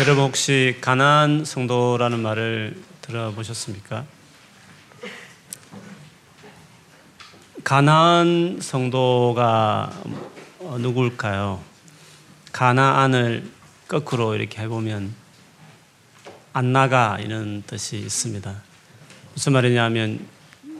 여러분 0.00 0.24
혹시 0.24 0.78
가나안 0.80 1.44
성도라는 1.44 2.20
말을 2.20 2.74
들어보셨습니까? 3.02 4.06
가나안 7.62 8.60
성도가 8.62 9.92
누굴까요? 10.78 11.62
가나안을 12.50 13.44
거꾸로 13.88 14.34
이렇게 14.34 14.62
해보면 14.62 15.14
안 16.54 16.72
나가 16.72 17.18
이런 17.20 17.62
뜻이 17.66 17.98
있습니다. 17.98 18.54
무슨 19.34 19.52
말이냐면 19.52 20.26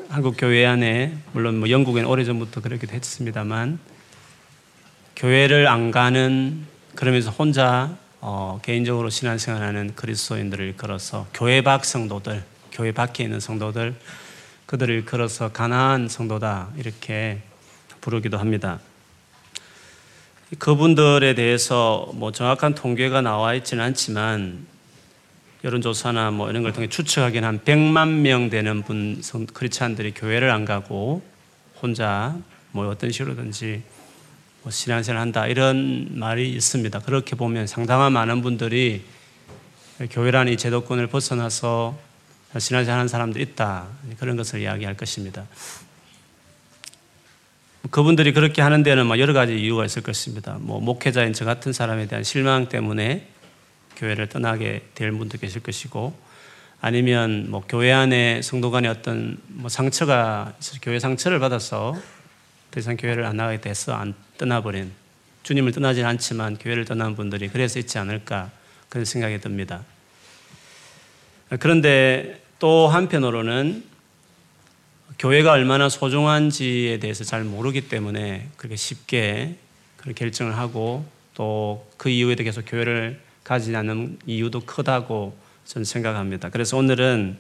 한국 0.08 0.36
교회 0.38 0.64
안에 0.64 1.14
물론 1.34 1.58
뭐 1.58 1.68
영국엔 1.68 2.06
오래전부터 2.06 2.62
그렇게 2.62 2.86
했습니다만 2.90 3.80
교회를 5.14 5.68
안 5.68 5.90
가는 5.90 6.66
그러면서 6.94 7.30
혼자 7.30 7.98
어, 8.22 8.60
개인적으로 8.62 9.08
신앙생활하는 9.08 9.94
그리스도인들을 9.94 10.76
걸어서 10.76 11.26
교회 11.32 11.62
밖 11.62 11.84
성도들, 11.84 12.44
교회 12.70 12.92
밖에 12.92 13.24
있는 13.24 13.40
성도들 13.40 13.94
그들을 14.66 15.04
걸어서 15.06 15.50
가나안 15.50 16.08
성도다 16.08 16.68
이렇게 16.76 17.40
부르기도 18.00 18.38
합니다. 18.38 18.78
그분들에 20.58 21.34
대해서 21.34 22.10
뭐 22.14 22.30
정확한 22.30 22.74
통계가 22.74 23.22
나와 23.22 23.54
있지는 23.54 23.84
않지만 23.84 24.66
여론조사나 25.64 26.30
뭐 26.30 26.50
이런 26.50 26.62
걸 26.62 26.72
통해 26.72 26.88
추측하기는 26.88 27.46
한 27.46 27.60
100만 27.60 28.20
명 28.20 28.50
되는 28.50 28.82
분 28.82 29.22
크리스찬들이 29.52 30.12
교회를 30.12 30.50
안 30.50 30.64
가고 30.64 31.22
혼자 31.80 32.36
뭐 32.72 32.88
어떤 32.88 33.10
식으로든지 33.10 33.82
뭐 34.62 34.70
신앙생활 34.70 35.20
한다 35.20 35.46
이런 35.46 36.08
말이 36.18 36.50
있습니다. 36.50 36.98
그렇게 37.00 37.36
보면 37.36 37.66
상당한 37.66 38.12
많은 38.12 38.42
분들이 38.42 39.02
교회라는 40.10 40.52
이 40.52 40.56
제도권을 40.56 41.06
벗어나서 41.06 41.98
신앙생활 42.58 42.98
하는 42.98 43.08
사람들이 43.08 43.44
있다 43.44 43.88
그런 44.18 44.36
것을 44.36 44.60
이야기할 44.60 44.96
것입니다. 44.96 45.46
그분들이 47.90 48.32
그렇게 48.32 48.60
하는 48.60 48.82
데는 48.82 49.06
뭐 49.06 49.18
여러 49.18 49.32
가지 49.32 49.58
이유가 49.58 49.84
있을 49.84 50.02
것입니다. 50.02 50.58
뭐 50.60 50.80
목회자인 50.80 51.32
저 51.32 51.44
같은 51.44 51.72
사람에 51.72 52.06
대한 52.06 52.22
실망 52.22 52.68
때문에 52.68 53.26
교회를 53.96 54.28
떠나게 54.28 54.82
될 54.94 55.12
분도 55.12 55.38
계실 55.38 55.62
것이고 55.62 56.14
아니면 56.82 57.50
뭐 57.50 57.62
교회 57.66 57.92
안에 57.92 58.42
성도 58.42 58.70
간에 58.70 58.88
어떤 58.88 59.38
뭐 59.48 59.68
상처가 59.68 60.54
교회 60.82 60.98
상처를 60.98 61.38
받아서 61.38 61.96
더 62.70 62.80
이상 62.80 62.96
교회를 62.96 63.24
안 63.24 63.36
나가게 63.36 63.60
돼서 63.60 63.94
안 63.94 64.14
떠나버린 64.38 64.92
주님을 65.42 65.72
떠나지 65.72 66.02
않지만 66.04 66.58
교회를 66.58 66.84
떠난 66.84 67.16
분들이 67.16 67.48
그래서 67.48 67.78
있지 67.78 67.98
않을까 67.98 68.50
그런 68.88 69.04
생각이 69.04 69.40
듭니다. 69.40 69.84
그런데 71.58 72.42
또 72.58 72.88
한편으로는 72.88 73.84
교회가 75.18 75.52
얼마나 75.52 75.88
소중한지에 75.88 76.98
대해서 76.98 77.24
잘 77.24 77.44
모르기 77.44 77.88
때문에 77.88 78.48
그렇게 78.56 78.76
쉽게 78.76 79.56
그런 79.96 80.14
결정을 80.14 80.56
하고 80.56 81.04
또 81.34 81.90
그 82.00 82.08
이후에도 82.08 82.44
계속 82.44 82.64
교회를 82.66 83.20
가지 83.44 83.76
않는 83.76 84.20
이유도 84.24 84.60
크다고 84.60 85.36
저는 85.66 85.84
생각합니다. 85.84 86.48
그래서 86.48 86.78
오늘은 86.78 87.36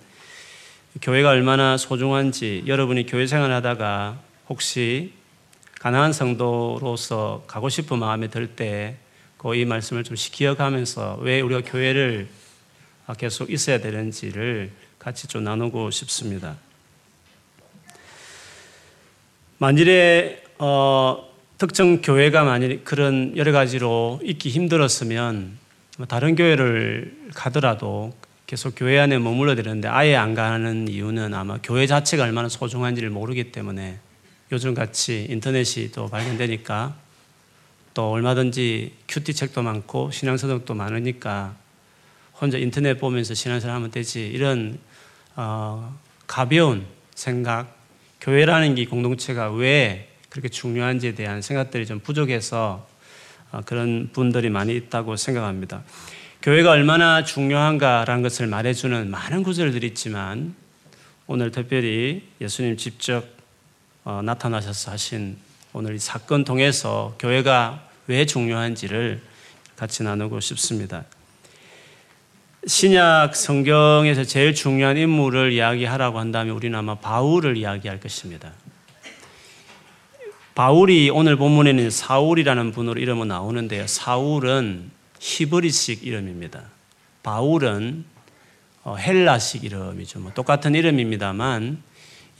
교회가 1.00 1.30
얼마나 1.30 1.78
소중한지 1.78 2.64
여러분이 2.66 3.06
교회 3.06 3.26
생활 3.26 3.52
하다가 3.52 4.20
혹시 4.50 5.14
가난한 5.80 6.12
성도로서 6.12 7.44
가고 7.46 7.68
싶은 7.68 7.98
마음이 7.98 8.28
들 8.30 8.54
때 8.54 8.96
그 9.38 9.54
이 9.54 9.64
말씀을 9.64 10.04
좀 10.04 10.16
기억하면서 10.18 11.20
왜 11.22 11.40
우리가 11.40 11.62
교회를 11.64 12.28
계속 13.16 13.50
있어야 13.50 13.80
되는지를 13.80 14.70
같이 14.98 15.26
좀 15.26 15.44
나누고 15.44 15.90
싶습니다. 15.90 16.56
만일에 19.56 20.42
어, 20.58 21.26
특정 21.56 22.02
교회가 22.02 22.44
만일 22.44 22.84
그런 22.84 23.34
여러 23.38 23.50
가지로 23.52 24.20
있기 24.22 24.50
힘들었으면 24.50 25.56
뭐 25.96 26.06
다른 26.06 26.36
교회를 26.36 27.30
가더라도 27.34 28.12
계속 28.46 28.74
교회 28.76 28.98
안에 28.98 29.18
머물러 29.18 29.54
되는데 29.54 29.88
아예 29.88 30.16
안 30.16 30.34
가는 30.34 30.86
이유는 30.86 31.32
아마 31.32 31.58
교회 31.62 31.86
자체가 31.86 32.24
얼마나 32.24 32.50
소중한지를 32.50 33.08
모르기 33.08 33.52
때문에 33.52 33.98
요즘 34.52 34.74
같이 34.74 35.26
인터넷이 35.30 35.92
또 35.92 36.08
발견되니까 36.08 36.96
또 37.94 38.10
얼마든지 38.10 38.94
큐티 39.08 39.34
책도 39.34 39.62
많고 39.62 40.10
신앙서적도 40.10 40.74
많으니까 40.74 41.54
혼자 42.40 42.58
인터넷 42.58 42.94
보면서 42.98 43.34
신앙생활 43.34 43.76
하면 43.76 43.90
되지 43.90 44.26
이런 44.26 44.78
어, 45.36 45.96
가벼운 46.26 46.84
생각 47.14 47.76
교회라는 48.20 48.74
게 48.74 48.86
공동체가 48.86 49.50
왜 49.52 50.08
그렇게 50.28 50.48
중요한지에 50.48 51.14
대한 51.14 51.42
생각들이 51.42 51.86
좀 51.86 52.00
부족해서 52.00 52.88
어, 53.52 53.60
그런 53.64 54.10
분들이 54.12 54.50
많이 54.50 54.74
있다고 54.74 55.16
생각합니다. 55.16 55.84
교회가 56.42 56.70
얼마나 56.70 57.22
중요한가라는 57.22 58.22
것을 58.22 58.46
말해주는 58.46 59.10
많은 59.10 59.42
구절들이 59.42 59.86
있지만 59.88 60.54
오늘 61.26 61.50
특별히 61.50 62.26
예수님 62.40 62.76
직접 62.76 63.39
어, 64.04 64.20
나타나셔서 64.22 64.92
하신 64.92 65.36
오늘 65.72 65.94
이 65.94 65.98
사건 65.98 66.44
통해서 66.44 67.14
교회가 67.18 67.86
왜 68.06 68.24
중요한지를 68.24 69.20
같이 69.76 70.02
나누고 70.02 70.40
싶습니다. 70.40 71.04
신약 72.66 73.36
성경에서 73.36 74.24
제일 74.24 74.54
중요한 74.54 74.96
인물을 74.96 75.52
이야기하라고 75.52 76.18
한다면 76.18 76.54
우리는 76.56 76.78
아마 76.78 76.94
바울을 76.94 77.56
이야기할 77.56 78.00
것입니다. 78.00 78.52
바울이 80.54 81.10
오늘 81.10 81.36
본문에는 81.36 81.90
사울이라는 81.90 82.72
분으로 82.72 83.00
이름은 83.00 83.28
나오는데요. 83.28 83.86
사울은 83.86 84.90
히브리식 85.18 86.06
이름입니다. 86.06 86.64
바울은 87.22 88.04
어, 88.82 88.96
헬라식 88.96 89.64
이름이죠. 89.64 90.20
뭐 90.20 90.32
똑같은 90.32 90.74
이름입니다만 90.74 91.82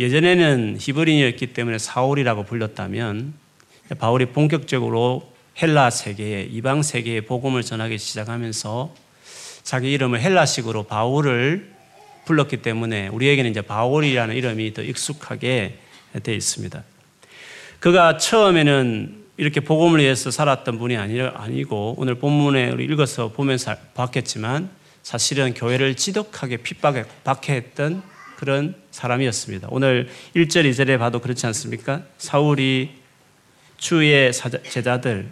예전에는 0.00 0.78
히브리인이었기 0.80 1.48
때문에 1.48 1.76
사울이라고 1.76 2.44
불렸다면 2.44 3.34
바울이 3.98 4.26
본격적으로 4.26 5.30
헬라 5.60 5.90
세계에 5.90 6.44
이방 6.44 6.82
세계에 6.82 7.20
복음을 7.20 7.62
전하기 7.62 7.98
시작하면서 7.98 8.94
자기 9.62 9.92
이름을 9.92 10.22
헬라식으로 10.22 10.84
바울을 10.84 11.70
불렀기 12.24 12.62
때문에 12.62 13.08
우리에게는 13.08 13.50
이제 13.50 13.60
바울이라는 13.60 14.34
이름이 14.34 14.72
더 14.72 14.82
익숙하게 14.82 15.76
되어 16.22 16.34
있습니다. 16.34 16.82
그가 17.78 18.16
처음에는 18.16 19.16
이렇게 19.36 19.60
복음을 19.60 20.00
위해서 20.00 20.30
살았던 20.30 20.78
분이 20.78 20.96
아니고 20.96 21.96
오늘 21.98 22.14
본문에 22.14 22.70
우리 22.70 22.84
읽어서 22.84 23.28
보면서 23.32 23.76
봤겠지만 23.92 24.70
사실은 25.02 25.52
교회를 25.52 25.94
지독하게 25.94 26.58
핍박했던 26.58 28.02
그런 28.40 28.74
사람이었습니다. 28.90 29.68
오늘 29.70 30.08
1절, 30.34 30.64
2절에 30.70 30.98
봐도 30.98 31.20
그렇지 31.20 31.44
않습니까? 31.48 32.00
사울이 32.16 32.88
주의 33.76 34.32
제자들, 34.32 35.28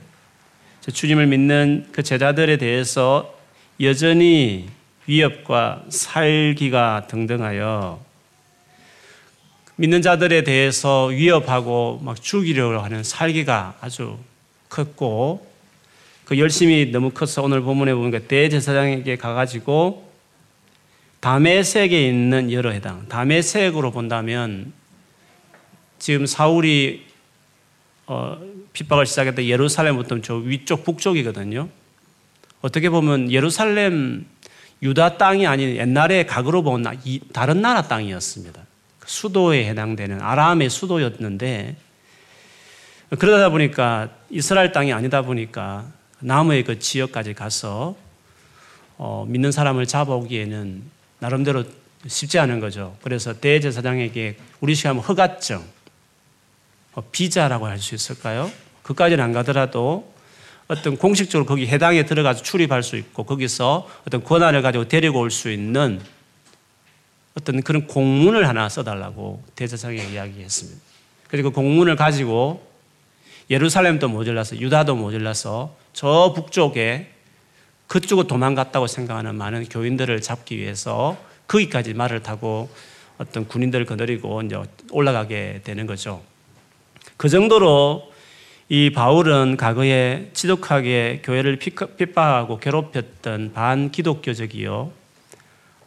주님을 0.92 1.26
믿는 1.26 1.86
그 1.90 2.02
제자들에 2.02 2.58
대해서 2.58 3.34
여전히 3.80 4.68
위협과 5.06 5.84
살기가 5.88 7.06
등등하여 7.08 8.04
믿는 9.76 10.02
자들에 10.02 10.44
대해서 10.44 11.06
위협하고 11.06 12.00
막 12.02 12.22
죽이려고 12.22 12.78
하는 12.80 13.02
살기가 13.02 13.78
아주 13.80 14.18
컸고 14.68 15.50
그 16.26 16.38
열심히 16.38 16.90
너무 16.92 17.08
커서 17.08 17.42
오늘 17.42 17.62
본문에 17.62 17.94
보니까 17.94 18.18
대제사장에게 18.28 19.16
가가지고 19.16 20.07
다메섹에 21.20 22.08
있는 22.08 22.52
여러 22.52 22.70
해당. 22.70 23.06
다메섹으로 23.08 23.90
본다면 23.90 24.72
지금 25.98 26.26
사울이 26.26 27.06
어, 28.06 28.38
핍박을 28.72 29.04
시작했던 29.06 29.44
예루살렘부터 29.44 30.20
저 30.22 30.36
위쪽 30.36 30.84
북쪽이거든요. 30.84 31.68
어떻게 32.60 32.88
보면 32.88 33.30
예루살렘 33.30 34.26
유다 34.82 35.18
땅이 35.18 35.46
아닌 35.46 35.76
옛날에 35.76 36.24
각으로 36.24 36.62
본 36.62 36.84
다른 37.32 37.60
나라 37.60 37.82
땅이었습니다. 37.82 38.62
그 39.00 39.08
수도에 39.10 39.68
해당되는 39.68 40.20
아람의 40.20 40.70
수도였는데 40.70 41.76
그러다 43.18 43.48
보니까 43.50 44.10
이스라엘 44.30 44.70
땅이 44.72 44.92
아니다 44.92 45.22
보니까 45.22 45.86
남의 46.20 46.64
그 46.64 46.78
지역까지 46.78 47.34
가서 47.34 47.96
어, 48.96 49.24
믿는 49.28 49.52
사람을 49.52 49.86
잡아오기에는 49.86 50.97
나름대로 51.18 51.64
쉽지 52.06 52.38
않은 52.38 52.60
거죠. 52.60 52.96
그래서 53.02 53.32
대제사장에게 53.34 54.36
우리 54.60 54.74
시하면 54.74 55.02
허가증, 55.02 55.62
뭐 56.94 57.04
비자라고 57.10 57.66
할 57.66 57.78
수 57.78 57.94
있을까요? 57.94 58.50
그까지는 58.82 59.22
안 59.22 59.32
가더라도 59.32 60.12
어떤 60.68 60.96
공식적으로 60.96 61.46
거기 61.46 61.66
해당에 61.66 62.04
들어가서 62.04 62.42
출입할 62.42 62.82
수 62.82 62.96
있고 62.96 63.24
거기서 63.24 63.88
어떤 64.06 64.22
권한을 64.22 64.62
가지고 64.62 64.86
데리고 64.86 65.20
올 65.20 65.30
수 65.30 65.50
있는 65.50 66.00
어떤 67.34 67.62
그런 67.62 67.86
공문을 67.86 68.48
하나 68.48 68.68
써달라고 68.68 69.42
대제사장에 69.54 69.96
이야기했습니다. 70.12 70.80
그리고 71.28 71.50
그 71.50 71.56
공문을 71.56 71.96
가지고 71.96 72.66
예루살렘도 73.50 74.08
모질라서 74.08 74.58
유다도 74.58 74.96
모질라서 74.96 75.74
저 75.92 76.32
북쪽에 76.34 77.12
그쪽으로 77.88 78.26
도망갔다고 78.28 78.86
생각하는 78.86 79.34
많은 79.34 79.64
교인들을 79.64 80.20
잡기 80.20 80.58
위해서 80.58 81.16
거기까지 81.48 81.94
말을 81.94 82.22
타고 82.22 82.68
어떤 83.16 83.48
군인들을 83.48 83.86
거느리고 83.86 84.42
이제 84.42 84.56
올라가게 84.90 85.62
되는 85.64 85.86
거죠. 85.86 86.22
그 87.16 87.28
정도로 87.28 88.12
이 88.68 88.90
바울은 88.90 89.56
과거에 89.56 90.30
지독하게 90.34 91.22
교회를 91.24 91.56
핍박하고 91.56 92.60
괴롭혔던 92.60 93.52
반기독교적이요, 93.54 94.92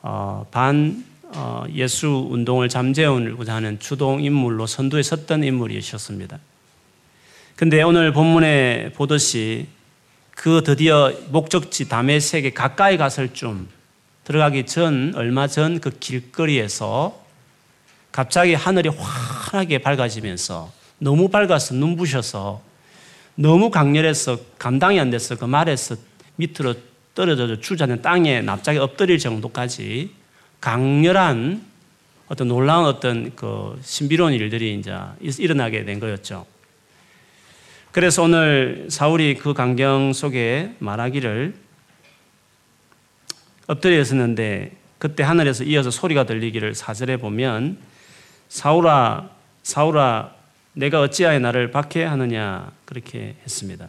어, 0.01 0.47
반 0.51 1.05
어, 1.33 1.63
예수 1.73 2.27
운동을 2.29 2.67
잠재우고자 2.67 3.55
하는 3.55 3.79
주동 3.79 4.21
인물로 4.21 4.67
선두에 4.67 5.03
섰던 5.03 5.43
인물이셨습니다. 5.43 6.39
근데 7.55 7.81
오늘 7.83 8.11
본문에 8.11 8.91
보듯이 8.95 9.67
그 10.41 10.63
드디어 10.63 11.13
목적지 11.29 11.87
다메섹에 11.87 12.49
가까이 12.49 12.97
갔을 12.97 13.31
쯤 13.31 13.67
들어가기 14.23 14.65
전 14.65 15.13
얼마 15.15 15.45
전 15.45 15.79
그 15.79 15.91
길거리에서 15.91 17.23
갑자기 18.11 18.55
하늘이 18.55 18.89
환하게 18.89 19.77
밝아지면서 19.77 20.71
너무 20.97 21.29
밝아서 21.29 21.75
눈부셔서 21.75 22.59
너무 23.35 23.69
강렬해서 23.69 24.39
감당이 24.57 24.99
안 24.99 25.11
돼서 25.11 25.35
그 25.35 25.45
말에서 25.45 25.95
밑으로 26.37 26.73
떨어져 27.13 27.59
주저앉는 27.59 28.01
땅에 28.01 28.41
납작이 28.41 28.79
엎드릴 28.79 29.19
정도까지 29.19 30.09
강렬한 30.59 31.63
어떤 32.29 32.47
놀라운 32.47 32.85
어떤 32.85 33.35
그 33.35 33.79
신비로운 33.83 34.33
일들이 34.33 34.73
이제 34.73 34.91
일어나게 35.37 35.85
된 35.85 35.99
거였죠. 35.99 36.47
그래서 37.91 38.23
오늘 38.23 38.87
사울이 38.89 39.35
그 39.35 39.53
광경 39.53 40.13
속에 40.13 40.75
말하기를 40.79 41.53
엎드려 43.67 43.99
있었는데 43.99 44.77
그때 44.97 45.23
하늘에서 45.23 45.65
이어서 45.65 45.91
소리가 45.91 46.25
들리기를 46.25 46.73
사절에 46.73 47.17
보면 47.17 47.77
사울아 48.47 49.29
사울아 49.63 50.33
내가 50.73 51.01
어찌하여 51.01 51.39
나를 51.39 51.71
박해하느냐 51.71 52.71
그렇게 52.85 53.35
했습니다. 53.43 53.87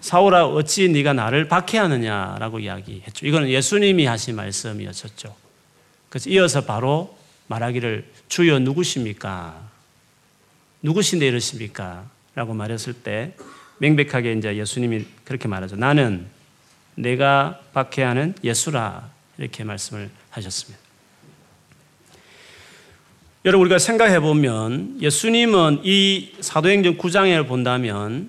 사울아 0.00 0.46
어찌 0.46 0.88
네가 0.88 1.12
나를 1.12 1.48
박해하느냐라고 1.48 2.60
이야기했죠. 2.60 3.26
이거는 3.26 3.50
예수님이 3.50 4.06
하신 4.06 4.36
말씀이었었죠. 4.36 5.36
그래서 6.08 6.30
이어서 6.30 6.64
바로 6.64 7.18
말하기를 7.48 8.06
주여 8.28 8.60
누구십니까? 8.60 9.67
누구신데 10.82 11.26
이러십니까? 11.26 12.08
라고 12.34 12.54
말했을 12.54 12.92
때 12.92 13.34
명백하게 13.78 14.32
이제 14.34 14.56
예수님이 14.56 15.04
그렇게 15.24 15.48
말하죠. 15.48 15.76
나는 15.76 16.26
내가 16.94 17.60
박해하는 17.72 18.34
예수라 18.42 19.10
이렇게 19.38 19.64
말씀을 19.64 20.10
하셨습니다. 20.30 20.78
여러분 23.44 23.66
우리가 23.66 23.78
생각해 23.78 24.20
보면 24.20 24.98
예수님은 25.00 25.82
이 25.84 26.32
사도행전 26.40 26.98
9장을 26.98 27.46
본다면 27.46 28.28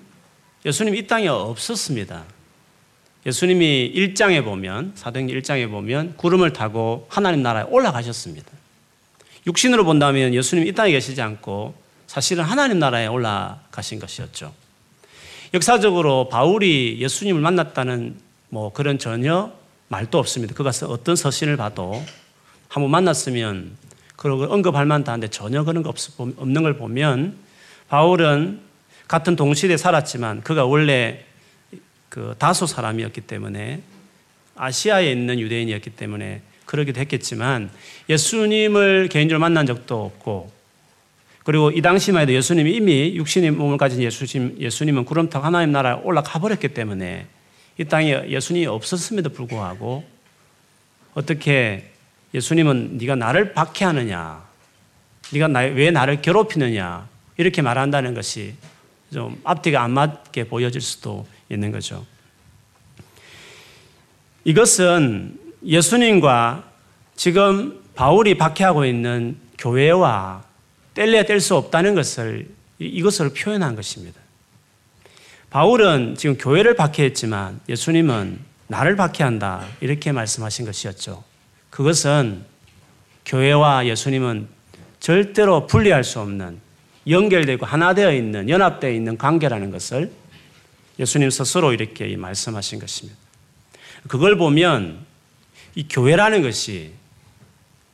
예수님 0.64 0.94
이 0.94 1.06
땅에 1.06 1.26
없었습니다. 1.28 2.24
예수님이 3.26 3.92
1장에 3.94 4.44
보면 4.44 4.92
사도행전 4.94 5.36
1장에 5.40 5.68
보면 5.70 6.16
구름을 6.16 6.52
타고 6.52 7.06
하나님 7.10 7.42
나라에 7.42 7.64
올라가셨습니다. 7.64 8.50
육신으로 9.46 9.84
본다면 9.84 10.32
예수님 10.32 10.66
이 10.66 10.72
땅에 10.72 10.92
계시지 10.92 11.20
않고 11.20 11.74
사실은 12.10 12.42
하나님 12.42 12.80
나라에 12.80 13.06
올라가신 13.06 14.00
것이었죠. 14.00 14.52
역사적으로 15.54 16.28
바울이 16.28 16.96
예수님을 16.98 17.40
만났다는 17.40 18.16
뭐 18.48 18.72
그런 18.72 18.98
전혀 18.98 19.52
말도 19.86 20.18
없습니다. 20.18 20.52
그가 20.52 20.72
어떤 20.88 21.14
서신을 21.14 21.56
봐도 21.56 22.04
한번 22.66 22.90
만났으면 22.90 23.76
그러고 24.16 24.52
언급할 24.52 24.86
만도 24.86 25.12
한데 25.12 25.28
전혀 25.28 25.62
그런 25.62 25.84
거 25.84 25.94
없는 26.16 26.62
걸 26.64 26.76
보면 26.76 27.36
바울은 27.86 28.58
같은 29.06 29.36
동시대에 29.36 29.76
살았지만 29.76 30.42
그가 30.42 30.64
원래 30.64 31.24
그 32.08 32.34
다소 32.38 32.66
사람이었기 32.66 33.20
때문에 33.20 33.82
아시아에 34.56 35.12
있는 35.12 35.38
유대인이었기 35.38 35.90
때문에 35.90 36.42
그러기도 36.66 36.98
했겠지만 37.02 37.70
예수님을 38.08 39.08
개인적으로 39.12 39.38
만난 39.38 39.64
적도 39.64 40.06
없고 40.06 40.59
그리고 41.44 41.70
이 41.70 41.80
당시만 41.80 42.22
해도 42.22 42.32
예수님이 42.32 42.72
이미 42.72 43.14
육신의 43.16 43.52
몸을 43.52 43.78
가진 43.78 44.02
예수님, 44.02 44.56
예수님은 44.58 45.04
구름 45.04 45.30
타고 45.30 45.46
하나님 45.46 45.72
나라에 45.72 45.94
올라가 46.02 46.38
버렸기 46.38 46.68
때문에 46.68 47.26
이 47.78 47.84
땅에 47.84 48.28
예수님이 48.28 48.66
없었음에도 48.66 49.30
불구하고 49.30 50.04
어떻게 51.14 51.90
예수님은 52.34 52.98
네가 52.98 53.16
나를 53.16 53.54
박해하느냐 53.54 54.44
네가 55.32 55.46
왜 55.74 55.90
나를 55.90 56.20
괴롭히느냐 56.20 57.08
이렇게 57.36 57.62
말한다는 57.62 58.14
것이 58.14 58.54
좀 59.12 59.40
앞뒤가 59.44 59.82
안 59.82 59.92
맞게 59.92 60.44
보여질 60.44 60.80
수도 60.80 61.26
있는 61.48 61.72
거죠. 61.72 62.04
이것은 64.44 65.38
예수님과 65.64 66.64
지금 67.16 67.82
바울이 67.94 68.36
박해하고 68.36 68.84
있는 68.84 69.36
교회와 69.58 70.44
뗄래야 70.94 71.24
뗄 71.24 71.40
수 71.40 71.56
없다는 71.56 71.94
것을 71.94 72.48
이것을 72.78 73.32
표현한 73.32 73.76
것입니다. 73.76 74.20
바울은 75.50 76.14
지금 76.16 76.38
교회를 76.38 76.74
박해했지만 76.76 77.60
예수님은 77.68 78.38
나를 78.68 78.96
박해한다 78.96 79.66
이렇게 79.80 80.12
말씀하신 80.12 80.64
것이었죠. 80.64 81.24
그것은 81.70 82.44
교회와 83.26 83.86
예수님은 83.86 84.48
절대로 85.00 85.66
분리할 85.66 86.04
수 86.04 86.20
없는 86.20 86.60
연결되고 87.08 87.66
하나 87.66 87.94
되어 87.94 88.12
있는 88.12 88.48
연합되어 88.48 88.90
있는 88.90 89.18
관계라는 89.18 89.70
것을 89.70 90.12
예수님 90.98 91.30
스스로 91.30 91.72
이렇게 91.72 92.14
말씀하신 92.16 92.78
것입니다. 92.78 93.18
그걸 94.06 94.36
보면 94.36 95.04
이 95.74 95.86
교회라는 95.88 96.42
것이 96.42 96.92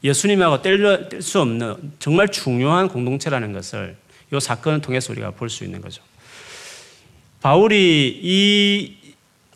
예수님하고 0.07 0.63
뗄 0.63 1.21
수 1.21 1.41
없는 1.41 1.93
정말 1.99 2.29
중요한 2.29 2.89
공동체라는 2.89 3.53
것을 3.53 3.97
이 4.33 4.41
사건을 4.41 4.81
통해서 4.81 5.13
우리가 5.13 5.33
볼 5.33 5.49
수 5.49 5.65
있는 5.65 5.81
거죠. 5.81 6.03
바울이 7.41 8.21
이 8.23 9.07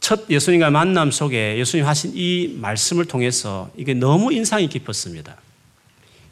첫 0.00 0.28
예수님과 0.30 0.70
만남 0.70 1.10
속에 1.10 1.58
예수님 1.58 1.86
하신 1.86 2.12
이 2.14 2.56
말씀을 2.58 3.04
통해서 3.04 3.70
이게 3.76 3.94
너무 3.94 4.32
인상이 4.32 4.66
깊었습니다. 4.68 5.36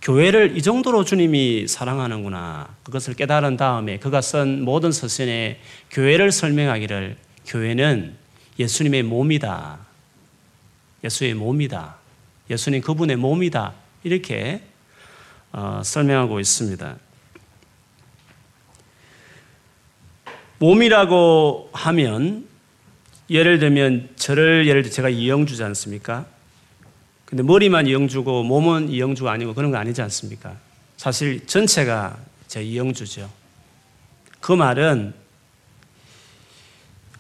교회를 0.01 0.57
이 0.57 0.63
정도로 0.63 1.05
주님이 1.05 1.69
사랑하는구나. 1.69 2.75
그것을 2.83 3.15
깨달은 3.15 3.57
다음에 3.59 3.99
그가 3.99 4.23
쓴 4.23 4.63
모든 4.63 4.91
서신에 4.91 5.61
교회를 5.91 6.33
설명하기를 6.33 7.17
교회는 7.47 8.17
예수님의 8.59 9.03
몸이다. 9.03 9.79
예수의 11.05 11.35
몸이다. 11.35 11.97
예수님 12.51 12.81
그분의 12.81 13.17
몸이다. 13.17 13.75
이렇게 14.03 14.63
어, 15.53 15.83
설명하고 15.85 16.41
있습니다. 16.41 16.97
몸이라고 20.59 21.71
하면 21.73 22.49
예를 23.31 23.59
들면 23.59 24.11
저를 24.17 24.67
예를 24.67 24.83
들어 24.83 24.93
제가 24.93 25.09
이영주지 25.09 25.63
않습니까? 25.63 26.27
근데 27.25 27.43
머리만 27.43 27.87
이영주고 27.87 28.43
몸은 28.43 28.89
이영주가 28.89 29.31
아니고 29.31 29.55
그런 29.55 29.71
거 29.71 29.77
아니지 29.77 30.01
않습니까? 30.03 30.57
사실 30.97 31.47
전체가 31.47 32.17
제 32.47 32.63
이영주죠. 32.63 33.31
그 34.41 34.53
말은 34.53 35.13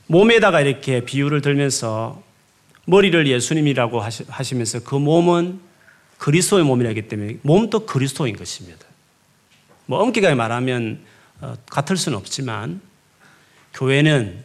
몸에다가 0.06 0.62
이렇게 0.62 1.04
비유를 1.04 1.42
들면서 1.42 2.22
머리를 2.86 3.26
예수님이라고 3.26 4.00
하시면서 4.00 4.82
그 4.82 4.94
몸은 4.94 5.60
그리스도의 6.18 6.64
몸이라기 6.64 7.08
때문에 7.08 7.38
몸도 7.42 7.86
그리스도인 7.86 8.36
것입니다. 8.36 8.86
뭐 9.86 10.00
엄격하게 10.00 10.34
말하면 10.34 11.04
어, 11.40 11.54
같을 11.66 11.96
수는 11.96 12.18
없지만 12.18 12.80
교회는 13.74 14.44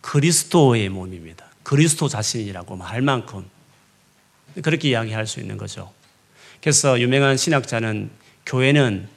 그리스도의 0.00 0.88
몸입니다. 0.88 1.46
그리스도 1.62 2.08
자신이라고 2.08 2.76
말 2.76 3.02
만큼 3.02 3.44
그렇게 4.62 4.90
이야기할 4.90 5.26
수 5.26 5.40
있는 5.40 5.56
거죠. 5.56 5.92
그래서 6.60 7.00
유명한 7.00 7.36
신학자는 7.36 8.10
교회는 8.46 9.08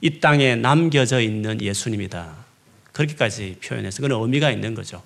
이 0.00 0.20
땅에 0.20 0.54
남겨져 0.54 1.20
있는 1.20 1.60
예수님이다. 1.60 2.36
그렇게까지 2.92 3.58
표현해서 3.64 4.02
그런 4.02 4.22
의미가 4.22 4.50
있는 4.50 4.74
거죠. 4.74 5.02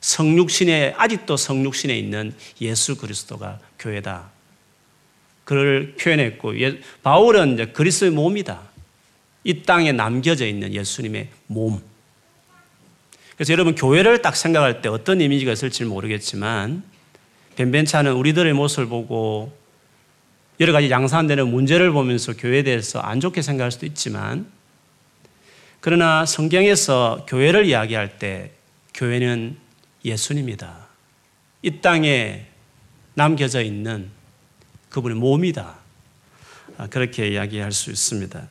성육신에 0.00 0.94
아직도 0.96 1.36
성육신에 1.36 1.96
있는 1.96 2.34
예수 2.60 2.96
그리스도가 2.96 3.58
교회다. 3.78 4.30
그를 5.46 5.94
표현했고 5.94 6.60
예, 6.60 6.80
바울은 7.04 7.54
이제 7.54 7.66
그리스도의 7.66 8.10
몸이다. 8.10 8.60
이 9.44 9.62
땅에 9.62 9.92
남겨져 9.92 10.44
있는 10.44 10.74
예수님의 10.74 11.28
몸. 11.46 11.80
그래서 13.36 13.52
여러분 13.52 13.76
교회를 13.76 14.22
딱 14.22 14.34
생각할 14.34 14.82
때 14.82 14.88
어떤 14.88 15.20
이미지가 15.20 15.52
있을지 15.52 15.84
모르겠지만 15.84 16.82
변변치 17.54 17.96
않은 17.96 18.12
우리들의 18.14 18.52
모습을 18.54 18.86
보고 18.86 19.56
여러 20.58 20.72
가지 20.72 20.90
양산되는 20.90 21.46
문제를 21.46 21.92
보면서 21.92 22.32
교회에 22.32 22.64
대해서 22.64 22.98
안 22.98 23.20
좋게 23.20 23.40
생각할 23.40 23.70
수도 23.70 23.86
있지만 23.86 24.50
그러나 25.78 26.26
성경에서 26.26 27.24
교회를 27.28 27.66
이야기할 27.66 28.18
때 28.18 28.50
교회는 28.94 29.56
예수님이다. 30.04 30.88
이 31.62 31.80
땅에 31.80 32.46
남겨져 33.14 33.62
있는 33.62 34.15
그분의 34.96 35.18
몸이다. 35.18 35.74
아, 36.78 36.86
그렇게 36.86 37.28
이야기할 37.28 37.70
수 37.72 37.90
있습니다. 37.90 38.48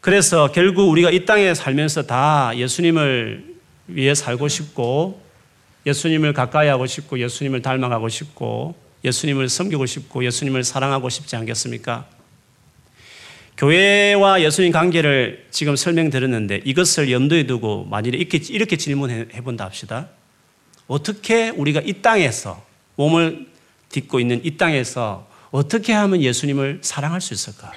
그래서 0.00 0.50
결국 0.50 0.88
우리가 0.88 1.10
이 1.10 1.26
땅에 1.26 1.52
살면서 1.52 2.06
다 2.06 2.52
예수님을 2.56 3.54
위해 3.88 4.14
살고 4.14 4.48
싶고 4.48 5.20
예수님을 5.84 6.32
가까이 6.32 6.68
하고 6.68 6.86
싶고 6.86 7.18
예수님을 7.18 7.60
닮아가고 7.60 8.08
싶고 8.08 8.74
예수님을 9.04 9.50
섬기고 9.50 9.84
싶고 9.84 10.24
예수님을 10.24 10.64
사랑하고 10.64 11.10
싶지 11.10 11.36
않겠습니까? 11.36 12.06
교회와 13.58 14.40
예수님 14.40 14.72
관계를 14.72 15.46
지금 15.50 15.76
설명드렸는데 15.76 16.62
이것을 16.64 17.10
염두에 17.10 17.46
두고 17.46 17.84
만일에 17.84 18.16
이렇게, 18.16 18.38
이렇게 18.38 18.76
질문해 18.76 19.26
본다 19.42 19.66
합시다. 19.66 20.08
어떻게 20.86 21.50
우리가 21.50 21.82
이 21.84 22.00
땅에서 22.00 22.64
몸을 22.96 23.48
딛고 23.90 24.20
있는 24.20 24.44
이 24.44 24.56
땅에서 24.56 25.28
어떻게 25.50 25.92
하면 25.92 26.20
예수님을 26.20 26.80
사랑할 26.82 27.20
수 27.20 27.32
있을까? 27.34 27.72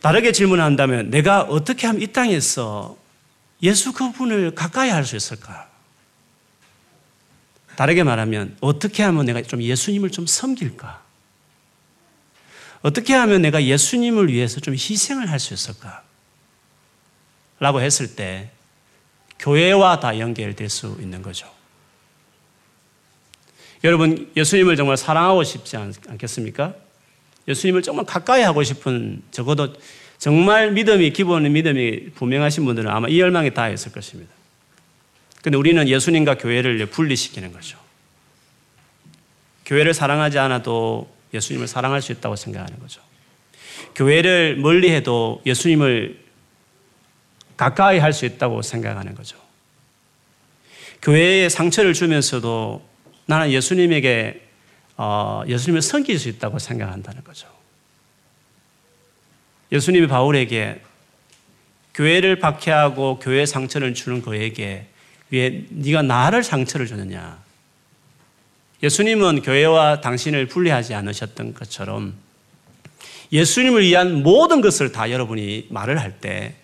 다르게 0.00 0.32
질문한다면 0.32 1.10
내가 1.10 1.42
어떻게 1.42 1.86
하면 1.86 2.00
이 2.02 2.06
땅에서 2.06 2.96
예수 3.62 3.92
그분을 3.92 4.54
가까이 4.54 4.90
할 4.90 5.04
수 5.04 5.16
있을까? 5.16 5.68
다르게 7.76 8.04
말하면 8.04 8.56
어떻게 8.60 9.02
하면 9.02 9.26
내가 9.26 9.42
좀 9.42 9.62
예수님을 9.62 10.10
좀 10.10 10.26
섬길까? 10.26 11.02
어떻게 12.82 13.14
하면 13.14 13.42
내가 13.42 13.64
예수님을 13.64 14.28
위해서 14.32 14.60
좀 14.60 14.74
희생을 14.74 15.30
할 15.30 15.40
수 15.40 15.52
있을까? 15.54 16.02
라고 17.58 17.80
했을 17.80 18.14
때 18.14 18.50
교회와 19.38 20.00
다 20.00 20.18
연결될 20.18 20.68
수 20.68 20.96
있는 21.00 21.22
거죠. 21.22 21.55
여러분, 23.86 24.28
예수님을 24.36 24.74
정말 24.74 24.96
사랑하고 24.96 25.44
싶지 25.44 25.76
않겠습니까? 25.76 26.74
예수님을 27.46 27.82
정말 27.82 28.04
가까이 28.04 28.42
하고 28.42 28.64
싶은 28.64 29.22
적어도 29.30 29.74
정말 30.18 30.72
믿음이, 30.72 31.12
기본 31.12 31.52
믿음이 31.52 32.10
분명하신 32.16 32.64
분들은 32.64 32.90
아마 32.90 33.06
이 33.06 33.20
열망이 33.20 33.54
다 33.54 33.68
있을 33.68 33.92
것입니다. 33.92 34.32
근데 35.40 35.56
우리는 35.56 35.86
예수님과 35.88 36.38
교회를 36.38 36.84
분리시키는 36.86 37.52
거죠. 37.52 37.78
교회를 39.64 39.94
사랑하지 39.94 40.40
않아도 40.40 41.08
예수님을 41.32 41.68
사랑할 41.68 42.02
수 42.02 42.10
있다고 42.10 42.34
생각하는 42.34 42.80
거죠. 42.80 43.00
교회를 43.94 44.56
멀리 44.56 44.90
해도 44.90 45.40
예수님을 45.46 46.24
가까이 47.56 48.00
할 48.00 48.12
수 48.12 48.26
있다고 48.26 48.62
생각하는 48.62 49.14
거죠. 49.14 49.36
교회에 51.02 51.48
상처를 51.48 51.94
주면서도 51.94 52.95
나는 53.26 53.50
예수님에게 53.50 54.42
어, 54.96 55.42
예수님을 55.46 55.82
섬길 55.82 56.18
수 56.18 56.28
있다고 56.28 56.58
생각한다는 56.58 57.22
거죠. 57.22 57.48
예수님이 59.70 60.06
바울에게 60.06 60.80
교회를 61.94 62.38
박해하고 62.38 63.18
교회 63.18 63.44
상처를 63.46 63.94
주는 63.94 64.22
그에게 64.22 64.86
왜 65.30 65.64
네가 65.70 66.02
나를 66.02 66.44
상처를 66.44 66.86
주느냐? 66.86 67.42
예수님은 68.82 69.42
교회와 69.42 70.00
당신을 70.00 70.46
분리하지 70.46 70.94
않으셨던 70.94 71.54
것처럼 71.54 72.14
예수님을 73.32 73.82
위한 73.82 74.22
모든 74.22 74.60
것을 74.60 74.92
다 74.92 75.10
여러분이 75.10 75.66
말을 75.70 75.98
할때 75.98 76.54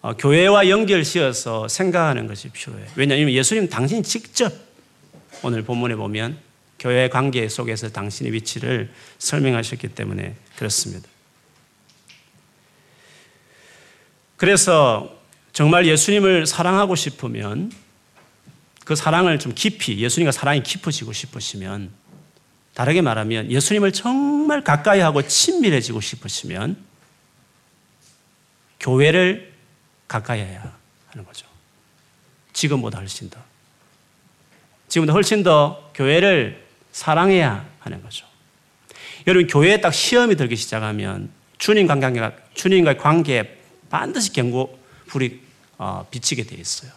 어, 0.00 0.14
교회와 0.16 0.68
연결시어서 0.68 1.66
생각하는 1.66 2.26
것이 2.26 2.50
필요해요. 2.50 2.86
왜냐하면 2.94 3.30
예수님 3.30 3.68
당신 3.68 4.02
직접 4.02 4.67
오늘 5.42 5.62
본문에 5.62 5.96
보면 5.96 6.38
교회 6.78 7.08
관계 7.08 7.48
속에서 7.48 7.90
당신의 7.90 8.32
위치를 8.32 8.92
설명하셨기 9.18 9.88
때문에 9.88 10.36
그렇습니다. 10.56 11.08
그래서 14.36 15.16
정말 15.52 15.86
예수님을 15.86 16.46
사랑하고 16.46 16.94
싶으면 16.94 17.72
그 18.84 18.94
사랑을 18.94 19.38
좀 19.38 19.52
깊이, 19.54 19.98
예수님과 19.98 20.32
사랑이 20.32 20.62
깊어지고 20.62 21.12
싶으시면 21.12 21.90
다르게 22.74 23.02
말하면 23.02 23.50
예수님을 23.50 23.92
정말 23.92 24.62
가까이 24.62 25.00
하고 25.00 25.20
친밀해지고 25.26 26.00
싶으시면 26.00 26.76
교회를 28.78 29.52
가까이 30.06 30.40
해야 30.40 30.78
하는 31.08 31.24
거죠. 31.24 31.46
지금보다 32.52 32.98
훨씬 32.98 33.28
더. 33.28 33.47
지금보다 34.88 35.12
훨씬 35.12 35.42
더 35.42 35.90
교회를 35.94 36.64
사랑해야 36.92 37.66
하는 37.80 38.02
거죠. 38.02 38.26
여러분, 39.26 39.46
교회에 39.46 39.80
딱 39.80 39.92
시험이 39.92 40.36
들기 40.36 40.56
시작하면 40.56 41.30
주님 41.58 41.86
관계가, 41.86 42.32
주님과의 42.54 42.98
관계에 42.98 43.58
반드시 43.90 44.32
경고, 44.32 44.78
불이 45.06 45.40
어, 45.78 46.06
비치게 46.10 46.44
돼 46.44 46.56
있어요. 46.56 46.90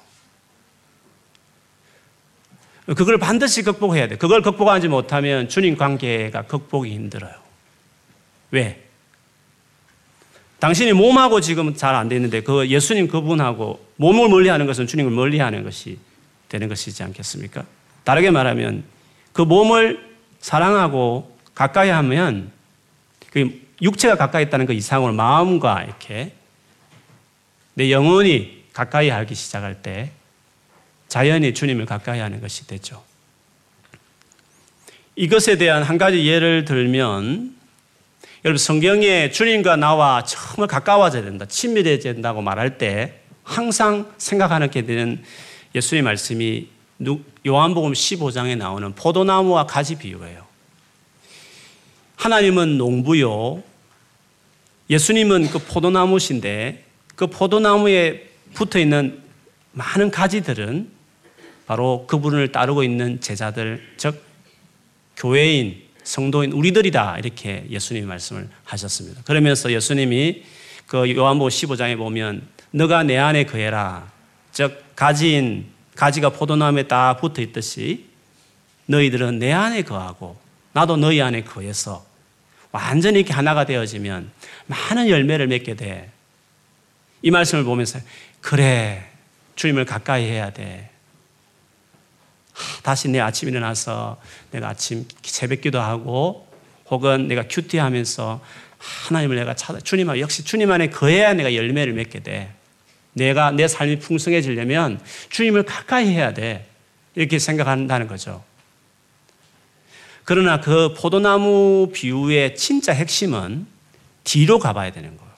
그걸 2.86 3.18
반드시 3.18 3.62
극복해야 3.62 4.08
돼. 4.08 4.18
그걸 4.18 4.42
극복하지 4.42 4.88
못하면 4.88 5.48
주님 5.48 5.78
관계가 5.78 6.44
극복이 6.44 6.92
힘들어요. 6.92 7.34
왜? 8.52 8.84
당신이 10.60 10.94
몸하고 10.94 11.42
지금 11.42 11.76
잘 11.76 11.96
안 11.96 12.10
되는데 12.10 12.42
그 12.42 12.68
예수님 12.68 13.08
그분하고 13.08 13.86
몸을 13.96 14.30
멀리하는 14.30 14.66
것은 14.66 14.88
주님을 14.88 15.12
멀리하는 15.12 15.64
것이 15.64 15.98
되는 16.50 16.68
것이지 16.68 17.02
않겠습니까? 17.04 17.66
다르게 18.04 18.32
말하면 18.32 18.84
그 19.34 19.42
몸을 19.42 20.12
사랑하고 20.40 21.38
가까이 21.54 21.90
하면 21.90 22.52
그 23.32 23.62
육체가 23.82 24.16
가까이 24.16 24.44
있다는 24.44 24.66
그 24.66 24.74
이상으로 24.74 25.14
마음과 25.14 25.84
이렇게 25.84 26.34
내 27.74 27.92
영혼이 27.92 28.64
가까이 28.74 29.10
하기 29.10 29.36
시작할 29.36 29.82
때 29.82 30.12
자연히 31.08 31.54
주님을 31.54 31.86
가까이 31.86 32.20
하는 32.20 32.42
것이 32.42 32.68
되죠. 32.68 33.04
이것에 35.16 35.58
대한 35.58 35.84
한 35.84 35.98
가지 35.98 36.26
예를 36.26 36.66
들면 36.66 37.56
여러분 38.44 38.58
성경에 38.58 39.30
주님과 39.30 39.76
나와 39.76 40.24
정말 40.24 40.68
가까워져야 40.68 41.24
된다, 41.24 41.46
친밀해져야 41.46 42.14
된다고 42.14 42.42
말할 42.42 42.78
때 42.78 43.20
항상 43.44 44.12
생각하게 44.18 44.86
되는 44.86 45.24
예수의 45.76 46.02
말씀이 46.02 46.68
요한복음 47.46 47.94
15장에 47.94 48.58
나오는 48.58 48.94
포도나무와 48.94 49.66
가지 49.66 49.96
비유예요. 49.96 50.46
하나님은 52.16 52.78
농부요. 52.78 53.64
예수님은 54.90 55.50
그 55.50 55.60
포도나무신데 55.60 56.86
그 57.16 57.28
포도나무에 57.28 58.30
붙어 58.54 58.78
있는 58.78 59.22
많은 59.72 60.12
가지들은 60.12 60.90
바로 61.66 62.06
그분을 62.08 62.52
따르고 62.52 62.84
있는 62.84 63.22
제자들, 63.22 63.82
즉 63.98 64.22
교회인, 65.16 65.82
성도인 66.04 66.52
우리들이다 66.52 67.20
이렇게 67.20 67.66
예수님이 67.70 68.06
말씀을 68.06 68.50
하셨습니다. 68.66 69.22
그러면서 69.24 69.72
예수님이 69.72 70.44
그 70.88 71.16
요한복음 71.16 71.50
15장에 71.50 71.98
보면 71.98 72.48
너가 72.72 73.04
내 73.04 73.18
안에 73.18 73.46
거해라. 73.46 74.12
즉 74.52 74.84
가지인 74.96 75.71
가지가 75.96 76.30
포도나무에 76.30 76.84
딱 76.84 77.20
붙어 77.20 77.42
있듯이 77.42 78.06
너희들은 78.86 79.40
내 79.40 79.52
안에 79.52 79.84
거하고 79.84 80.38
나도 80.74 80.98
너희 80.98 81.22
안에 81.22 81.44
거해서 81.44 82.06
완전히 82.72 83.20
이렇게 83.20 83.34
하나가 83.34 83.66
되어지면 83.66 84.32
많은 84.68 85.10
열매를 85.10 85.48
맺게 85.48 85.76
돼. 85.76 86.10
이 87.22 87.30
말씀을 87.32 87.64
보면서 87.64 88.00
그래 88.40 89.10
주님을 89.56 89.86
가까이 89.86 90.24
해야 90.26 90.52
돼. 90.52 90.90
다시 92.84 93.10
내 93.10 93.20
아침 93.20 93.50
일어나서 93.50 94.20
내가 94.52 94.70
아침 94.70 95.08
새벽 95.22 95.62
기도하고 95.62 96.48
혹은 96.90 97.28
내가 97.28 97.44
큐티 97.48 97.78
하면서 97.78 98.42
하나님을 98.78 99.36
내가 99.36 99.56
찾아 99.56 99.80
주님 99.80 100.10
안 100.10 100.20
역시 100.20 100.44
주님 100.44 100.72
안에 100.72 100.90
거해야 100.90 101.34
내가 101.34 101.54
열매를 101.54 101.94
맺게 101.94 102.22
돼. 102.22 102.52
내가 103.14 103.52
내 103.52 103.68
삶이 103.68 104.00
풍성해지려면 104.00 105.00
주님을 105.30 105.64
가까이 105.64 106.08
해야 106.08 106.34
돼. 106.34 106.68
이렇게 107.16 107.40
생각한다는 107.40 108.08
거죠. 108.08 108.44
그러나 110.24 110.62
그 110.62 110.94
포도나무 110.94 111.92
비유의 111.94 112.56
진짜 112.56 112.94
핵심은 112.94 113.66
뒤로 114.24 114.60
가봐야 114.60 114.92
되는 114.92 115.18
거예요. 115.18 115.32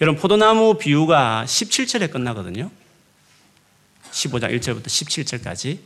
여러분, 0.00 0.20
포도나무 0.20 0.76
비유가 0.78 1.44
17절에 1.46 2.10
끝나거든요. 2.10 2.70
15장 4.12 4.54
1절부터 4.58 4.84
17절까지. 4.86 5.78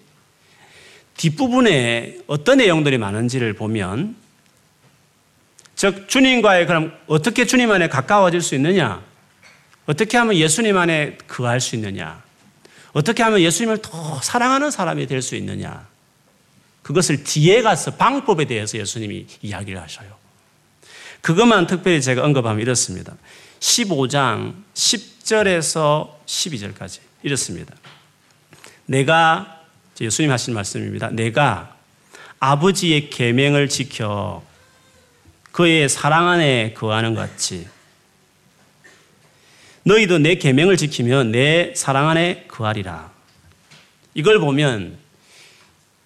뒷부분에 1.17 2.19
어떤 2.27 2.59
내용들이 2.59 2.99
많은지를 2.99 3.53
보면, 3.53 4.17
즉, 5.77 6.09
주님과의 6.09 6.67
그럼 6.67 6.93
어떻게 7.07 7.47
주님 7.47 7.71
안에 7.71 7.89
가까워질 7.89 8.43
수 8.43 8.55
있느냐? 8.57 9.03
어떻게 9.91 10.17
하면 10.19 10.37
예수님 10.37 10.77
안에 10.77 11.19
거할 11.27 11.61
수 11.61 11.75
있느냐? 11.75 12.23
어떻게 12.93 13.25
하면 13.25 13.41
예수님을 13.41 13.79
더 13.83 14.21
사랑하는 14.23 14.71
사람이 14.71 15.09
될 15.09 15.21
수 15.21 15.35
있느냐? 15.35 15.85
그것을 16.83 17.25
뒤에 17.25 17.61
가서 17.63 17.97
방법에 17.97 18.45
대해서 18.45 18.79
예수님이 18.79 19.27
이야기를 19.43 19.83
하셔요. 19.83 20.17
그것만 21.23 21.67
특별히 21.67 22.01
제가 22.01 22.23
언급하면 22.25 22.61
이렇습니다. 22.61 23.17
15장 23.59 24.55
10절에서 24.75 26.09
12절까지 26.25 27.01
이렇습니다. 27.25 27.75
내가 28.87 29.61
예수님 30.01 30.31
하신 30.31 30.55
말씀입니다. 30.55 31.11
내가 31.11 31.77
아버지의 32.39 33.11
계명을 33.11 33.69
지켜 33.69 34.45
그의 35.51 35.89
사랑 35.89 36.29
안에 36.29 36.75
거하는 36.75 37.17
것 37.17 37.23
같이 37.23 37.67
너희도 39.85 40.19
내 40.19 40.35
계명을 40.35 40.77
지키면 40.77 41.33
내 41.33 41.73
사랑 41.75 42.09
안에 42.09 42.45
거하리라. 42.49 43.11
이걸 44.15 44.39
보면 44.39 44.99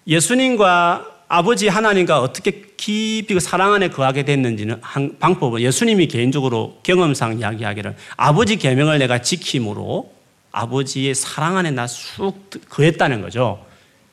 예수님과 0.07 1.05
아버지 1.27 1.67
하나님과 1.67 2.21
어떻게 2.21 2.63
깊이 2.77 3.33
그 3.33 3.39
사랑 3.39 3.73
안에 3.73 3.89
거하게 3.89 4.23
됐는지는 4.23 4.77
한 4.81 5.17
방법은 5.19 5.61
예수님이 5.61 6.07
개인적으로 6.07 6.79
경험상 6.83 7.39
이야기하기를 7.39 7.95
아버지 8.15 8.57
계명을 8.57 8.99
내가 8.99 9.21
지킴으로 9.21 10.13
아버지의 10.51 11.15
사랑 11.15 11.57
안에 11.57 11.71
나 11.71 11.87
쑥 11.87 12.49
거했다는 12.69 13.21
거죠. 13.21 13.65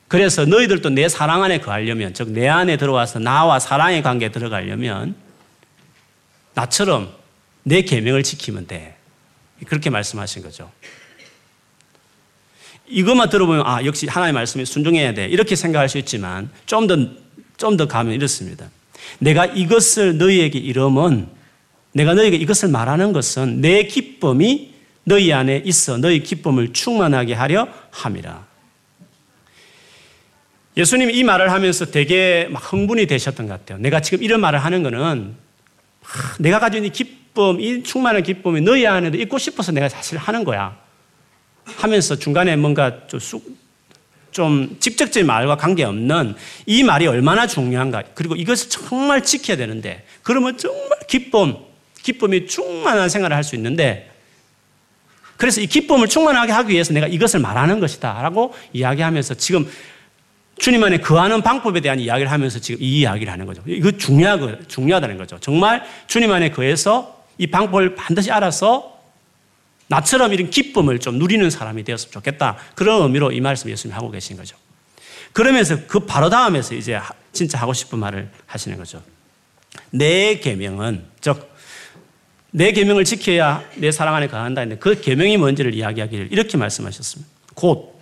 그래서 0.08 0.44
너희들도 0.44 0.90
내 0.90 1.08
사랑 1.08 1.42
안에 1.42 1.58
거하려면 1.60 2.14
즉 2.14 2.28
내 2.30 2.48
안에 2.48 2.76
들어와서 2.76 3.18
나와 3.18 3.58
사랑의 3.58 4.02
관계에 4.02 4.30
들어가려면 4.30 5.14
나처럼 6.54 7.12
내 7.62 7.82
계명을 7.82 8.22
지키면 8.22 8.66
돼. 8.66 8.96
그렇게 9.66 9.90
말씀하신 9.90 10.42
거죠. 10.42 10.70
이것만 12.86 13.30
들어보면 13.30 13.66
아 13.66 13.84
역시 13.84 14.06
하나님의 14.06 14.34
말씀에 14.34 14.64
순종해야 14.64 15.14
돼 15.14 15.26
이렇게 15.26 15.56
생각할 15.56 15.88
수 15.88 15.98
있지만 15.98 16.50
좀 16.66 16.86
더 16.86 16.96
좀 17.56 17.76
더 17.76 17.86
가면 17.86 18.14
이렇습니다. 18.14 18.68
내가 19.20 19.46
이것을 19.46 20.18
너희에게 20.18 20.58
이름은 20.58 21.28
내가 21.92 22.14
너희에게 22.14 22.36
이것을 22.36 22.68
말하는 22.70 23.12
것은 23.12 23.60
내 23.60 23.84
기쁨이 23.84 24.74
너희 25.04 25.32
안에 25.32 25.62
있어 25.64 25.96
너희 25.98 26.22
기쁨을 26.22 26.72
충만하게 26.72 27.34
하려 27.34 27.68
함이라. 27.90 28.46
예수님이 30.76 31.14
이 31.14 31.22
말을 31.22 31.52
하면서 31.52 31.84
되게 31.84 32.48
막 32.50 32.72
흥분이 32.72 33.06
되셨던 33.06 33.46
것 33.46 33.60
같아요. 33.60 33.78
내가 33.78 34.00
지금 34.00 34.24
이런 34.24 34.40
말을 34.40 34.58
하는 34.58 34.82
것은 34.82 35.36
내가 36.40 36.58
가진 36.58 36.84
이 36.84 36.90
기쁨, 36.90 37.21
이 37.58 37.82
충만한 37.82 38.22
기쁨이 38.22 38.60
너희 38.60 38.86
안에도 38.86 39.18
있고 39.18 39.38
싶어서 39.38 39.72
내가 39.72 39.88
사실 39.88 40.18
하는 40.18 40.44
거야. 40.44 40.76
하면서 41.64 42.16
중간에 42.16 42.56
뭔가 42.56 43.06
좀, 43.06 43.20
쑥, 43.20 43.44
좀 44.30 44.76
직접적인 44.80 45.26
말과 45.26 45.56
관계없는 45.56 46.34
이 46.66 46.82
말이 46.82 47.06
얼마나 47.06 47.46
중요한가. 47.46 48.02
그리고 48.14 48.34
이것을 48.34 48.68
정말 48.68 49.22
지켜야 49.22 49.56
되는데, 49.56 50.04
그러면 50.22 50.58
정말 50.58 50.98
기쁨, 51.06 51.56
기쁨이 52.02 52.46
충만한 52.46 53.08
생활을 53.08 53.36
할 53.36 53.44
수 53.44 53.54
있는데, 53.56 54.10
그래서 55.36 55.60
이 55.60 55.66
기쁨을 55.66 56.08
충만하게 56.08 56.52
하기 56.52 56.72
위해서 56.72 56.92
내가 56.92 57.06
이것을 57.08 57.40
말하는 57.40 57.80
것이다. 57.80 58.22
라고 58.22 58.54
이야기하면서 58.72 59.34
지금 59.34 59.68
주님 60.58 60.84
안에 60.84 60.98
거하는 60.98 61.42
방법에 61.42 61.80
대한 61.80 61.98
이야기를 61.98 62.30
하면서 62.30 62.60
지금 62.60 62.80
이 62.80 63.00
이야기를 63.00 63.32
하는 63.32 63.46
거죠. 63.46 63.62
이거 63.66 63.90
중요하, 63.90 64.38
중요하다는 64.68 65.16
거죠. 65.16 65.38
정말 65.40 65.82
주님 66.06 66.30
안에 66.30 66.50
거해서 66.50 67.21
이 67.38 67.46
방법을 67.46 67.94
반드시 67.94 68.30
알아서 68.30 69.00
나처럼 69.88 70.32
이런 70.32 70.50
기쁨을 70.50 70.98
좀 71.00 71.18
누리는 71.18 71.48
사람이 71.50 71.84
되었으면 71.84 72.12
좋겠다. 72.12 72.56
그런 72.74 73.02
의미로 73.02 73.32
이 73.32 73.40
말씀 73.40 73.70
예수님이 73.70 73.94
하고 73.94 74.10
계신 74.10 74.36
거죠. 74.36 74.56
그러면서 75.32 75.86
그 75.86 76.00
바로 76.00 76.30
다음에서 76.30 76.74
이제 76.74 76.98
진짜 77.32 77.58
하고 77.58 77.72
싶은 77.72 77.98
말을 77.98 78.30
하시는 78.46 78.76
거죠. 78.76 79.02
내 79.90 80.38
계명은 80.38 81.04
즉 81.20 81.52
내 82.54 82.72
계명을 82.72 83.04
지켜야 83.04 83.64
내 83.76 83.90
사랑 83.90 84.14
안에 84.14 84.28
거한다 84.28 84.60
했는데 84.60 84.78
그 84.78 85.00
계명이 85.00 85.38
뭔지를 85.38 85.74
이야기하기를 85.74 86.28
이렇게 86.30 86.58
말씀하셨습니다. 86.58 87.30
곧 87.54 87.98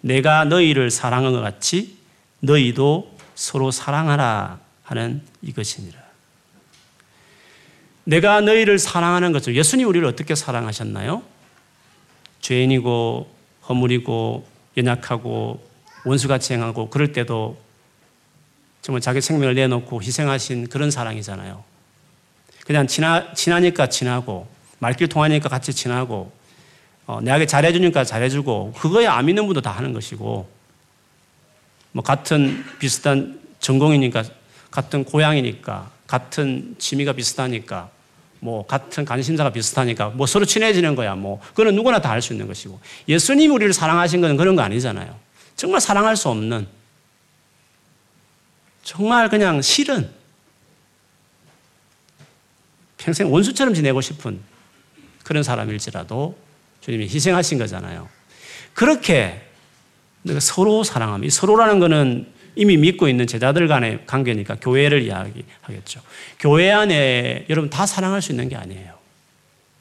내가 0.00 0.44
너희를 0.44 0.90
사랑한 0.90 1.32
것 1.32 1.40
같이 1.40 1.96
너희도 2.38 3.16
서로 3.34 3.72
사랑하라 3.72 4.60
하는 4.84 5.22
이것이니라. 5.42 5.99
내가 8.04 8.40
너희를 8.40 8.78
사랑하는 8.78 9.32
것을 9.32 9.54
예수님 9.54 9.86
우리를 9.88 10.06
어떻게 10.06 10.34
사랑하셨나요? 10.34 11.22
죄인이고 12.40 13.30
허물이고 13.68 14.46
연약하고 14.76 15.68
원수같이 16.04 16.54
행하고 16.54 16.88
그럴 16.90 17.12
때도 17.12 17.58
정말 18.82 19.00
자기 19.00 19.20
생명을 19.20 19.54
내놓고 19.54 20.02
희생하신 20.02 20.68
그런 20.68 20.90
사랑이잖아요. 20.90 21.62
그냥 22.64 22.86
친하, 22.86 23.32
친하니까 23.34 23.88
친하고 23.88 24.48
말길 24.78 25.08
통하니까 25.08 25.48
같이 25.48 25.72
친하고 25.74 26.32
어, 27.06 27.20
내에게 27.20 27.44
잘해주니까 27.44 28.04
잘해주고 28.04 28.72
그거에 28.72 29.06
안 29.06 29.26
믿는 29.26 29.46
분도 29.46 29.60
다 29.60 29.72
하는 29.72 29.92
것이고 29.92 30.48
뭐 31.92 32.04
같은 32.04 32.64
비슷한 32.78 33.40
전공이니까 33.58 34.24
같은 34.70 35.04
고향이니까 35.04 35.90
같은 36.10 36.74
취미가 36.76 37.12
비슷하니까 37.12 37.88
뭐 38.40 38.66
같은 38.66 39.04
관심사가 39.04 39.50
비슷하니까 39.50 40.08
뭐 40.08 40.26
서로 40.26 40.44
친해지는 40.44 40.96
거야 40.96 41.14
뭐 41.14 41.40
그거는 41.50 41.76
누구나 41.76 42.00
다 42.00 42.08
할 42.08 42.20
수 42.20 42.32
있는 42.32 42.48
것이고 42.48 42.80
예수님이 43.06 43.54
우리를 43.54 43.72
사랑하신 43.72 44.20
것은 44.20 44.36
그런 44.36 44.56
거 44.56 44.62
아니잖아요. 44.62 45.16
정말 45.54 45.80
사랑할 45.80 46.16
수 46.16 46.28
없는 46.28 46.66
정말 48.82 49.28
그냥 49.28 49.62
싫은 49.62 50.10
평생 52.98 53.32
원수처럼 53.32 53.72
지내고 53.72 54.00
싶은 54.00 54.40
그런 55.22 55.44
사람일지라도 55.44 56.36
주님이 56.80 57.04
희생하신 57.04 57.58
거잖아요. 57.58 58.08
그렇게 58.74 59.42
서로 60.40 60.82
사랑함. 60.82 61.22
이 61.22 61.30
서로라는 61.30 61.78
거는 61.78 62.26
이미 62.56 62.76
믿고 62.76 63.08
있는 63.08 63.26
제자들 63.26 63.68
간의 63.68 64.06
관계니까 64.06 64.56
교회를 64.56 65.02
이야기하겠죠. 65.02 66.00
교회 66.38 66.70
안에 66.70 67.46
여러분 67.48 67.70
다 67.70 67.86
사랑할 67.86 68.22
수 68.22 68.32
있는 68.32 68.48
게 68.48 68.56
아니에요. 68.56 68.94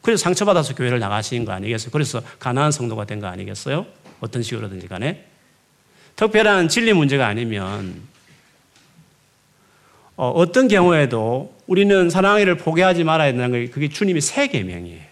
그래서 0.01 0.23
상처받아서 0.23 0.75
교회를 0.75 0.99
나가신 0.99 1.45
거 1.45 1.51
아니겠어요? 1.51 1.91
그래서 1.91 2.21
가난한 2.39 2.71
성도가 2.71 3.05
된 3.05 3.19
거 3.19 3.27
아니겠어요? 3.27 3.85
어떤 4.21 4.43
식으로든지 4.43 4.87
간에. 4.87 5.25
특별한 6.15 6.67
진리 6.69 6.93
문제가 6.93 7.27
아니면 7.27 8.01
어, 10.15 10.51
떤 10.51 10.67
경우에도 10.67 11.55
우리는 11.65 12.09
사랑하기를 12.09 12.57
포기하지 12.57 13.05
말아야 13.05 13.31
된다는 13.31 13.65
게 13.65 13.71
그게 13.71 13.87
주님의 13.87 14.21
새 14.21 14.47
계명이에요. 14.47 15.07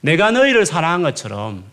내가 0.00 0.30
너희를 0.30 0.64
사랑한 0.64 1.02
것처럼 1.02 1.64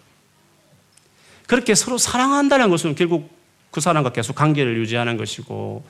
그렇게 1.47 1.75
서로 1.75 1.97
사랑한다는 1.97 2.69
것은 2.69 2.95
결국 2.95 3.36
그 3.71 3.81
사람과 3.81 4.11
계속 4.11 4.35
관계를 4.35 4.77
유지하는 4.77 5.17
것이고 5.17 5.85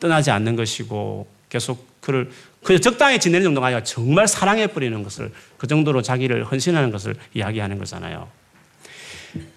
떠나지 0.00 0.30
않는 0.30 0.56
것이고 0.56 1.28
계속 1.48 2.00
그를 2.00 2.30
그 2.62 2.80
적당히 2.80 3.18
지내는 3.18 3.44
정도가 3.44 3.68
아니라 3.68 3.82
정말 3.84 4.28
사랑해 4.28 4.66
버리는 4.66 5.02
것을 5.02 5.32
그 5.56 5.66
정도로 5.66 6.02
자기를 6.02 6.44
헌신하는 6.44 6.90
것을 6.90 7.14
이야기하는 7.34 7.78
거잖아요. 7.78 8.28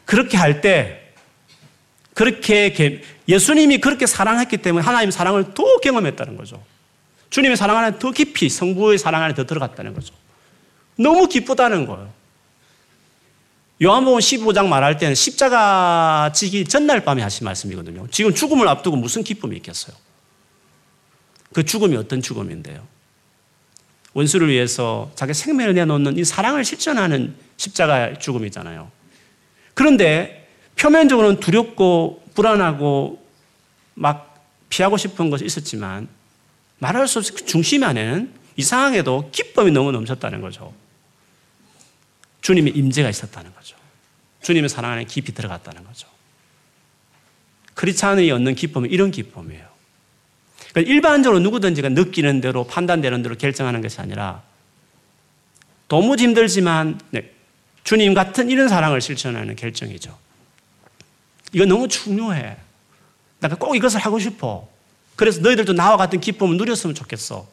그렇게 0.06 0.38
할 0.38 0.62
때 0.62 1.02
그렇게 2.14 3.02
예수님이 3.28 3.80
그렇게 3.80 4.06
사랑했기 4.06 4.58
때문에 4.58 4.84
하나님의 4.86 5.12
사랑을 5.12 5.54
더 5.54 5.78
경험했다는 5.78 6.38
거죠. 6.38 6.62
주님의 7.30 7.56
사랑 7.56 7.78
안에 7.78 8.00
더 8.00 8.12
깊이 8.12 8.50
성부의 8.50 8.98
사랑 8.98 9.24
안에 9.24 9.34
더 9.34 9.46
들어갔다는 9.46 9.94
거죠. 9.94 10.14
너무 10.98 11.28
기쁘다는 11.28 11.86
거예요. 11.86 12.12
요한복음 13.84 14.20
15장 14.20 14.68
말할 14.68 14.98
때는 14.98 15.16
십자가 15.16 16.32
지기 16.36 16.66
전날 16.66 17.04
밤에 17.04 17.24
하신 17.24 17.46
말씀이거든요. 17.46 18.08
지금 18.12 18.34
죽음을 18.34 18.68
앞두고 18.68 18.96
무슨 18.96 19.24
기쁨이 19.24 19.56
있겠어요? 19.58 19.96
그 21.52 21.66
죽음이 21.66 21.96
어떤 21.96 22.22
죽음인데요? 22.22 22.86
원수를 24.14 24.50
위해서 24.50 25.12
자기 25.16 25.34
생명을 25.34 25.74
내놓는 25.74 26.18
이 26.20 26.24
사랑을 26.24 26.64
실천하는 26.64 27.36
십자가 27.58 28.14
죽음이잖아요. 28.20 28.92
그런데 29.74 30.48
표면적으로는 30.76 31.40
두렵고 31.40 32.24
불안하고 32.36 33.26
막 33.96 34.46
피하고 34.70 34.98
싶은 34.98 35.32
것이 35.32 35.44
있었지만 35.46 36.08
말할 36.78 37.08
수 37.08 37.18
없이 37.20 37.34
그 37.34 37.46
중심 37.46 37.84
안에는 37.84 38.32
이상하게도 38.58 39.30
기쁨이 39.32 39.72
너무 39.72 39.92
넘쳤다는 39.92 40.42
거죠. 40.42 40.74
주님의 42.42 42.74
임재가 42.76 43.10
있었다는 43.10 43.54
거죠. 43.54 43.76
주님의 44.42 44.70
사랑 44.70 44.92
안에 44.92 45.06
깊이 45.06 45.34
들어갔다는 45.34 45.84
거죠. 45.84 46.08
크리스찬이 47.76 48.30
얻는 48.32 48.56
기쁨은 48.56 48.90
이런 48.90 49.12
기쁨이에요. 49.12 49.70
그러니까 50.72 50.92
일반적으로 50.92 51.40
누구든지가 51.40 51.90
느끼는 51.90 52.42
대로 52.42 52.66
판단되는 52.66 53.22
대로 53.22 53.36
결정하는 53.36 53.82
것이 53.82 54.00
아니라 54.00 54.44
도무지 55.88 56.24
힘들지만 56.24 57.00
네, 57.12 57.32
주님 57.84 58.14
같은 58.14 58.50
이런 58.50 58.70
사랑을 58.70 59.02
실천하는 59.02 59.56
결정이죠. 59.56 60.18
이거 61.54 61.66
너무 61.66 61.88
중요해. 61.88 62.58
내가 63.42 63.56
꼭 63.56 63.76
이것을 63.76 64.00
하고 64.00 64.20
싶어. 64.20 64.70
그래서 65.16 65.42
너희들도 65.42 65.74
나와 65.74 65.98
같은 65.98 66.20
기쁨을 66.22 66.58
누렸으면 66.58 66.96
좋겠어. 66.96 67.48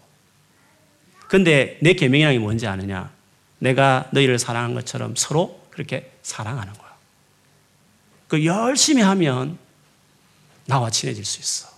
근데 1.27 1.79
내 1.83 1.94
계명이라는 1.94 2.38
게 2.38 2.38
뭔지 2.38 2.66
아느냐? 2.66 3.11
내가 3.59 4.09
너희를 4.12 4.38
사랑한 4.38 4.75
것처럼 4.75 5.16
서로 5.16 5.61
그렇게 5.71 6.12
사랑하는 6.23 6.73
거야. 6.73 6.88
그 8.29 8.44
열심히 8.44 9.03
하면 9.03 9.59
나와 10.66 10.90
친해질 10.90 11.25
수 11.25 11.40
있어. 11.40 11.68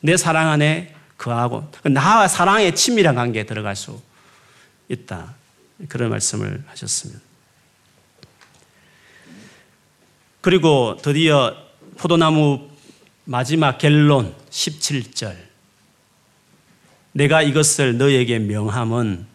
내 0.00 0.16
사랑 0.16 0.48
안에 0.48 0.94
그하고 1.16 1.70
나와 1.82 2.28
사랑의 2.28 2.74
친밀한 2.74 3.14
관계에 3.14 3.44
들어갈 3.44 3.76
수 3.76 4.00
있다. 4.88 5.34
그런 5.88 6.10
말씀을 6.10 6.64
하셨습니다. 6.66 7.20
그리고 10.40 10.96
드디어 11.02 11.54
포도나무 11.98 12.70
마지막 13.24 13.78
결론 13.78 14.34
17절. 14.50 15.36
내가 17.12 17.42
이것을 17.42 17.98
너에게 17.98 18.38
명함은 18.38 19.26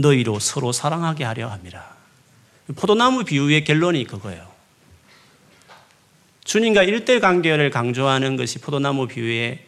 너희로 0.00 0.38
서로 0.38 0.72
사랑하게 0.72 1.24
하려 1.24 1.48
함이라. 1.48 1.96
포도나무 2.76 3.24
비유의 3.24 3.64
결론이 3.64 4.04
그거예요. 4.04 4.50
주님과 6.44 6.82
일대 6.82 7.20
관계를 7.20 7.70
강조하는 7.70 8.36
것이 8.36 8.58
포도나무 8.58 9.06
비유의 9.06 9.64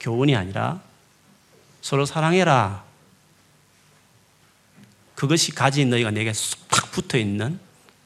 교훈이 0.00 0.34
아니라 0.34 0.80
서로 1.82 2.06
사랑해라. 2.06 2.84
그것이 5.14 5.52
가진 5.54 5.90
너희가 5.90 6.10
내게 6.10 6.32
탁 6.68 6.90
붙어 6.92 7.18
있는 7.18 7.60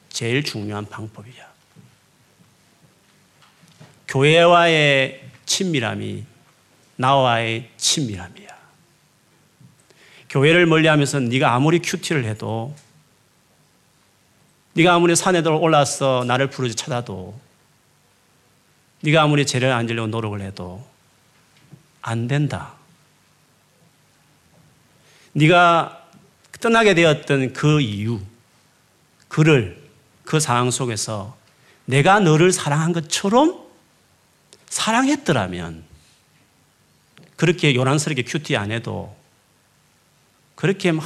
제일 0.09 0.43
중요한 0.43 0.85
방법이야. 0.85 1.45
교회와의 4.07 5.29
친밀함이 5.45 6.25
나와의 6.97 7.69
친밀함이야. 7.77 8.54
교회를 10.29 10.65
멀리하면서 10.65 11.21
네가 11.21 11.53
아무리 11.53 11.79
큐티를 11.79 12.25
해도 12.25 12.75
네가 14.73 14.93
아무리 14.93 15.15
산에 15.15 15.39
올라서 15.39 16.25
나를 16.27 16.49
부르지 16.49 16.75
찾아도 16.75 17.39
네가 19.01 19.23
아무리 19.23 19.45
죄를 19.45 19.71
안 19.71 19.87
지려고 19.87 20.07
노력을 20.07 20.39
해도 20.41 20.85
안 22.01 22.27
된다. 22.27 22.73
네가 25.33 26.07
떠나게 26.59 26.93
되었던 26.93 27.53
그 27.53 27.81
이유, 27.81 28.19
그를 29.27 29.81
그 30.23 30.39
상황 30.39 30.71
속에서 30.71 31.37
내가 31.85 32.19
너를 32.19 32.51
사랑한 32.51 32.93
것처럼 32.93 33.63
사랑했더라면 34.67 35.83
그렇게 37.35 37.75
요란스럽게 37.75 38.23
큐티 38.23 38.57
안 38.57 38.71
해도 38.71 39.15
그렇게 40.65 40.91
막 40.91 41.05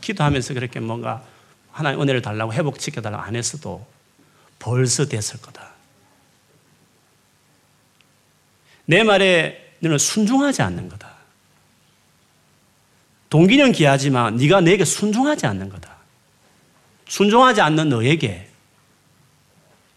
기도하면서 0.00 0.54
그렇게 0.54 0.80
뭔가 0.80 1.22
하나님 1.70 2.00
은혜를 2.00 2.22
달라고 2.22 2.54
회복시켜달라고 2.54 3.22
안 3.22 3.36
했어도 3.36 3.86
벌써 4.58 5.04
됐을 5.04 5.42
거다. 5.42 5.72
내 8.86 9.02
말에 9.02 9.74
너는 9.80 9.98
순종하지 9.98 10.62
않는 10.62 10.88
거다. 10.88 11.12
동기는 13.28 13.72
귀하지만 13.72 14.36
네가 14.36 14.62
내게 14.62 14.86
순종하지 14.86 15.44
않는 15.44 15.68
거다. 15.68 15.94
순종하지 17.08 17.60
않는 17.60 17.90
너에게 17.90 18.48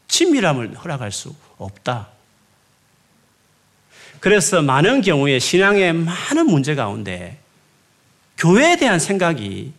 친밀함을 0.09 0.75
허락할 0.75 1.13
수 1.13 1.33
없다. 1.57 2.09
그래서 4.19 4.61
많은 4.61 4.99
경우에 4.99 5.39
신앙의 5.39 5.93
많은 5.93 6.47
문제 6.47 6.75
가운데 6.75 7.39
교회에 8.37 8.77
대한 8.77 8.99
생각이 8.99 9.73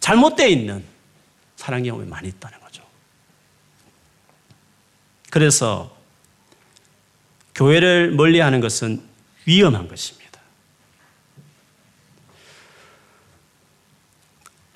잘못되어 0.00 0.48
있는 0.48 0.84
사랑 1.56 1.82
경험이 1.82 2.08
많이 2.08 2.28
있다는 2.28 2.58
거죠. 2.60 2.82
그래서 5.30 5.96
교회를 7.54 8.12
멀리 8.12 8.40
하는 8.40 8.60
것은 8.60 9.02
위험한 9.44 9.88
것입니다. 9.88 10.40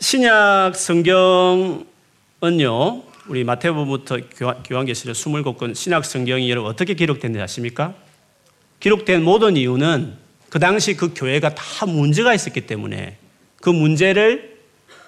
신약 0.01 0.77
성경은요, 0.77 1.85
우리 3.29 3.43
마태복음부터 3.45 4.19
교환계시록 4.65 5.17
27권 5.17 5.75
신약 5.75 6.05
성경이 6.05 6.51
여러분 6.51 6.71
어떻게 6.71 6.93
기록된지 6.93 7.41
아십니까? 7.41 7.95
기록된 8.81 9.25
모든 9.25 9.57
이유는 9.57 10.24
그 10.55 10.61
당시 10.61 10.95
그 10.95 11.13
교회가 11.13 11.57
다 11.57 11.85
문제가 11.85 12.33
있었기 12.33 12.61
때문에 12.61 13.17
그 13.61 13.71
문제를 13.71 14.57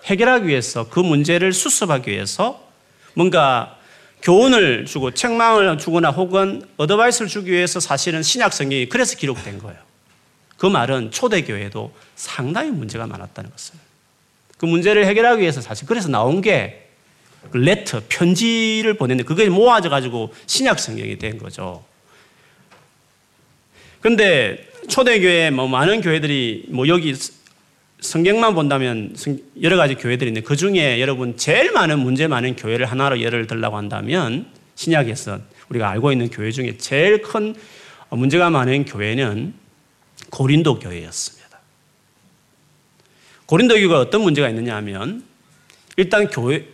해결하기 0.07 0.49
위해서 0.49 0.89
그 0.89 0.99
문제를 0.99 1.53
수습하기 1.53 2.11
위해서 2.11 2.69
뭔가 3.15 3.79
교훈을 4.23 4.87
주고 4.87 5.13
책망을 5.13 5.79
주거나 5.79 6.11
혹은 6.11 6.67
어드바이스를 6.79 7.29
주기 7.29 7.53
위해서 7.53 7.79
사실은 7.79 8.25
신약 8.25 8.53
성경이 8.53 8.89
그래서 8.89 9.17
기록된 9.17 9.61
거예요. 9.61 9.79
그 10.57 10.67
말은 10.67 11.13
초대 11.13 11.45
교회도 11.45 11.95
상당히 12.17 12.73
문제가 12.73 13.07
많았다는 13.07 13.49
것을. 13.49 13.77
그 14.59 14.67
문제를 14.67 15.07
해결하기 15.07 15.43
위해서 15.43 15.61
사실 15.61 15.87
그래서 15.87 16.09
나온 16.09 16.41
게그 16.41 17.57
레터, 17.57 18.03
편지를 18.09 18.95
보냈는데 18.95 19.29
그게 19.29 19.49
모아져 19.49 19.91
가지고 19.91 20.35
신약 20.47 20.81
성경이 20.81 21.19
된 21.19 21.39
거죠. 21.39 21.85
근데 24.01 24.67
초대교회 24.89 25.51
뭐 25.51 25.69
많은 25.69 26.01
교회들이 26.01 26.67
뭐 26.69 26.89
여기 26.89 27.15
성경만 28.01 28.55
본다면 28.55 29.17
여러 29.63 29.77
가지 29.77 29.95
교회들이 29.95 30.31
있는데 30.31 30.47
그 30.47 30.57
중에 30.57 31.01
여러분 31.01 31.37
제일 31.37 31.73
많은 31.73 31.99
문제 31.99 32.27
많은 32.27 32.57
교회를 32.57 32.87
하나로 32.87 33.21
예를 33.21 33.47
들라고 33.47 33.77
한다면 33.77 34.47
신약에서 34.75 35.41
우리가 35.69 35.91
알고 35.91 36.13
있는 36.13 36.31
교회 36.31 36.51
중에 36.51 36.77
제일 36.77 37.23
큰 37.23 37.55
문제가 38.11 38.51
많은 38.51 38.85
교회는 38.85 39.55
고린도 40.31 40.79
교회였습니다. 40.79 41.59
고린도 43.47 43.75
교회가 43.75 44.01
어떤 44.01 44.23
문제가 44.23 44.49
있느냐 44.51 44.77
하면 44.77 45.25
일단 45.97 46.29
교회 46.29 46.69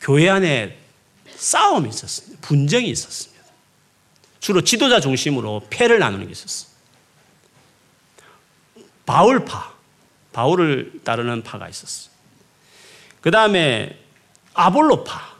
교회 0.00 0.28
안에 0.28 0.76
싸움이 1.34 1.88
있었습니다. 1.88 2.38
분쟁이 2.40 2.88
있었습니다. 2.88 3.44
주로 4.40 4.62
지도자 4.62 5.00
중심으로 5.00 5.66
패를 5.70 5.98
나누는 5.98 6.26
게 6.26 6.32
있었어요. 6.32 6.65
바울파 9.06 9.74
바울을 10.32 11.00
따르는 11.04 11.42
파가 11.42 11.68
있었어요. 11.68 12.12
그 13.22 13.30
다음에 13.30 13.98
아볼로파. 14.52 15.36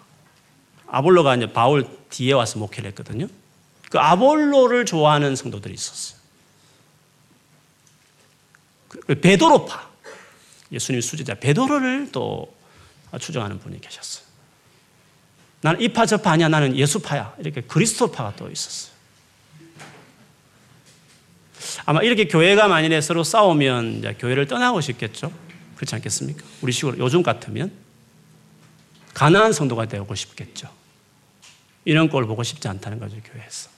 아볼로가 0.88 1.36
이제 1.36 1.52
바울 1.52 1.86
뒤에 2.08 2.32
와서 2.32 2.58
목회를 2.58 2.88
했거든요. 2.90 3.26
그 3.90 3.98
아볼로를 3.98 4.86
좋아하는 4.86 5.36
성도들이 5.36 5.74
있었어요. 5.74 6.18
그 8.88 9.20
베드로파. 9.20 9.90
예수님 10.72 11.00
수제자 11.00 11.34
베드로를 11.34 12.10
또 12.12 12.54
추정하는 13.20 13.58
분이 13.60 13.80
계셨어요. 13.80 14.24
나는 15.60 15.80
이파 15.80 16.06
저파 16.06 16.32
아니야. 16.32 16.48
나는 16.48 16.76
예수파야. 16.76 17.34
이렇게 17.38 17.60
그리스도파가 17.60 18.34
또 18.36 18.50
있었어요. 18.50 18.95
아마 21.86 22.02
이렇게 22.02 22.26
교회가 22.26 22.66
만일에 22.66 23.00
서로 23.00 23.22
싸우면 23.22 24.16
교회를 24.18 24.48
떠나고 24.48 24.80
싶겠죠? 24.80 25.32
그렇지 25.76 25.94
않겠습니까? 25.94 26.44
우리 26.60 26.72
식으로 26.72 26.98
요즘 26.98 27.22
같으면 27.22 27.70
가난한 29.14 29.52
성도가 29.52 29.86
되고 29.86 30.12
싶겠죠. 30.12 30.68
이런 31.84 32.08
꼴 32.08 32.26
보고 32.26 32.42
싶지 32.42 32.66
않다는 32.66 32.98
거죠, 32.98 33.16
교회에서. 33.24 33.70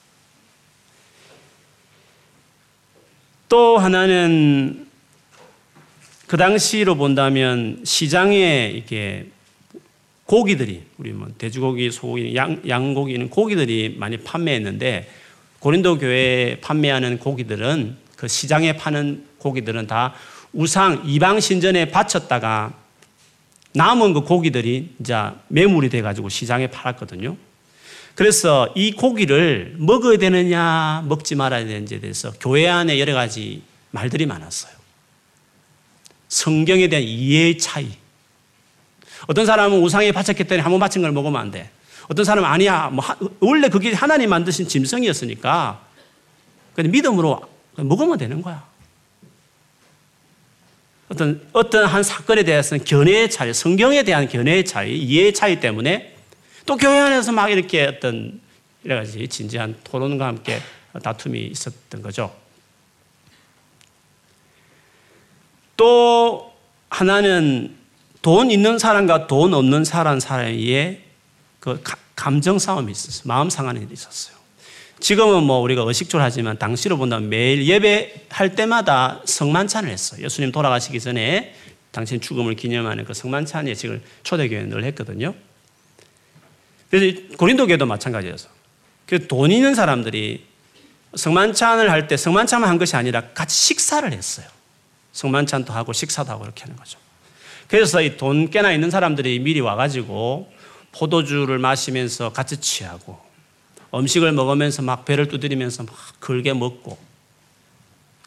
또 3.51 3.77
하나는 3.77 4.89
그 6.27 6.39
당시로 6.39 6.95
본다면 6.97 7.83
시장에 7.85 8.73
이렇게 8.75 9.29
고기들이 10.25 10.85
우리 10.97 11.13
뭐 11.13 11.29
돼지고기, 11.37 11.91
소고기, 11.91 12.35
양, 12.37 12.63
양고기 12.67 13.17
는 13.19 13.29
고기들이 13.29 13.97
많이 13.99 14.17
판매했는데 14.17 15.11
고린도 15.61 15.99
교회에 15.99 16.61
판매하는 16.61 17.19
고기들은 17.19 17.97
그 18.17 18.29
시장에 18.29 18.77
파는 18.77 19.27
고기들은 19.39 19.87
다 19.87 20.15
우상 20.53 21.03
이방 21.07 21.41
신전에 21.41 21.91
바쳤다가 21.91 22.73
남은 23.75 24.13
그 24.15 24.23
고기들이 24.23 24.95
이제 25.01 25.15
매물이 25.49 25.89
돼 25.91 26.01
가지고 26.03 26.29
시장에 26.29 26.69
팔았거든요. 26.69 27.37
그래서 28.15 28.73
이 28.75 28.93
고기를 28.93 29.77
먹어야 29.79 30.17
되느냐 30.19 31.05
먹지 31.07 31.35
말아야 31.37 31.65
되는지에 31.65 32.01
대해서 32.01 32.33
교회 32.41 32.67
안에 32.67 32.99
여러 32.99 33.15
가지 33.15 33.63
말들이 33.91 34.27
많았어요. 34.27 34.73
성경에 36.29 36.89
대한 36.89 37.05
이해의 37.05 37.59
차이. 37.59 37.91
어떤 39.27 39.47
사람은 39.47 39.81
우상에 39.81 40.13
바쳤기 40.13 40.45
때문에 40.45 40.63
한 40.63 40.73
번 40.73 40.81
바친 40.81 41.03
걸 41.03 41.13
먹으면 41.13 41.41
안 41.41 41.51
돼. 41.51 41.71
어떤 42.09 42.25
사람은 42.25 42.49
아니야. 42.49 42.89
뭐 42.91 43.05
원래 43.41 43.69
그게 43.69 43.93
하나님 43.93 44.31
만드신 44.31 44.67
짐승이었으니까 44.69 45.87
근데 46.75 46.91
믿음으로 46.91 47.43
먹으면 47.77 48.19
되는 48.19 48.43
거야. 48.43 48.67
어떤 51.09 51.47
어떤 51.53 51.87
한 51.87 52.03
사건에 52.03 52.43
대해서는 52.43 52.85
견해의 52.85 53.31
차이, 53.31 53.53
성경에 53.55 54.03
대한 54.03 54.29
견해의 54.29 54.65
차이, 54.65 54.99
이해의 54.99 55.33
차이 55.33 55.59
때문에 55.61 56.17
또 56.67 56.77
교회 56.77 56.99
안에서 56.99 57.33
막 57.33 57.49
이렇게 57.49 57.85
어떤 57.85 58.41
여러 58.85 58.97
가지 58.97 59.27
진지한 59.27 59.77
토론과 59.85 60.27
함께 60.27 60.61
다툼이 61.03 61.41
있었던 61.47 62.03
거죠. 62.03 62.35
또 65.77 66.53
하나는 66.91 67.77
돈 68.21 68.51
있는 68.51 68.79
사람과 68.79 69.27
돈 69.27 69.55
없는 69.55 69.85
사람 69.85 70.21
사이에 70.21 71.08
그 71.61 71.83
감정 72.15 72.59
싸움이 72.59 72.91
있었어요. 72.93 73.23
마음 73.27 73.51
상하는 73.51 73.83
일이 73.83 73.93
있었어요. 73.93 74.37
지금은 75.01 75.45
뭐 75.45 75.59
우리가 75.59 75.83
의식적으로 75.83 76.25
하지만 76.25 76.59
당시로 76.59 76.97
본다면 76.99 77.29
매일 77.29 77.65
예배할 77.65 78.55
때마다 78.57 79.21
성만찬을 79.25 79.89
했어요. 79.91 80.25
예수님 80.25 80.51
돌아가시기 80.51 80.99
전에 80.99 81.55
당신 81.93 82.21
죽음을 82.21 82.55
기념하는 82.55 83.05
그 83.05 83.15
성만찬 83.15 83.69
예식을 83.69 84.03
초대교회 84.25 84.65
늘 84.65 84.85
했거든요. 84.85 85.35
그래서 86.91 87.21
고린도 87.37 87.67
교회도 87.67 87.87
마찬가지였어. 87.87 88.49
그돈 89.07 89.53
있는 89.53 89.75
사람들이 89.75 90.45
성만찬을 91.15 91.91
할 91.91 92.09
때 92.09 92.17
성만찬만 92.17 92.69
한 92.69 92.79
것이 92.79 92.97
아니라 92.97 93.23
같이 93.35 93.57
식사를 93.57 94.11
했어요. 94.13 94.47
성만찬도 95.13 95.73
하고 95.73 95.93
식사도 95.93 96.31
하고 96.31 96.45
이렇게 96.45 96.63
하는 96.63 96.77
거죠. 96.77 96.99
그래서 97.69 98.03
이돈 98.03 98.51
꽤나 98.51 98.73
있는 98.73 98.91
사람들이 98.91 99.39
미리 99.41 99.61
와가지고 99.61 100.53
포도주를 100.93 101.59
마시면서 101.59 102.33
같이 102.33 102.61
취하고 102.61 103.19
음식을 103.95 104.33
먹으면서 104.33 104.83
막 104.83 105.05
배를 105.05 105.29
두드리면서 105.29 105.85
막 105.85 105.95
걸게 106.21 106.53
먹고 106.53 106.99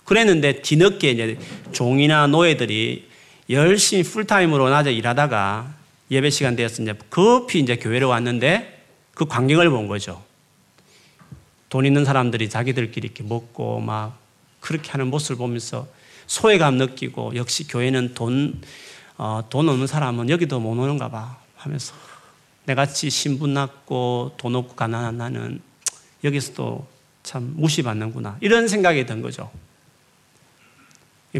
그랬는데 0.05 0.61
뒤늦게 0.61 1.11
이제 1.11 1.39
종이나 1.71 2.27
노예들이 2.27 3.09
열심히 3.49 4.03
풀타임으로 4.03 4.69
낮에 4.69 4.91
일하다가 4.91 5.73
예배 6.09 6.29
시간 6.29 6.55
되어서 6.55 6.81
이제 6.83 6.93
급히 7.09 7.59
이제 7.59 7.75
교회로 7.77 8.09
왔는데 8.09 8.83
그 9.13 9.25
광경을 9.25 9.69
본 9.69 9.87
거죠. 9.87 10.23
돈 11.69 11.85
있는 11.85 12.03
사람들이 12.03 12.49
자기들끼리 12.49 13.07
이렇게 13.07 13.23
먹고 13.23 13.79
막 13.79 14.17
그렇게 14.59 14.91
하는 14.91 15.07
모습을 15.07 15.37
보면서 15.37 15.87
소외감 16.27 16.75
느끼고 16.75 17.35
역시 17.35 17.67
교회는 17.67 18.13
돈, 18.13 18.61
어, 19.17 19.43
돈 19.49 19.69
없는 19.69 19.87
사람은 19.87 20.29
여기도 20.29 20.59
못 20.59 20.71
오는가 20.71 21.09
봐 21.09 21.37
하면서 21.55 21.93
내같이 22.65 23.09
신분 23.09 23.53
낮고 23.53 24.33
돈 24.37 24.55
없고 24.55 24.75
가난한 24.75 25.17
나는 25.17 25.61
여기서도 26.23 26.87
참 27.23 27.53
무시받는구나. 27.55 28.37
이런 28.41 28.67
생각이 28.67 29.05
든 29.05 29.21
거죠. 29.21 29.51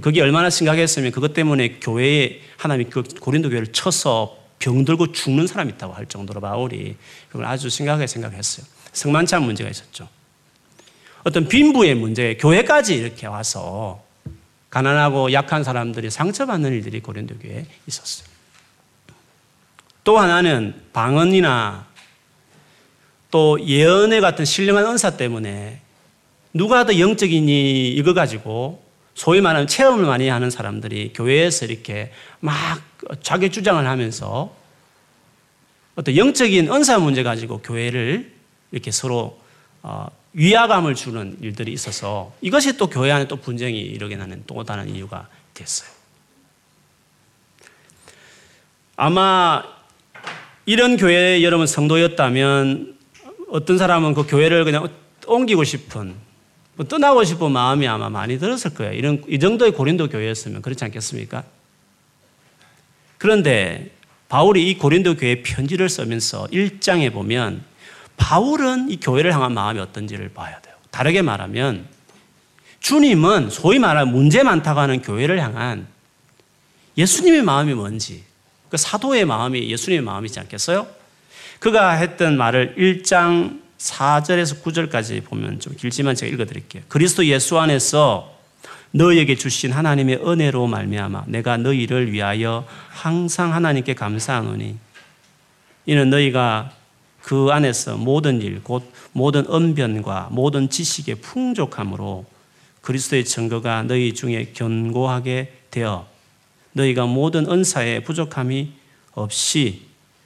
그게 0.02 0.22
얼마나 0.22 0.50
심각했으면 0.50 1.12
그것 1.12 1.34
때문에 1.34 1.80
교회에 1.80 2.42
하나님이 2.58 2.90
그 2.90 3.04
고린도 3.04 3.50
교회를 3.50 3.74
쳐서 3.74 4.38
병들고 4.60 5.12
죽는 5.12 5.48
사람이 5.48 5.74
있다고 5.74 5.94
할 5.94 6.06
정도로 6.06 6.40
바울이 6.40 6.96
그걸 7.30 7.46
아주 7.46 7.70
심각하게 7.70 8.08
생각했어요. 8.08 8.66
성만찬 8.94 9.44
문제가 9.44 9.70
있었죠. 9.70 10.08
어떤 11.24 11.48
빈부의 11.48 11.96
문제, 11.96 12.38
교회까지 12.38 12.96
이렇게 12.96 13.28
와서 13.28 14.04
가난하고 14.70 15.34
약한 15.34 15.64
사람들이 15.64 16.10
상처받는 16.10 16.72
일들이 16.72 17.02
고린도 17.02 17.40
교회에 17.40 17.66
있었어요. 17.88 18.31
또 20.04 20.18
하나는 20.18 20.82
방언이나 20.94 21.88
또 23.30 23.66
예언의 23.66 24.22
같은 24.22 24.46
신령한 24.46 24.86
은사 24.86 25.18
때문에 25.18 25.82
누가 26.54 26.86
더 26.86 27.00
영적이니 27.00 27.90
이거 27.90 28.14
가지고 28.14 28.84
소위 29.14 29.42
말하는 29.42 29.68
체험을 29.68 30.06
많이 30.06 30.28
하는 30.28 30.50
사람들이 30.50 31.14
교회에서 31.14 31.66
이렇게 31.66 32.12
막 32.40 32.82
자기 33.22 33.50
주장을 33.50 33.86
하면서 33.86 34.56
어떤 35.96 36.16
영적인 36.16 36.72
은사 36.72 37.00
문제 37.00 37.24
가지고 37.24 37.60
교회를 37.60 38.34
이렇게 38.72 38.92
서로 38.92 39.40
어, 39.84 40.08
위화감을 40.34 40.96
주는 40.96 41.38
일들이 41.42 41.74
있어서 41.74 42.34
이것이 42.42 42.78
또 42.78 42.88
교회 42.88 43.12
안에 43.12 43.28
또 43.28 43.36
분쟁이 43.36 43.80
일어게 43.80 44.16
나는 44.16 44.44
또 44.48 44.64
다른 44.64 44.90
이유가 44.94 45.28
됐어요. 45.54 45.90
아마 48.96 49.64
이런 50.72 50.96
교회 50.96 51.44
여러분 51.44 51.68
성도였다면 51.68 52.96
어떤 53.50 53.78
사람은 53.78 54.14
그 54.14 54.26
교회를 54.26 54.64
그냥 54.64 54.88
옮기고 55.28 55.66
싶은 55.66 56.16
뭐 56.76 56.88
떠나고 56.88 57.26
싶은 57.26 57.52
마음이 57.52 57.86
아마 57.90 58.10
많이 58.10 58.40
들었을 58.40 58.74
거예요. 58.74 58.94
이런 58.94 59.22
이 59.28 59.38
정도의 59.38 59.74
고린도 59.74 60.08
교회였으면 60.08 60.62
그렇지 60.62 60.86
않겠습니까? 60.86 61.44
그런데 63.18 63.92
바울이 64.30 64.70
이 64.70 64.78
고린도 64.78 65.18
교회 65.18 65.42
편지를 65.42 65.90
쓰면서 65.90 66.48
1장에 66.54 67.12
보면 67.12 67.66
바울은 68.16 68.92
이 68.92 68.98
교회를 69.02 69.34
향한 69.34 69.54
마음이 69.54 69.78
어떤지를 69.78 70.30
봐야 70.30 70.58
돼요. 70.62 70.74
다르게 70.90 71.22
말하면 71.22 71.86
주님은 72.80 73.50
소위 73.50 73.78
말하는 73.78 74.14
문제 74.14 74.42
많다고 74.42 74.80
하는 74.80 75.02
교회를 75.02 75.38
향한 75.42 75.86
예수님의 76.98 77.42
마음이 77.42 77.74
뭔지 77.74 78.31
그 78.72 78.78
사도의 78.78 79.26
마음이 79.26 79.70
예수님의 79.70 80.02
마음이지 80.04 80.40
않겠어요? 80.40 80.88
그가 81.60 81.92
했던 81.92 82.38
말을 82.38 82.76
1장 82.78 83.60
4절에서 83.78 84.64
9절까지 84.64 85.26
보면 85.26 85.60
좀 85.60 85.76
길지만 85.76 86.16
제가 86.16 86.32
읽어 86.32 86.46
드릴게요. 86.46 86.82
그리스도 86.88 87.26
예수 87.26 87.60
안에서 87.60 88.34
너희에게 88.92 89.36
주신 89.36 89.74
하나님의 89.74 90.26
은혜로 90.26 90.68
말미암아 90.68 91.26
내가 91.28 91.58
너희를 91.58 92.14
위하여 92.14 92.66
항상 92.90 93.54
하나님께 93.54 93.94
감사하노니 93.94 94.78
이는 95.86 96.10
너희가 96.10 96.72
그 97.22 97.50
안에서 97.52 97.98
모든 97.98 98.42
일, 98.42 98.64
곧 98.64 98.90
모든 99.12 99.48
언변과 99.48 100.30
모든 100.32 100.70
지식의 100.70 101.16
풍족함으로 101.16 102.26
그리스도의 102.82 103.26
증거가 103.26 103.84
너희 103.84 104.14
중에 104.14 104.52
견고하게 104.54 105.54
되어 105.72 106.11
너희가 106.74 107.06
모든 107.06 107.50
은사의 107.50 108.04
부족함이 108.04 108.72
없이 109.14 109.86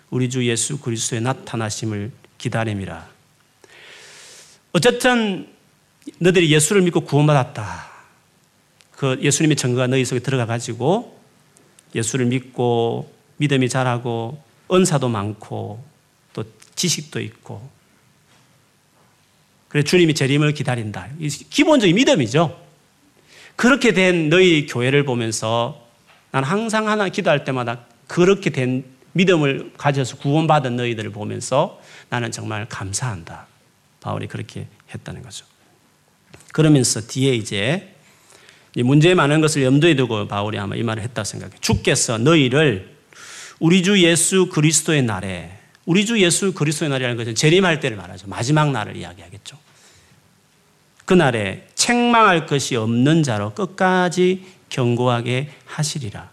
우리 0.09 0.29
주 0.29 0.45
예수 0.47 0.79
그리스도의 0.79 1.21
나타나심을 1.21 2.11
기다림이라. 2.37 3.09
어쨌든 4.73 5.47
너희들이 6.19 6.51
예수를 6.51 6.81
믿고 6.83 7.01
구원받았다. 7.01 7.95
그 8.91 9.19
예수님의 9.21 9.57
증거가 9.57 9.87
너희 9.87 10.05
속에 10.05 10.19
들어가 10.19 10.45
가지고 10.45 11.19
예수를 11.93 12.27
믿고 12.27 13.11
믿음이 13.37 13.69
자라고 13.69 14.41
은사도 14.71 15.09
많고 15.09 15.83
또 16.33 16.43
지식도 16.75 17.21
있고 17.21 17.69
그래 19.67 19.83
주님이 19.83 20.13
재림을 20.13 20.53
기다린다. 20.53 21.09
기본적인 21.49 21.95
믿음이죠. 21.95 22.61
그렇게 23.55 23.93
된 23.93 24.29
너희 24.29 24.65
교회를 24.67 25.03
보면서 25.03 25.84
난 26.35 26.43
항상 26.43 26.89
하나 26.89 27.07
기도할 27.07 27.45
때마다 27.45 27.85
그렇게 28.07 28.49
된 28.49 28.83
믿음을 29.13 29.71
가져서 29.77 30.17
구원받은 30.17 30.75
너희들을 30.75 31.11
보면서 31.11 31.79
나는 32.09 32.29
정말 32.29 32.65
감사한다. 32.67 33.47
바울이 34.01 34.27
그렇게 34.27 34.67
했다는 34.93 35.21
거죠. 35.21 35.45
그러면서 36.51 36.99
뒤에 36.99 37.33
이제 37.35 37.95
문제 38.75 39.13
많은 39.13 39.39
것을 39.39 39.63
염두에 39.63 39.95
두고 39.95 40.27
바울이 40.27 40.59
아마 40.59 40.75
이 40.75 40.83
말을 40.83 41.03
했다 41.03 41.23
생각해. 41.23 41.53
주께서 41.61 42.17
너희를 42.17 42.97
우리 43.61 43.81
주 43.81 44.03
예수 44.03 44.49
그리스도의 44.49 45.03
날에 45.03 45.57
우리 45.85 46.05
주 46.05 46.21
예수 46.21 46.53
그리스도의 46.53 46.89
날이라는 46.89 47.15
것은 47.15 47.35
재림할 47.35 47.79
때를 47.79 47.95
말하죠. 47.95 48.27
마지막 48.27 48.71
날을 48.71 48.97
이야기하겠죠. 48.97 49.57
그날에 51.05 51.65
책망할 51.75 52.45
것이 52.45 52.75
없는 52.75 53.23
자로 53.23 53.53
끝까지 53.53 54.43
견고하게 54.75 55.49
하시리라. 55.65 56.29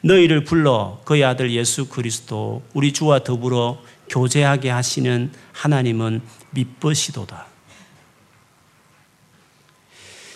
너희를 0.00 0.42
불러 0.44 1.00
그의 1.04 1.24
아들 1.24 1.52
예수 1.52 1.88
그리스도 1.88 2.62
우리 2.74 2.92
주와 2.92 3.20
더불어 3.20 3.80
교제하게 4.08 4.70
하시는 4.70 5.32
하나님은 5.52 6.20
미쁘시도다. 6.50 7.46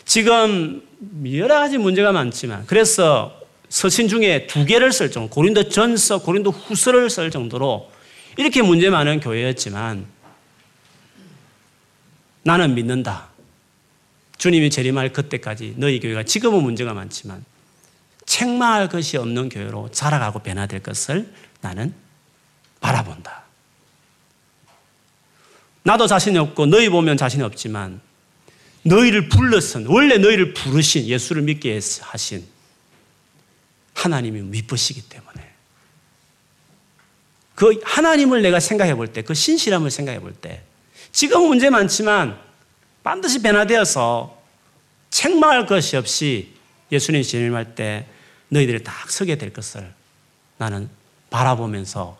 지금 0.04 0.82
여러 1.32 1.58
가지 1.58 1.76
문제가 1.76 2.12
많지만 2.12 2.66
그래서 2.66 3.36
서신 3.68 4.08
중에 4.08 4.46
두 4.46 4.64
개를 4.64 4.92
쓸 4.92 5.10
정도, 5.10 5.30
고린도 5.30 5.68
전서, 5.68 6.18
고린도 6.22 6.50
후서를 6.50 7.10
쓸 7.10 7.30
정도로 7.30 7.90
이렇게 8.36 8.62
문제 8.62 8.90
많은 8.90 9.20
교회였지만 9.20 10.06
나는 12.42 12.74
믿는다. 12.74 13.29
주님이 14.40 14.70
재림할 14.70 15.12
그때까지 15.12 15.74
너희 15.76 16.00
교회가 16.00 16.22
지금은 16.22 16.62
문제가 16.62 16.94
많지만 16.94 17.44
책망할 18.24 18.88
것이 18.88 19.18
없는 19.18 19.50
교회로 19.50 19.90
자라가고 19.90 20.38
변화될 20.38 20.82
것을 20.82 21.30
나는 21.60 21.92
바라본다. 22.80 23.42
나도 25.82 26.06
자신이 26.06 26.38
없고 26.38 26.64
너희 26.66 26.88
보면 26.88 27.18
자신이 27.18 27.42
없지만 27.42 28.00
너희를 28.82 29.28
불렀은 29.28 29.86
원래 29.88 30.16
너희를 30.16 30.54
부르신 30.54 31.04
예수를 31.04 31.42
믿게 31.42 31.78
하신 32.00 32.46
하나님이 33.92 34.40
미쁘시기 34.40 35.02
때문에 35.02 35.52
그 37.56 37.78
하나님을 37.84 38.40
내가 38.40 38.58
생각해 38.58 38.94
볼 38.94 39.08
때, 39.08 39.20
그 39.20 39.34
신실함을 39.34 39.90
생각해 39.90 40.20
볼 40.20 40.32
때, 40.32 40.62
지금 41.12 41.42
문제 41.42 41.68
많지만 41.68 42.49
반드시 43.02 43.40
변화되어서 43.42 44.38
책망할 45.10 45.66
것이 45.66 45.96
없이 45.96 46.54
예수님 46.92 47.22
진임할 47.22 47.74
때 47.74 48.06
너희들이 48.48 48.82
딱 48.84 49.10
서게 49.10 49.36
될 49.36 49.52
것을 49.52 49.92
나는 50.58 50.88
바라보면서 51.30 52.18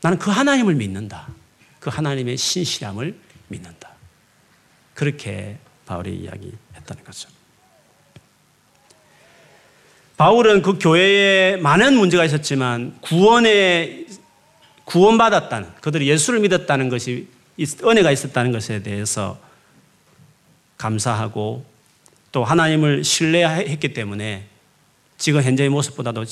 나는 0.00 0.18
그 0.18 0.30
하나님을 0.30 0.74
믿는다. 0.74 1.28
그 1.80 1.90
하나님의 1.90 2.36
신실함을 2.36 3.16
믿는다. 3.48 3.90
그렇게 4.94 5.58
바울이 5.86 6.14
이야기했다는 6.16 7.04
거죠. 7.04 7.28
바울은 10.16 10.62
그 10.62 10.78
교회에 10.78 11.56
많은 11.56 11.96
문제가 11.96 12.24
있었지만 12.24 12.96
구원에 13.00 14.06
구원받았다는 14.84 15.74
그들이 15.80 16.08
예수를 16.08 16.40
믿었다는 16.40 16.88
것이 16.88 17.28
은혜가 17.58 18.10
있었다는 18.10 18.52
것에 18.52 18.82
대해서 18.82 19.38
감사하고 20.76 21.64
또 22.32 22.44
하나님을 22.44 23.04
신뢰했기 23.04 23.92
때문에 23.92 24.46
지금 25.18 25.42
현재의 25.42 25.68
모습보다도 25.68 26.24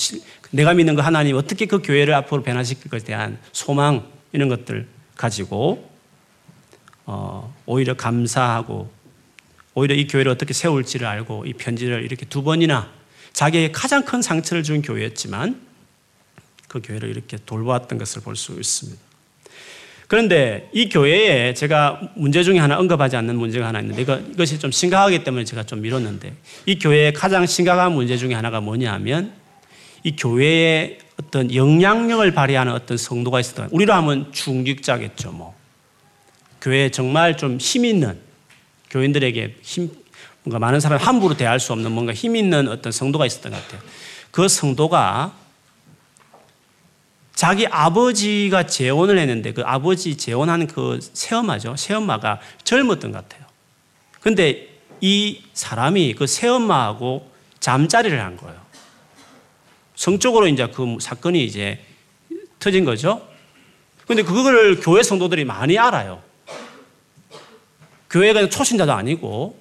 내가 0.51 0.75
믿는 0.75 0.97
그 0.97 1.03
하나님 1.03 1.37
어떻게 1.37 1.67
그 1.67 1.81
교회를 1.83 2.15
앞으로 2.15 2.43
변화시킬 2.43 2.91
것에 2.91 3.05
대한 3.05 3.39
소망 3.53 4.11
이런 4.33 4.49
것들 4.49 4.89
가지고 5.17 5.89
어, 7.07 7.55
오히려 7.67 7.95
감사하고 7.95 8.91
오히려 9.75 9.95
이 9.95 10.07
교회를 10.07 10.33
어떻게 10.33 10.53
세울지를 10.53 11.07
알고 11.07 11.45
이 11.47 11.53
편지를 11.53 12.03
이렇게 12.03 12.27
두 12.27 12.43
번이나 12.43 12.91
자기에게 13.33 13.73
가장 13.73 14.05
큰 14.05 14.23
상처를 14.23 14.63
준 14.63 14.83
교회였지만 14.83 15.61
그 16.67 16.81
교회를 16.83 17.09
이렇게 17.11 17.37
돌보았던 17.47 17.99
것을 17.99 18.23
볼 18.23 18.37
수 18.37 18.53
있습니다. 18.53 19.10
그런데 20.11 20.69
이 20.73 20.89
교회에 20.89 21.55
제가 21.55 22.01
문제 22.17 22.43
중에 22.43 22.59
하나 22.59 22.77
언급하지 22.81 23.15
않는 23.15 23.37
문제가 23.37 23.69
하나 23.69 23.79
있는데 23.79 24.03
이거, 24.03 24.19
이것이 24.19 24.59
좀 24.59 24.73
심각하기 24.73 25.23
때문에 25.23 25.45
제가 25.45 25.63
좀 25.63 25.83
미뤘는데 25.83 26.35
이 26.67 26.81
교회의 26.81 27.13
가장 27.13 27.47
심각한 27.47 27.93
문제 27.93 28.17
중에 28.17 28.35
하나가 28.35 28.61
뭐냐 28.61 28.93
하면 28.95 29.33
이 30.03 30.17
교회에 30.17 30.99
어떤 31.17 31.55
영향력을 31.55 32.29
발휘하는 32.35 32.73
어떤 32.73 32.97
성도가 32.97 33.39
있었다. 33.39 33.69
우리로 33.71 33.93
하면 33.95 34.33
중직자겠죠, 34.33 35.31
뭐. 35.31 35.55
교회에 36.61 36.91
정말 36.91 37.37
좀 37.37 37.59
힘 37.59 37.85
있는 37.85 38.19
교인들에게 38.91 39.59
힘, 39.63 39.93
뭔가 40.43 40.59
많은 40.59 40.81
사람 40.81 40.99
함부로 40.99 41.37
대할 41.37 41.61
수 41.61 41.73
없는 41.73 41.93
뭔가 41.93 42.13
힘 42.13 42.35
있는 42.35 42.67
어떤 42.67 42.91
성도가 42.91 43.27
있었던 43.27 43.53
것 43.53 43.63
같아요. 43.63 43.81
그 44.33 44.49
성도가 44.49 45.37
자기 47.41 47.67
아버지가 47.67 48.67
재혼을 48.67 49.17
했는데 49.17 49.55
그 49.55 49.63
아버지 49.65 50.19
재혼한 50.19 50.67
그 50.67 50.99
새엄마죠. 51.01 51.75
새엄마가 51.75 52.39
젊었던 52.65 53.13
것 53.13 53.27
같아요. 53.27 53.47
근데 54.21 54.69
이 55.01 55.41
사람이 55.55 56.17
그 56.17 56.27
새엄마하고 56.27 57.31
잠자리를 57.59 58.21
한 58.23 58.37
거예요. 58.37 58.61
성적으로 59.95 60.49
이제 60.49 60.67
그 60.67 60.99
사건이 61.01 61.43
이제 61.43 61.83
터진 62.59 62.85
거죠. 62.85 63.27
근데 64.07 64.23
그거를 64.23 64.79
교회 64.79 65.03
성도들이 65.03 65.47
많이 65.47 65.79
알아요. 65.79 66.23
교회가 68.11 68.51
초신자도 68.51 68.93
아니고 68.93 69.59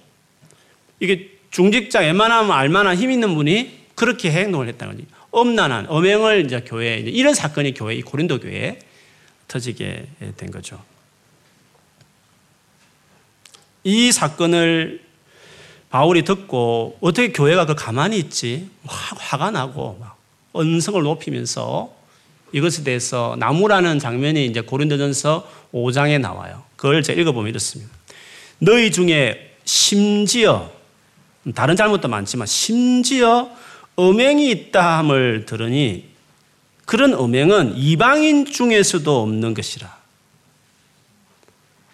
이게 0.99 1.29
중직자 1.49 1.99
웬만하면 1.99 2.51
알만한 2.51 2.97
힘 2.97 3.09
있는 3.09 3.35
분이 3.35 3.85
그렇게 3.95 4.31
행동을 4.31 4.67
했다는 4.67 4.97
거지. 4.97 5.07
엄난한 5.31 5.87
엄행을 5.89 6.45
이제 6.45 6.61
교회 6.65 6.97
이런 6.97 7.33
사건이 7.33 7.73
교회 7.73 7.95
이 7.95 8.01
고린도 8.01 8.39
교회에 8.39 8.79
터지게 9.47 10.07
된 10.37 10.51
거죠. 10.51 10.81
이 13.83 14.11
사건을 14.11 15.01
바울이 15.89 16.23
듣고 16.23 16.97
어떻게 17.01 17.31
교회가 17.31 17.65
그 17.65 17.75
가만히 17.75 18.17
있지? 18.17 18.69
막 18.83 18.93
화가 19.17 19.51
나고 19.51 19.97
막 19.99 20.17
언성을 20.53 21.01
높이면서 21.01 21.93
이것에 22.51 22.83
대해서 22.83 23.35
나무라는 23.39 23.99
장면이 23.99 24.45
이제 24.45 24.61
고린도전서 24.61 25.49
5장에 25.73 26.19
나와요. 26.19 26.63
그걸 26.75 27.03
제가 27.03 27.19
읽어보면 27.21 27.49
이렇습니다. 27.49 27.91
너희 28.59 28.91
중에 28.91 29.55
심지어 29.65 30.71
다른 31.55 31.75
잘못도 31.75 32.07
많지만 32.07 32.47
심지어 32.47 33.49
음행이 33.99 34.49
있다함을 34.49 35.45
들으니 35.45 36.09
그런 36.85 37.13
음행은 37.13 37.75
이방인 37.75 38.45
중에서도 38.45 39.21
없는 39.21 39.53
것이라. 39.53 39.99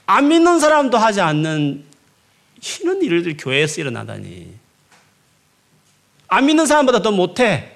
안 0.05 0.27
믿는 0.27 0.59
사람도 0.59 0.97
하지 0.97 1.19
않는 1.21 1.83
이런 2.81 3.01
일들이 3.01 3.35
교회에서 3.35 3.81
일어나다니. 3.81 4.53
안 6.27 6.45
믿는 6.45 6.65
사람보다 6.65 7.01
더 7.01 7.11
못해. 7.11 7.71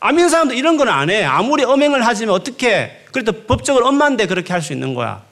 안 0.00 0.14
믿는 0.16 0.28
사람도 0.28 0.54
이런 0.54 0.76
건 0.76 0.88
안 0.88 1.10
해. 1.10 1.24
아무리 1.24 1.64
음행을 1.64 2.04
하지만 2.06 2.34
어떻게, 2.34 3.04
그래도 3.12 3.32
법적으로 3.46 3.86
엄마인데 3.88 4.26
그렇게 4.26 4.52
할 4.52 4.62
수 4.62 4.72
있는 4.72 4.94
거야. 4.94 5.24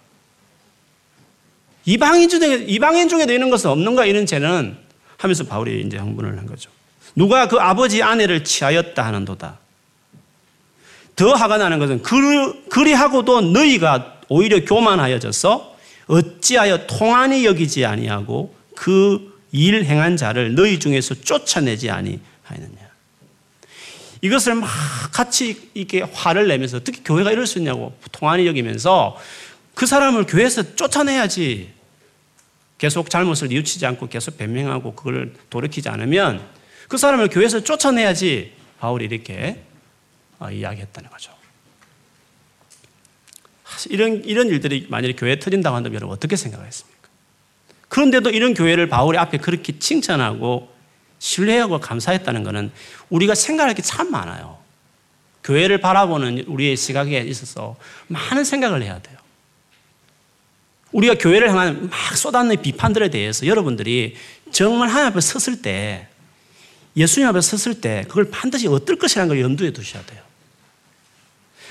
이방인 1.84 2.28
중에, 2.28 2.64
이방인 2.68 3.08
중에도 3.08 3.32
이런 3.32 3.50
것은 3.50 3.70
없는 3.70 3.96
가 3.96 4.04
이런 4.04 4.26
죄는 4.26 4.76
하면서 5.16 5.44
바울이 5.44 5.82
이제 5.86 5.96
흥분을 5.98 6.38
한 6.38 6.46
거죠. 6.46 6.70
누가 7.14 7.48
그 7.48 7.58
아버지 7.58 8.02
아내를 8.02 8.44
취하였다 8.44 9.04
하는도다. 9.04 9.58
더 11.16 11.34
화가 11.34 11.58
나는 11.58 11.78
것은 11.78 12.02
그, 12.02 12.68
그리하고도 12.68 13.40
너희가 13.42 14.20
오히려 14.28 14.64
교만하여져서 14.64 15.76
어찌하여 16.06 16.86
통안이 16.86 17.44
여기지 17.44 17.84
아니하고 17.84 18.54
그 18.74 19.30
일 19.52 19.84
행한 19.84 20.16
자를 20.16 20.54
너희 20.54 20.78
중에서 20.78 21.14
쫓아내지 21.14 21.90
아니하느냐. 21.90 22.90
이것을 24.22 24.54
막 24.54 24.68
같이 25.12 25.70
이렇게 25.74 26.02
화를 26.02 26.46
내면서 26.46 26.76
어떻게 26.76 27.00
교회가 27.02 27.32
이럴 27.32 27.46
수 27.46 27.58
있냐고 27.58 27.96
통안이 28.12 28.46
여기면서 28.46 29.16
그 29.74 29.86
사람을 29.86 30.26
교회에서 30.26 30.76
쫓아내야지. 30.76 31.80
계속 32.78 33.10
잘못을 33.10 33.48
뉘우치지 33.48 33.84
않고 33.84 34.08
계속 34.08 34.38
변명하고 34.38 34.94
그걸 34.94 35.34
돌이키지 35.50 35.88
않으면 35.88 36.40
그 36.90 36.98
사람을 36.98 37.28
교회에서 37.28 37.62
쫓아내야지 37.62 38.52
바울이 38.80 39.04
이렇게 39.04 39.62
어, 40.40 40.50
이야기했다는 40.50 41.08
거죠. 41.08 41.32
이런, 43.88 44.24
이런 44.24 44.48
일들이 44.48 44.88
만약에 44.90 45.14
교회에 45.14 45.38
터진다고 45.38 45.76
한다면 45.76 45.94
여러분 45.94 46.12
어떻게 46.12 46.34
생각하겠습니까? 46.34 47.08
그런데도 47.88 48.30
이런 48.30 48.54
교회를 48.54 48.88
바울이 48.88 49.18
앞에 49.18 49.38
그렇게 49.38 49.78
칭찬하고 49.78 50.68
신뢰하고 51.20 51.78
감사했다는 51.78 52.42
것은 52.42 52.72
우리가 53.08 53.36
생각할 53.36 53.74
게 53.74 53.82
참 53.82 54.10
많아요. 54.10 54.58
교회를 55.44 55.80
바라보는 55.80 56.44
우리의 56.48 56.76
시각에 56.76 57.20
있어서 57.20 57.76
많은 58.08 58.42
생각을 58.42 58.82
해야 58.82 59.00
돼요. 59.00 59.16
우리가 60.90 61.14
교회를 61.14 61.50
향한 61.50 61.88
막 61.88 62.16
쏟아내는 62.16 62.62
비판들에 62.62 63.10
대해서 63.10 63.46
여러분들이 63.46 64.16
정말 64.50 64.88
하나님 64.88 65.12
앞에 65.12 65.20
섰을 65.20 65.62
때 65.62 66.08
예수님 66.96 67.28
앞에 67.28 67.40
섰을 67.40 67.80
때 67.80 68.04
그걸 68.08 68.30
반드시 68.30 68.66
어떨 68.68 68.96
것이라는 68.96 69.28
걸 69.28 69.40
염두에 69.40 69.72
두셔야 69.72 70.04
돼요. 70.04 70.22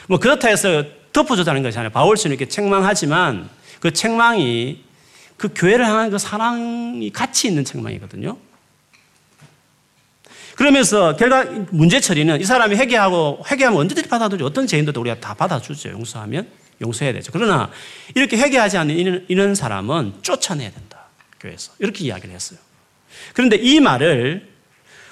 뭐 0.07 0.17
그렇다 0.19 0.47
해서 0.47 0.83
덮어주자는 1.13 1.63
것이 1.63 1.77
아니라 1.77 1.91
바울처럼 1.91 2.33
이렇게 2.33 2.49
책망하지만 2.49 3.49
그 3.79 3.91
책망이 3.93 4.83
그 5.37 5.49
교회를 5.55 5.85
향한 5.85 6.09
그 6.09 6.17
사랑이 6.17 7.09
같이 7.11 7.47
있는 7.47 7.63
책망이거든요. 7.63 8.37
그러면서 10.55 11.15
결과 11.15 11.45
문제 11.71 12.01
처리는 12.01 12.41
이 12.41 12.43
사람이 12.43 12.75
회개하고 12.75 13.45
회개하면 13.49 13.79
언제든지 13.79 14.09
받아들죠. 14.09 14.45
어떤 14.45 14.67
죄인도 14.67 14.99
우리가 14.99 15.19
다 15.21 15.33
받아주죠. 15.33 15.91
용서하면 15.91 16.49
용서해야 16.81 17.13
되죠. 17.13 17.31
그러나 17.31 17.71
이렇게 18.13 18.37
회개하지 18.37 18.77
않는 18.77 19.25
이런 19.29 19.55
사람은 19.55 20.15
쫓아내야 20.21 20.71
된다. 20.71 21.05
교회에서 21.39 21.71
이렇게 21.79 22.03
이야기를 22.03 22.35
했어요. 22.35 22.59
그런데 23.33 23.55
이 23.55 23.79
말을 23.79 24.48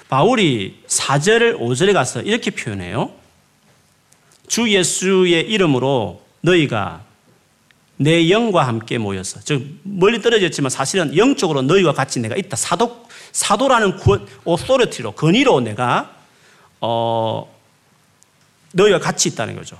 바울이 0.08 0.82
4절, 0.86 1.58
5절에 1.58 1.92
가서 1.92 2.22
이렇게 2.22 2.50
표현해요. 2.50 3.12
주 4.46 4.68
예수의 4.68 5.48
이름으로 5.50 6.22
너희가 6.40 7.04
내 7.96 8.30
영과 8.30 8.66
함께 8.66 8.96
모여서 8.96 9.40
즉 9.44 9.80
멀리 9.82 10.22
떨어졌지만 10.22 10.70
사실은 10.70 11.16
영적으로 11.16 11.62
너희와 11.62 11.92
같이 11.92 12.20
내가 12.20 12.36
있다. 12.36 12.56
사도 12.56 13.06
사도라는 13.32 13.98
오소리티로 14.44 15.12
권위로 15.12 15.60
내가 15.60 16.14
어 16.80 17.52
너희와 18.72 19.00
같이 19.00 19.28
있다는 19.28 19.56
거죠. 19.56 19.78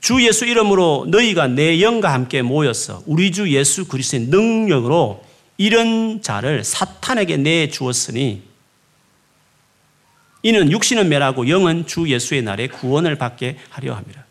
주 0.00 0.24
예수 0.26 0.46
이름으로 0.46 1.06
너희가 1.08 1.48
내 1.48 1.82
영과 1.82 2.14
함께 2.14 2.40
모여서 2.40 3.02
우리 3.04 3.32
주 3.32 3.52
예수 3.52 3.86
그리스도의 3.86 4.28
능력으로 4.28 5.22
이런 5.58 6.22
자를 6.22 6.64
사탄에게 6.64 7.36
내 7.36 7.68
주었으니 7.68 8.49
이는 10.42 10.70
육신은 10.70 11.08
매라고 11.08 11.48
영은 11.48 11.86
주 11.86 12.08
예수의 12.08 12.42
날에 12.42 12.66
구원을 12.68 13.16
받게 13.16 13.58
하려 13.68 13.94
합니다. 13.94 14.24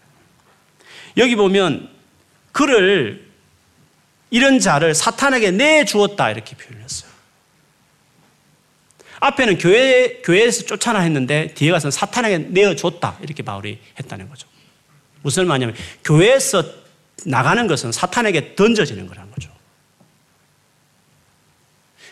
여기 1.17 1.35
보면 1.35 1.89
그를 2.51 3.29
이런 4.31 4.59
자를 4.59 4.93
사탄에게 4.93 5.51
내 5.51 5.85
주었다 5.85 6.31
이렇게 6.31 6.55
표현했어요. 6.55 7.09
앞에는 9.19 9.57
교회 9.57 10.21
교회에서 10.21 10.65
쫓아나 10.65 10.99
했는데 10.99 11.53
뒤에 11.53 11.71
가서 11.71 11.91
사탄에게 11.91 12.37
내어 12.49 12.75
줬다 12.75 13.17
이렇게 13.21 13.43
바울이 13.43 13.79
했다는 13.99 14.29
거죠. 14.29 14.47
무슨 15.21 15.47
말이냐면 15.47 15.75
교회에서 16.03 16.63
나가는 17.25 17.67
것은 17.67 17.91
사탄에게 17.91 18.55
던져지는 18.55 19.07
거라는 19.07 19.31
거죠. 19.31 19.51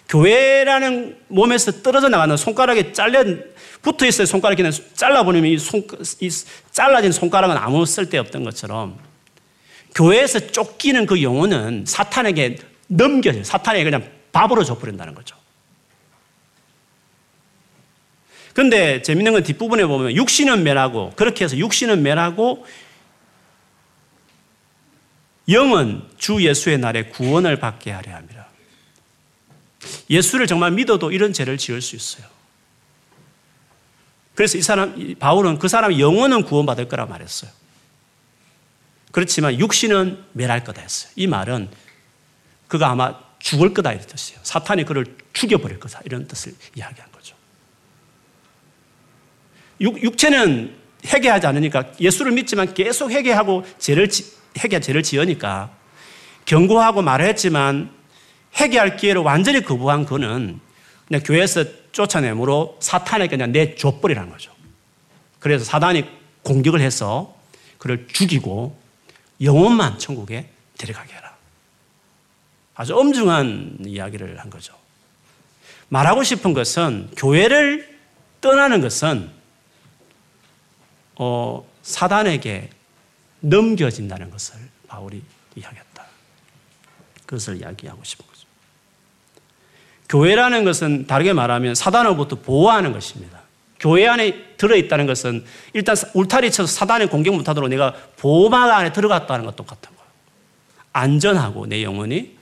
교회라는 0.10 1.18
몸에서 1.28 1.84
떨어져 1.84 2.10
나가는 2.10 2.36
손가락에 2.38 2.94
잘려 2.94 3.24
붙어 3.82 4.06
있어요. 4.06 4.26
손가락이 4.26 4.64
잘라버리면 4.94 5.52
이, 5.52 5.58
손, 5.58 5.86
이 6.22 6.30
잘라진 6.72 7.12
손가락은 7.12 7.58
아무 7.58 7.86
쓸데 7.86 8.18
없던 8.18 8.44
것처럼 8.44 8.98
교회에서 9.96 10.52
쫓기는 10.52 11.06
그 11.06 11.22
영혼은 11.22 11.86
사탄에게 11.86 12.58
넘겨져요. 12.88 13.44
사탄에게 13.44 13.84
그냥 13.84 14.10
밥으로 14.32 14.64
줘버린다는 14.64 15.16
거죠. 15.16 15.36
근데 18.54 19.02
재밌는 19.02 19.34
건 19.34 19.44
뒷부분에 19.44 19.86
보면 19.86 20.16
육신은 20.16 20.64
매라고 20.64 21.12
그렇게 21.16 21.46
해서 21.46 21.58
육신은 21.58 22.02
매라고 22.02 22.66
영은 25.50 26.04
주 26.18 26.44
예수의 26.44 26.78
날에 26.78 27.04
구원을 27.04 27.60
받게 27.60 27.92
하려 27.92 28.16
합니다. 28.16 28.37
예수를 30.10 30.48
정말 30.48 30.72
믿어도 30.72 31.12
이런 31.12 31.34
죄를 31.34 31.58
지을 31.58 31.82
수 31.82 31.96
있어요. 31.96 32.26
그래서 34.36 34.58
이 34.58 34.62
사람, 34.62 35.16
바울은 35.18 35.60
그 35.60 35.68
사람 35.68 36.00
영혼은 36.00 36.44
구원받을 36.44 36.88
거라 36.88 37.06
말했어요. 37.06 37.50
그렇지만 39.12 39.60
육신은 39.60 40.26
멸할 40.34 40.64
거다 40.64 40.82
했어요. 40.82 41.12
이 41.16 41.26
말은 41.26 41.70
그가 42.68 42.90
아마 42.90 43.20
죽을 43.40 43.74
거다 43.74 43.94
이런 43.94 44.06
뜻이에요. 44.06 44.40
사탄이 44.44 44.86
그를 44.86 45.18
죽여버릴 45.34 45.80
거다 45.80 46.02
이런 46.06 46.28
뜻을 46.28 46.54
이야기한 46.76 47.12
거죠. 47.12 47.36
육, 49.82 50.02
육체는 50.04 50.76
회개하지 51.06 51.48
않으니까 51.48 51.94
예수를 52.00 52.32
믿지만 52.34 52.74
계속 52.74 53.12
회개하고 53.12 53.66
죄를 53.80 54.10
회개 54.60 54.80
죄를 54.80 55.04
지으니까 55.04 55.72
경고하고 56.46 57.02
말했지만 57.02 57.97
회개할 58.56 58.98
기회를 58.98 59.22
완전히 59.22 59.64
거부한 59.64 60.06
그는 60.06 60.60
그냥 61.08 61.24
교회에서 61.24 61.66
쫓아내므로 61.92 62.78
사탄에게 62.82 63.30
그냥 63.30 63.52
내줘버리라는 63.52 64.30
거죠. 64.30 64.52
그래서 65.40 65.64
사단이 65.64 66.06
공격을 66.44 66.82
해서 66.82 67.36
그를 67.78 68.08
죽이고 68.08 68.78
영혼만 69.42 70.00
천국에 70.00 70.50
데려가게 70.78 71.14
해라. 71.14 71.36
아주 72.76 72.96
엄중한 72.96 73.80
이야기를 73.86 74.40
한 74.40 74.50
거죠. 74.50 74.76
말하고 75.90 76.24
싶은 76.24 76.54
것은 76.54 77.12
교회를 77.16 77.98
떠나는 78.42 78.82
것은 78.82 79.32
어, 81.16 81.68
사단에게 81.82 82.70
넘겨진다는 83.40 84.30
것을 84.30 84.60
바울이 84.88 85.24
이야기했다. 85.56 86.06
그것을 87.26 87.58
이야기하고 87.58 88.04
싶은 88.04 88.26
거죠. 88.26 88.37
교회라는 90.10 90.64
것은 90.64 91.08
다르게 91.08 91.34
말하면 91.34 91.76
사단으로부터 91.76 92.38
보호하는 92.38 92.94
것입니다. 92.94 93.42
교회 93.80 94.08
안에 94.08 94.56
들어있다는 94.58 95.06
것은 95.06 95.46
일단 95.74 95.96
울타리 96.14 96.52
쳐서 96.52 96.72
사단의 96.72 97.10
공격 97.10 97.36
못하도록 97.36 97.70
내가 97.70 97.94
보호막 98.18 98.72
안에 98.72 98.92
들어갔다는 98.92 99.46
것 99.46 99.56
똑같은 99.56 99.96
거예요. 99.96 100.10
안전하고 100.94 101.68
내 101.68 101.84
영혼이 101.84 102.38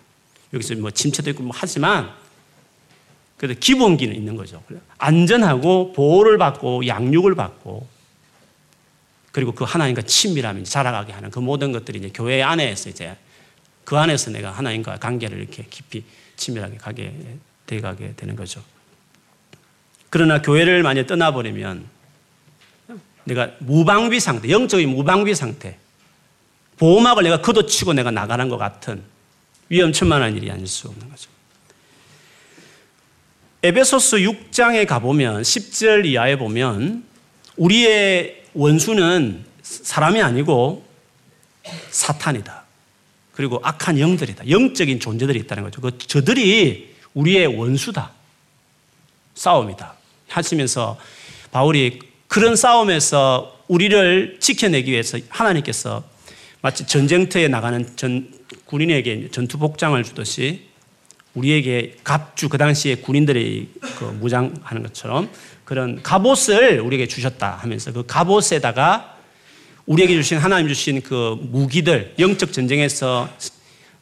여기서 0.54 0.76
뭐 0.76 0.92
침체도 0.92 1.32
있고 1.32 1.44
뭐 1.44 1.52
하지만 1.54 2.10
그래도 3.38 3.60
기본기는 3.60 4.16
있는 4.16 4.38
거죠. 4.38 4.64
안전하고 4.98 5.92
보호를 5.94 6.38
받고 6.38 6.88
양육을 6.88 7.36
받고 7.36 7.88
그리고 9.34 9.52
그 9.52 9.66
하나님과 9.66 10.04
친밀함이 10.04 10.64
자라가게 10.64 11.12
하는 11.12 11.30
그 11.30 11.40
모든 11.40 11.74
것들이 11.74 12.00
이제 12.00 12.12
교회 12.14 12.42
안에서 12.42 12.90
이제 12.90 13.18
그 13.84 13.98
안에서 13.98 14.32
내가 14.32 14.52
하나님과 14.52 14.98
관계를 14.98 15.40
이렇게 15.40 15.66
깊이 15.70 16.06
친밀하게 16.38 16.78
가게 16.78 17.14
돼가게 17.66 18.14
되는 18.16 18.36
거죠. 18.36 18.64
그러나 20.10 20.42
교회를 20.42 20.84
만약 20.84 21.08
떠나버리면 21.08 21.86
내가 23.26 23.52
무방비 23.60 24.20
상태, 24.20 24.50
영적인 24.50 24.90
무방비 24.90 25.36
상태, 25.36 25.78
보호막을 26.78 27.24
내가 27.24 27.42
걷어치고 27.42 27.94
내가 27.94 28.12
나가는 28.12 28.48
것 28.50 28.58
같은 28.58 29.04
위험천만한 29.70 30.36
일이 30.38 30.52
아닐 30.52 30.68
수 30.68 30.88
없는 30.88 31.10
거죠. 31.10 31.30
에베소스 33.64 34.18
6장에 34.18 34.86
가보면 34.86 35.42
10절 35.42 36.06
이하에 36.06 36.38
보면 36.38 37.04
우리의 37.58 38.44
원수는 38.54 39.44
사람이 39.64 40.22
아니고 40.22 40.86
사탄이다. 41.90 42.64
그리고 43.34 43.60
악한 43.64 44.00
영들이다. 44.00 44.50
영적인 44.50 45.00
존재들이 45.00 45.40
있다는 45.40 45.64
거죠. 45.64 45.82
그 45.82 45.98
저들이 45.98 46.95
우리의 47.16 47.48
원수다. 47.48 48.12
싸움이다. 49.34 49.96
하시면서 50.30 50.98
바울이 51.52 52.00
그런 52.28 52.56
싸움에서 52.56 53.60
우리를 53.68 54.38
지켜내기 54.40 54.92
위해서 54.92 55.18
하나님께서 55.30 56.04
마치 56.62 56.86
전쟁터에 56.86 57.48
나가는 57.48 57.96
전, 57.96 58.32
군인에게 58.66 59.30
전투 59.32 59.58
복장을 59.58 60.02
주듯이 60.04 60.68
우리에게 61.34 61.98
갑주 62.04 62.50
그 62.50 62.58
당시에 62.58 62.96
군인들이 62.96 63.70
그 63.98 64.06
무장하는 64.06 64.84
것처럼 64.84 65.30
그런 65.64 66.02
갑옷을 66.02 66.80
우리에게 66.80 67.08
주셨다 67.08 67.58
하면서 67.58 67.92
그 67.92 68.06
갑옷에다가 68.06 69.18
우리에게 69.86 70.16
주신 70.16 70.38
하나님 70.38 70.68
주신 70.68 71.02
그 71.02 71.38
무기들 71.42 72.16
영적 72.18 72.54
전쟁에서 72.54 73.30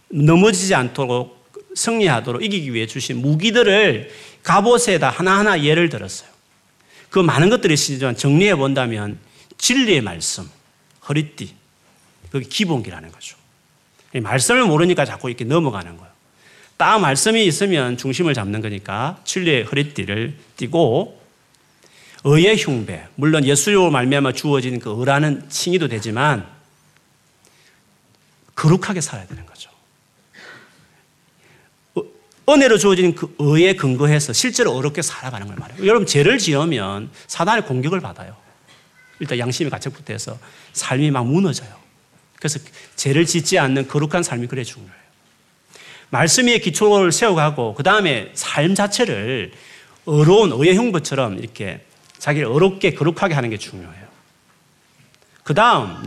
넘어지지 0.09 0.75
않도록 0.75 1.42
승리하도록 1.75 2.43
이기기 2.43 2.73
위해 2.73 2.87
주신 2.87 3.21
무기들을 3.21 4.11
갑옷에다 4.43 5.09
하나하나 5.09 5.63
예를 5.63 5.89
들었어요. 5.89 6.29
그 7.09 7.19
많은 7.19 7.49
것들이 7.49 7.73
있지만 7.73 8.15
정리해 8.17 8.55
본다면 8.55 9.19
진리의 9.57 10.01
말씀, 10.01 10.49
허리띠, 11.07 11.53
그게 12.31 12.47
기본기라는 12.47 13.11
거죠. 13.11 13.37
말씀을 14.13 14.65
모르니까 14.65 15.05
자꾸 15.05 15.29
이렇게 15.29 15.45
넘어가는 15.45 15.97
거예요. 15.97 16.11
딱 16.77 16.99
말씀이 16.99 17.45
있으면 17.45 17.97
중심을 17.97 18.33
잡는 18.33 18.61
거니까 18.61 19.21
진리의 19.23 19.63
허리띠를 19.63 20.35
띠고 20.57 21.21
의의 22.25 22.57
흉배, 22.57 23.07
물론 23.15 23.45
예수로 23.45 23.91
말미암아 23.91 24.33
주어진 24.33 24.79
그 24.79 24.95
의라는 24.97 25.49
칭의도 25.49 25.87
되지만 25.89 26.47
거룩하게 28.55 29.01
살아야 29.01 29.27
되는 29.27 29.45
거죠. 29.45 29.69
은혜로 32.49 32.77
주어진 32.77 33.15
그 33.15 33.33
의에 33.39 33.75
근거해서 33.75 34.33
실제로 34.33 34.71
어렵게 34.73 35.01
살아가는 35.01 35.47
걸 35.47 35.55
말해요. 35.55 35.85
여러분, 35.85 36.05
죄를 36.05 36.37
지으면 36.37 37.09
사단의 37.27 37.65
공격을 37.65 38.01
받아요. 38.01 38.35
일단 39.19 39.39
양심이 39.39 39.69
가책부터 39.69 40.17
서 40.17 40.37
삶이 40.73 41.11
막 41.11 41.25
무너져요. 41.25 41.69
그래서 42.37 42.59
죄를 42.97 43.25
짓지 43.25 43.57
않는 43.59 43.87
거룩한 43.87 44.23
삶이 44.23 44.47
그래 44.47 44.63
중요해요. 44.63 45.03
말씀 46.09 46.47
위에 46.47 46.59
기초를 46.59 47.11
세워가고, 47.11 47.75
그 47.75 47.83
다음에 47.83 48.31
삶 48.33 48.75
자체를 48.75 49.53
어려운 50.05 50.51
의의 50.51 50.75
형부처럼 50.75 51.39
이렇게 51.39 51.85
자기를 52.17 52.47
어렵게 52.47 52.93
거룩하게 52.93 53.33
하는 53.33 53.49
게 53.49 53.57
중요해요. 53.57 54.03
그 55.43 55.53
다음, 55.53 56.05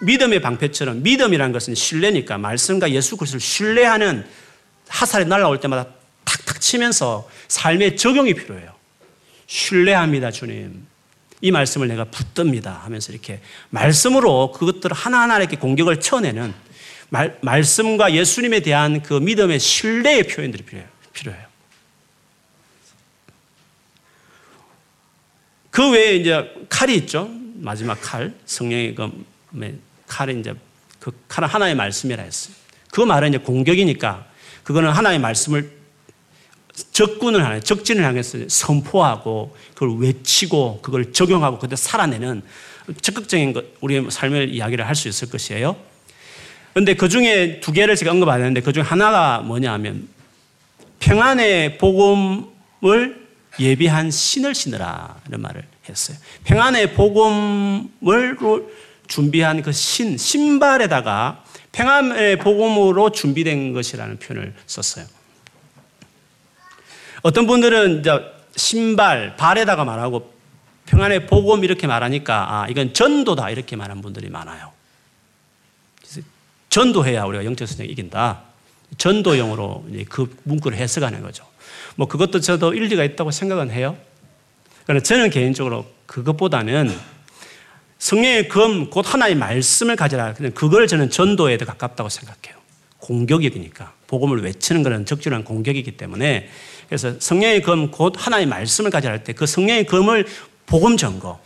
믿음의 0.00 0.40
방패처럼 0.40 1.02
믿음이라는 1.02 1.52
것은 1.52 1.74
신뢰니까 1.74 2.38
말씀과 2.38 2.90
예수 2.90 3.16
그리스도를 3.16 3.40
신뢰하는 3.40 4.26
하살이 4.90 5.24
날라올 5.24 5.60
때마다 5.60 5.86
탁탁 6.24 6.60
치면서 6.60 7.28
삶의 7.48 7.96
적용이 7.96 8.34
필요해요. 8.34 8.74
신뢰합니다, 9.46 10.30
주님. 10.30 10.86
이 11.40 11.50
말씀을 11.50 11.88
내가 11.88 12.04
붙듭니다 12.04 12.82
하면서 12.84 13.12
이렇게 13.12 13.40
말씀으로 13.70 14.52
그것들 14.52 14.92
하나하나 14.92 15.38
이렇게 15.38 15.56
공격을 15.56 16.00
쳐내는 16.00 16.52
말, 17.08 17.38
말씀과 17.40 18.12
예수님에 18.12 18.60
대한 18.60 19.02
그 19.02 19.14
믿음의 19.14 19.58
신뢰의 19.58 20.24
표현들이 20.24 20.64
필요해요. 20.64 20.88
필요해요. 21.12 21.46
그 25.70 25.90
외에 25.90 26.16
이제 26.16 26.52
칼이 26.68 26.94
있죠. 26.96 27.30
마지막 27.54 27.98
칼. 28.00 28.34
성령의 28.44 28.94
그 28.94 29.26
칼이 30.06 30.38
이제 30.40 30.54
그 30.98 31.10
칼은 31.26 31.48
하나의 31.48 31.74
말씀이라 31.74 32.22
했어요. 32.22 32.54
그 32.90 33.00
말은 33.00 33.30
이제 33.30 33.38
공격이니까 33.38 34.29
그거는 34.64 34.90
하나의 34.90 35.18
말씀을 35.18 35.70
적군을 36.92 37.44
하는 37.44 37.60
적진을 37.62 38.04
향해서 38.04 38.38
선포하고 38.48 39.56
그걸 39.74 39.98
외치고 39.98 40.80
그걸 40.82 41.12
적용하고 41.12 41.58
그때 41.58 41.76
살아내는 41.76 42.42
적극적인 43.00 43.52
것 43.52 43.64
우리의 43.80 44.10
삶을 44.10 44.48
이야기를 44.50 44.86
할 44.86 44.94
수 44.94 45.08
있을 45.08 45.30
것이에요. 45.30 45.76
그런데 46.72 46.94
그 46.94 47.08
중에 47.08 47.60
두 47.60 47.72
개를 47.72 47.96
제가 47.96 48.12
언급하는데 48.12 48.60
그 48.62 48.72
중에 48.72 48.82
하나가 48.82 49.40
뭐냐 49.40 49.72
하면 49.74 50.08
평안의 51.00 51.78
복음을 51.78 53.26
예비한 53.58 54.10
신을 54.10 54.54
신으라 54.54 55.20
이런 55.28 55.42
말을 55.42 55.64
했어요. 55.88 56.16
평안의 56.44 56.94
복음을 56.94 58.36
준비한 59.08 59.62
그 59.62 59.72
신, 59.72 60.16
신발에다가 60.16 61.44
평안의 61.72 62.38
복음으로 62.38 63.10
준비된 63.10 63.72
것이라는 63.72 64.18
표현을 64.18 64.54
썼어요. 64.66 65.06
어떤 67.22 67.46
분들은 67.46 68.00
이제 68.00 68.10
신발, 68.56 69.36
발에다가 69.36 69.84
말하고 69.84 70.32
평안의 70.86 71.26
복음 71.26 71.62
이렇게 71.62 71.86
말하니까 71.86 72.62
아, 72.62 72.66
이건 72.68 72.92
전도다 72.92 73.50
이렇게 73.50 73.76
말하는 73.76 74.02
분들이 74.02 74.28
많아요. 74.28 74.72
전도해야 76.70 77.24
우리가 77.24 77.44
영적 77.44 77.66
성장이 77.68 77.90
이긴다. 77.90 78.42
전도용으로 78.96 79.86
그 80.08 80.34
문구를 80.44 80.78
해석하는 80.78 81.22
거죠. 81.22 81.44
뭐 81.96 82.08
그것도 82.08 82.40
저도 82.40 82.74
일리가 82.74 83.04
있다고 83.04 83.30
생각은 83.30 83.70
해요. 83.70 83.96
그러나 84.84 85.02
저는 85.02 85.30
개인적으로 85.30 85.86
그것보다는 86.06 86.96
성령의 88.00 88.48
검, 88.48 88.88
곧 88.90 89.04
하나의 89.06 89.34
말씀을 89.36 89.94
가져라. 89.94 90.32
그걸 90.54 90.88
저는 90.88 91.10
전도에 91.10 91.58
더 91.58 91.66
가깝다고 91.66 92.08
생각해요. 92.08 92.58
공격이니까. 92.98 93.92
복음을 94.06 94.42
외치는 94.42 94.82
것은 94.82 95.04
적절한 95.06 95.44
공격이기 95.44 95.92
때문에 95.92 96.48
그래서 96.88 97.14
성령의 97.20 97.62
검, 97.62 97.90
곧 97.90 98.14
하나의 98.16 98.46
말씀을 98.46 98.90
가져라 98.90 99.14
할 99.14 99.22
때 99.24 99.32
그 99.34 99.46
성령의 99.46 99.86
검을 99.86 100.26
복음 100.66 100.96
전거, 100.96 101.38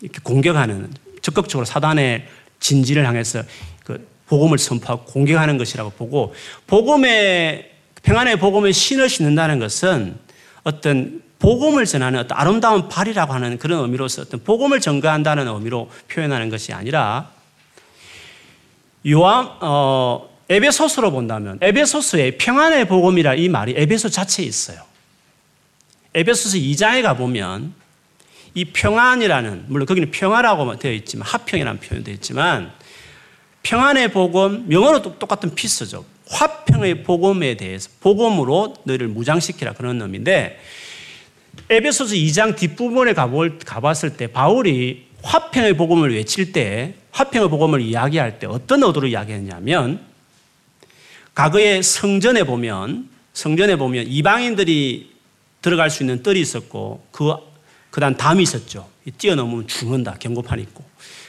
이렇게 0.00 0.20
공격하는 0.22 0.90
적극적으로 1.20 1.64
사단의 1.66 2.26
진지를 2.60 3.04
향해서 3.06 3.42
그 3.84 4.06
복음을 4.26 4.56
선포하고 4.56 5.04
공격하는 5.04 5.58
것이라고 5.58 5.90
보고 5.90 6.32
복음의 6.68 7.72
평안의 8.02 8.38
복음의 8.38 8.72
신을 8.72 9.08
신는다는 9.08 9.58
것은 9.58 10.16
어떤 10.62 11.22
복음을 11.48 11.86
전하는 11.86 12.20
어떤 12.20 12.36
아름다운 12.36 12.90
발이라고 12.90 13.32
하는 13.32 13.56
그런 13.56 13.80
의미로서 13.80 14.20
어떤 14.20 14.44
복음을 14.44 14.80
전가한다는 14.80 15.48
의미로 15.48 15.90
표현하는 16.08 16.50
것이 16.50 16.74
아니라 16.74 17.30
요한 19.08 19.48
어, 19.62 20.28
에베소서로 20.50 21.10
본다면 21.10 21.56
에베소서에 21.62 22.32
평안의 22.36 22.86
복음이라 22.86 23.36
이 23.36 23.48
말이 23.48 23.72
에베소 23.78 24.10
자체에 24.10 24.44
있어요. 24.44 24.82
에베소서 26.12 26.58
2장에 26.58 27.00
가 27.00 27.14
보면 27.14 27.72
이 28.52 28.66
평안이라는 28.66 29.64
물론 29.68 29.86
거기는 29.86 30.10
평화라고 30.10 30.78
되어 30.78 30.92
있지만 30.92 31.26
화평이라는 31.28 31.80
표현이 31.80 32.04
되어 32.04 32.12
있지만 32.12 32.72
평안의 33.62 34.12
복음 34.12 34.70
영어로 34.70 35.18
똑같은 35.18 35.54
피스죠. 35.54 36.04
화평의 36.28 37.04
복음에 37.04 37.56
대해서 37.56 37.88
복음으로 38.00 38.74
너희를 38.84 39.08
무장시키라 39.08 39.72
그런 39.72 40.02
의미인데 40.02 40.60
에베소서 41.70 42.14
2장 42.14 42.56
뒷부분에 42.56 43.12
가볼, 43.12 43.58
가봤을 43.58 44.16
때 44.16 44.26
바울이 44.26 45.06
화평의 45.22 45.76
복음을 45.76 46.14
외칠 46.14 46.52
때 46.52 46.94
화평의 47.10 47.48
복음을 47.50 47.80
이야기할 47.80 48.38
때 48.38 48.46
어떤 48.46 48.82
의도로 48.82 49.08
이야기했냐면 49.08 50.00
과거에 51.34 51.82
성전에 51.82 52.44
보면 52.44 53.08
성전에 53.32 53.76
보면 53.76 54.06
이방인들이 54.08 55.12
들어갈 55.62 55.90
수 55.90 56.02
있는 56.02 56.22
뜰이 56.22 56.40
있었고 56.40 57.06
그 57.10 57.34
그다음 57.90 58.16
담이 58.16 58.42
있었죠. 58.42 58.88
뛰어넘으면 59.16 59.66
죽는다. 59.66 60.16
경고판이 60.18 60.62
있고 60.62 60.84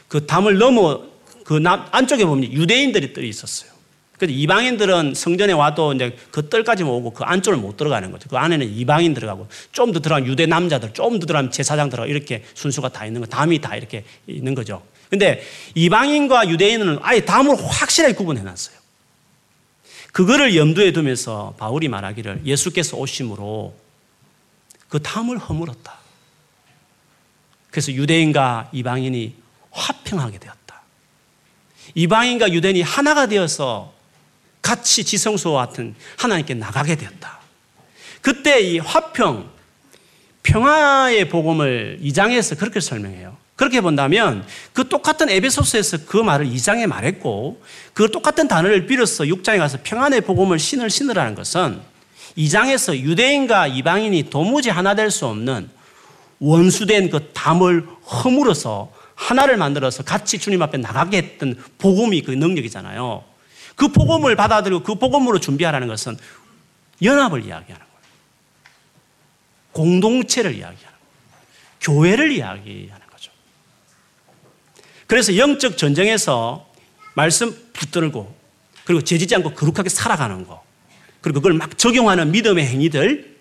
그 0.07 0.25
담을 0.25 0.57
넘어 0.57 1.03
그 1.43 1.61
안쪽에 1.65 2.25
보면 2.25 2.51
유대인들이 2.51 3.13
뜰이 3.13 3.29
있었어요. 3.29 3.71
그래서 4.19 4.33
이방인들은 4.37 5.13
성전에 5.15 5.53
와도 5.53 5.93
이제 5.93 6.15
그 6.29 6.49
뜰까지만 6.49 6.91
오고 6.91 7.13
그 7.13 7.23
안쪽을 7.23 7.57
못 7.57 7.77
들어가는 7.77 8.11
거죠. 8.11 8.27
그 8.29 8.37
안에는 8.37 8.67
이방인 8.69 9.13
들어가고 9.13 9.47
좀 9.71 9.93
더 9.93 9.99
들어가면 10.01 10.29
유대 10.29 10.45
남자들, 10.45 10.93
좀 10.93 11.19
더 11.19 11.25
들어가면 11.25 11.51
제사장 11.51 11.89
들어가고 11.89 12.11
이렇게 12.11 12.43
순수가 12.53 12.89
다 12.89 13.05
있는 13.05 13.21
거, 13.21 13.27
담이 13.27 13.59
다 13.61 13.77
이렇게 13.77 14.03
있는 14.27 14.53
거죠. 14.55 14.83
근데 15.09 15.41
이방인과 15.73 16.49
유대인은 16.49 16.99
아예 17.01 17.21
담을 17.23 17.55
확실하게 17.55 18.13
구분해 18.13 18.43
놨어요. 18.43 18.77
그거를 20.11 20.55
염두에 20.57 20.91
두면서 20.91 21.55
바울이 21.57 21.87
말하기를 21.87 22.41
예수께서 22.45 22.97
오심으로 22.97 23.73
그 24.89 25.01
담을 25.01 25.37
허물었다. 25.37 25.97
그래서 27.71 27.93
유대인과 27.93 28.71
이방인이 28.73 29.33
화평하게 29.71 30.39
되었다. 30.39 30.81
이방인과 31.95 32.51
유대인이 32.51 32.81
하나가 32.81 33.27
되어서 33.27 33.93
같이 34.61 35.03
지성소와 35.03 35.67
같은 35.67 35.95
하나님께 36.17 36.53
나가게 36.55 36.95
되었다. 36.95 37.39
그때 38.21 38.59
이 38.59 38.79
화평, 38.79 39.49
평화의 40.43 41.29
복음을 41.29 41.99
2장에서 42.01 42.57
그렇게 42.57 42.79
설명해요. 42.79 43.37
그렇게 43.55 43.81
본다면 43.81 44.45
그 44.71 44.87
똑같은 44.87 45.29
에베소스에서 45.29 46.05
그 46.05 46.17
말을 46.17 46.47
2장에 46.47 46.87
말했고 46.87 47.61
그 47.93 48.09
똑같은 48.09 48.47
단어를 48.47 48.85
빌어서 48.87 49.25
6장에 49.25 49.57
가서 49.57 49.79
평안의 49.83 50.21
복음을 50.21 50.57
신을 50.57 50.89
신으라는 50.89 51.35
것은 51.35 51.81
2장에서 52.37 52.97
유대인과 52.97 53.67
이방인이 53.67 54.29
도무지 54.29 54.69
하나 54.69 54.95
될 54.95 55.11
수 55.11 55.25
없는 55.25 55.69
원수된 56.39 57.09
그 57.09 57.31
담을 57.33 57.85
허물어서 58.23 58.93
하나를 59.15 59.57
만들어서 59.57 60.03
같이 60.03 60.39
주님 60.39 60.61
앞에 60.61 60.77
나가게 60.77 61.17
했던 61.17 61.61
복음이 61.77 62.21
그 62.21 62.31
능력이잖아요. 62.31 63.23
그 63.79 63.87
복음을 63.87 64.35
받아들이고 64.35 64.83
그 64.83 64.95
복음으로 64.95 65.39
준비하라는 65.39 65.87
것은 65.87 66.17
연합을 67.01 67.45
이야기하는 67.45 67.85
거예요. 67.85 68.09
공동체를 69.71 70.51
이야기하는 70.51 70.85
거예요. 70.85 70.99
교회를 71.79 72.29
이야기하는 72.33 73.07
거죠. 73.07 73.31
그래서 75.07 75.37
영적 75.37 75.77
전쟁에서 75.77 76.69
말씀 77.13 77.55
붙들고 77.71 78.35
그리고 78.83 79.01
죄짓지 79.01 79.33
않고 79.35 79.53
거룩하게 79.53 79.87
살아가는 79.87 80.45
거 80.45 80.61
그리고 81.21 81.39
그걸 81.39 81.53
막 81.53 81.77
적용하는 81.77 82.33
믿음의 82.33 82.67
행위들 82.67 83.37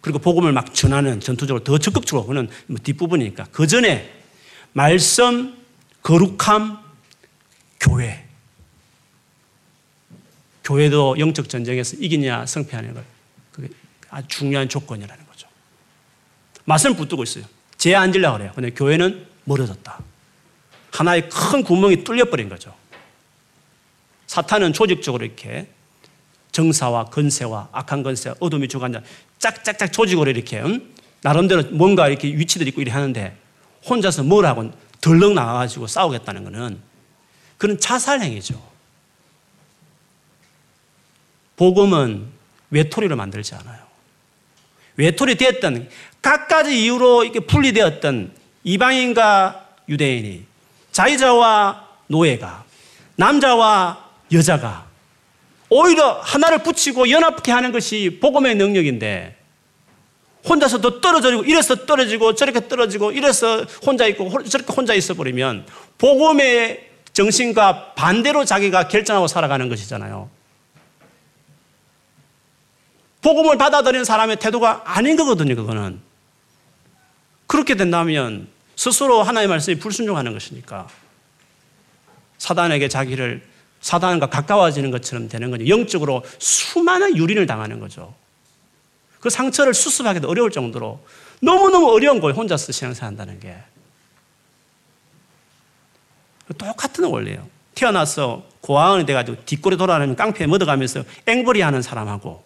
그리고 0.00 0.18
복음을 0.18 0.50
막 0.50 0.74
전하는 0.74 1.20
전투적으로 1.20 1.62
더 1.62 1.78
적극적으로 1.78 2.26
그는 2.26 2.48
뭐 2.66 2.78
뒷부분이니까 2.82 3.46
그 3.52 3.68
전에 3.68 4.12
말씀, 4.72 5.56
거룩함, 6.02 6.78
교회 7.78 8.31
교회도 10.64 11.18
영적 11.18 11.48
전쟁에서 11.48 11.96
이기냐 11.98 12.46
성패하는 12.46 12.94
걸 12.94 13.04
그게 13.50 13.68
아주 14.10 14.28
중요한 14.28 14.68
조건이라는 14.68 15.26
거죠. 15.26 15.48
맛을 16.64 16.94
붙들고 16.94 17.22
있어요. 17.24 17.44
제 17.76 17.94
앉으려고 17.94 18.38
그래요. 18.38 18.52
근데 18.54 18.70
교회는 18.70 19.26
멀어졌다. 19.44 20.00
하나의 20.92 21.28
큰 21.28 21.62
구멍이 21.64 22.04
뚫려버린 22.04 22.48
거죠. 22.48 22.74
사탄은 24.26 24.72
조직적으로 24.72 25.24
이렇게 25.24 25.68
정사와 26.52 27.06
건세와 27.06 27.70
악한 27.72 28.02
건세, 28.02 28.32
어둠이 28.38 28.68
주관자 28.68 29.02
짝짝짝 29.38 29.92
조직으로 29.92 30.30
이렇게 30.30 30.60
음? 30.60 30.94
나름대로 31.22 31.64
뭔가 31.70 32.08
이렇게 32.08 32.28
위치들 32.28 32.68
있고 32.68 32.82
이렇게 32.82 32.94
하는데 32.94 33.36
혼자서 33.88 34.22
뭘 34.22 34.46
하고 34.46 34.70
덜렁 35.00 35.34
나가가지고 35.34 35.86
싸우겠다는 35.86 36.44
것은 36.44 36.80
그런 37.58 37.80
자살 37.80 38.20
행위죠. 38.20 38.71
복음은 41.56 42.26
외톨이로 42.70 43.16
만들지 43.16 43.54
않아요. 43.54 43.78
외톨이 44.96 45.34
되었던 45.36 45.88
각 46.20 46.48
가지 46.48 46.84
이유로 46.84 47.24
이렇게 47.24 47.40
분리되었던 47.40 48.32
이방인과 48.64 49.68
유대인이 49.88 50.44
자유자와 50.92 51.88
노예가 52.06 52.64
남자와 53.16 54.10
여자가 54.32 54.86
오히려 55.68 56.20
하나를 56.20 56.58
붙이고 56.58 57.10
연합케 57.10 57.50
하는 57.50 57.72
것이 57.72 58.18
복음의 58.20 58.56
능력인데 58.56 59.36
혼자서 60.48 60.80
더 60.80 61.00
떨어지고 61.00 61.44
이래서 61.44 61.86
떨어지고 61.86 62.34
저렇게 62.34 62.68
떨어지고 62.68 63.12
이래서 63.12 63.64
혼자 63.84 64.06
있고 64.06 64.42
저렇게 64.44 64.72
혼자 64.72 64.92
있어 64.94 65.14
버리면 65.14 65.66
복음의 65.98 66.90
정신과 67.12 67.94
반대로 67.94 68.44
자기가 68.44 68.88
결정하고 68.88 69.28
살아가는 69.28 69.68
것이잖아요. 69.68 70.28
복음을 73.22 73.56
받아들이는 73.56 74.04
사람의 74.04 74.36
태도가 74.36 74.82
아닌 74.84 75.16
거거든요, 75.16 75.56
그거는. 75.56 76.00
그렇게 77.46 77.74
된다면 77.74 78.48
스스로 78.76 79.22
하나님의 79.22 79.48
말씀에 79.48 79.78
불순종하는 79.78 80.32
것이니까 80.32 80.88
사단에게 82.38 82.88
자기를 82.88 83.46
사단과 83.80 84.26
가까워지는 84.26 84.90
것처럼 84.90 85.28
되는 85.28 85.50
거죠. 85.50 85.68
영적으로 85.68 86.24
수많은 86.38 87.16
유린을 87.16 87.46
당하는 87.46 87.78
거죠. 87.78 88.14
그 89.20 89.30
상처를 89.30 89.74
수습하기도 89.74 90.28
어려울 90.28 90.50
정도로 90.50 91.00
너무너무 91.40 91.90
어려운 91.92 92.20
거예요. 92.20 92.34
혼자서 92.34 92.72
신앙생활 92.72 93.08
한다는 93.08 93.38
게. 93.38 93.56
똑같은 96.58 97.04
원리예요. 97.04 97.48
태어나서 97.74 98.44
고아원이 98.60 99.06
돼가지고 99.06 99.44
뒷골에 99.44 99.76
돌아다니면 99.76 100.16
깡패에 100.16 100.46
묻어가면서 100.46 101.04
앵벌이 101.26 101.60
하는 101.60 101.82
사람하고 101.82 102.42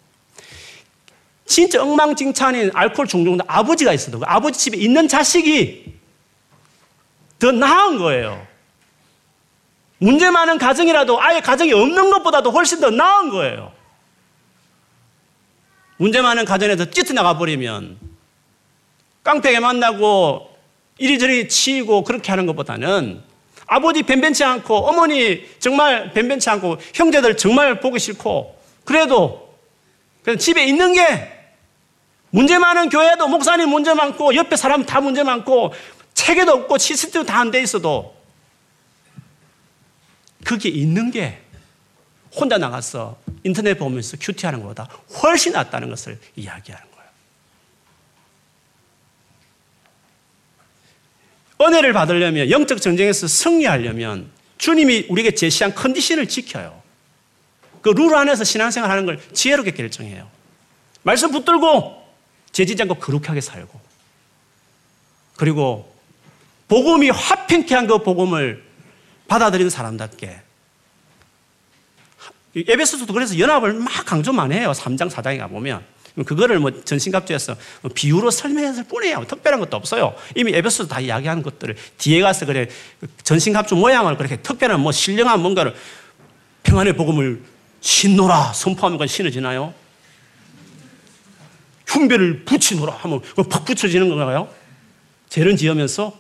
진짜 1.47 1.83
엉망진창인 1.83 2.71
알코올 2.75 3.07
중독자 3.07 3.45
아버지가 3.47 3.93
있어도 3.93 4.19
그 4.19 4.25
아버지 4.27 4.59
집에 4.59 4.77
있는 4.77 5.07
자식이 5.07 5.95
더 7.39 7.53
나은 7.53 7.99
거예요. 7.99 8.47
문제 9.99 10.31
많은 10.31 10.59
가정이라도 10.59 11.21
아예 11.23 11.41
가정이 11.41 11.73
없는 11.73 12.11
것보다도 12.11 12.51
훨씬 12.51 12.81
더 12.81 12.91
나은 12.91 13.31
거예요. 13.31 13.73
문제 15.97 16.21
많은 16.21 16.45
가정에서 16.45 16.91
찢어나가 16.91 17.39
버리면 17.39 17.99
깡패게 19.23 19.61
만나고 19.61 20.51
이리저리 20.99 21.49
치이고 21.49 22.05
그렇게 22.05 22.31
하는 22.31 22.47
것보다는 22.47 23.23
아버지 23.67 24.03
변변치 24.03 24.45
않고 24.45 24.75
어머니 24.75 25.45
정말 25.59 26.13
변변치 26.13 26.51
않고 26.51 26.79
형제들 26.95 27.37
정말 27.37 27.81
보기 27.81 27.99
싫고 27.99 28.57
그래도 28.85 29.55
집에 30.39 30.65
있는 30.67 30.93
게 30.93 31.36
문제 32.37 32.59
많은 32.59 32.91
교회도 32.91 33.29
목사님 33.29 33.71
문제 33.71 33.95
많고 33.95 34.35
옆에 34.35 34.57
사람 34.57 34.85
다 34.85 35.01
문제 35.01 35.23
많고 35.23 35.73
체계도 36.13 36.53
없고 36.53 36.77
시스템 36.77 37.25
다 37.25 37.41
안 37.41 37.51
돼 37.51 37.63
있어도 37.63 38.15
그게 40.45 40.69
있는 40.69 41.11
게 41.11 41.41
혼자 42.35 42.59
나가서 42.59 43.19
인터넷 43.43 43.79
보면서 43.79 44.19
큐티하는 44.21 44.61
것보다 44.61 44.85
훨씬 45.23 45.55
낫다는 45.55 45.89
것을 45.89 46.21
이야기하는 46.37 46.87
거예요. 46.91 47.11
은혜를 51.63 51.95
받으려면 51.95 52.51
영적 52.51 52.83
전쟁에서 52.83 53.29
승리하려면 53.29 54.31
주님이 54.59 55.07
우리에게 55.09 55.35
제시한 55.35 55.75
컨디션을 55.75 56.29
지켜요. 56.29 56.83
그 57.81 57.89
룰 57.93 58.15
안에서 58.15 58.45
신앙생활 58.45 58.91
하는 58.91 59.07
걸 59.07 59.19
지혜롭게 59.33 59.71
결정해요. 59.71 60.29
말씀 61.03 61.31
붙들고 61.31 62.05
죄지지 62.57 62.83
않고 62.85 62.95
거룩하게 62.95 63.43
살고 63.43 63.79
그리고 65.37 65.95
복음이 66.69 67.11
화평케 67.11 67.75
한 67.75 67.87
그 67.87 68.03
복음을 68.03 68.65
받아들이는 69.29 69.69
사람답게 69.69 70.41
에베소서도 72.57 73.13
그래서 73.13 73.39
연합을 73.39 73.75
막 73.75 74.07
강조만 74.07 74.51
해요. 74.53 74.73
3장, 74.73 75.11
4장에 75.11 75.39
가보면. 75.39 75.85
그거를 76.25 76.59
뭐 76.59 76.71
전신갑주에서 76.83 77.57
비유로 77.95 78.31
설명했을 78.31 78.85
뿐이에요. 78.85 79.27
특별한 79.29 79.61
것도 79.61 79.77
없어요. 79.77 80.15
이미 80.35 80.55
에베소서 80.55 80.89
다 80.89 80.99
이야기하는 80.99 81.43
것들을 81.43 81.77
뒤에 81.99 82.23
가서 82.23 82.47
그래 82.47 82.69
전신갑주 83.23 83.75
모양을 83.75 84.17
그렇게 84.17 84.41
특별한 84.41 84.81
뭐 84.81 84.93
신령한 84.93 85.41
뭔가를 85.43 85.75
평안의 86.63 86.97
복음을 86.97 87.43
신노라 87.83 88.55
선포하면 88.55 89.07
신어지나요? 89.07 89.75
흉배를 91.87 92.45
붙이노라 92.45 92.93
하면 92.93 93.21
팍 93.49 93.65
붙여지는 93.65 94.09
건가요? 94.09 94.49
죄는 95.29 95.57
지으면서 95.57 96.17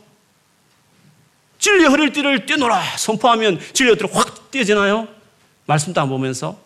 진리 1.59 1.85
흐를 1.85 2.12
띠를 2.12 2.47
떼노라 2.47 2.97
선포하면 2.97 3.61
진리 3.73 3.95
띠를 3.97 4.14
확 4.14 4.51
떼지나요? 4.51 5.09
말씀도 5.67 6.01
안 6.01 6.09
보면서 6.09 6.59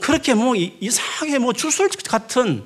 그렇게 0.00 0.34
뭐 0.34 0.54
이상하게 0.56 1.38
뭐 1.38 1.52
주술 1.52 1.88
같은 1.88 2.64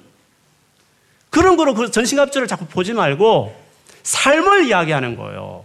그런 1.31 1.57
거로 1.57 1.75
그 1.75 1.91
전신갑주를 1.91 2.47
자꾸 2.47 2.67
보지 2.67 2.93
말고 2.93 3.59
삶을 4.03 4.67
이야기하는 4.67 5.17
거예요. 5.17 5.65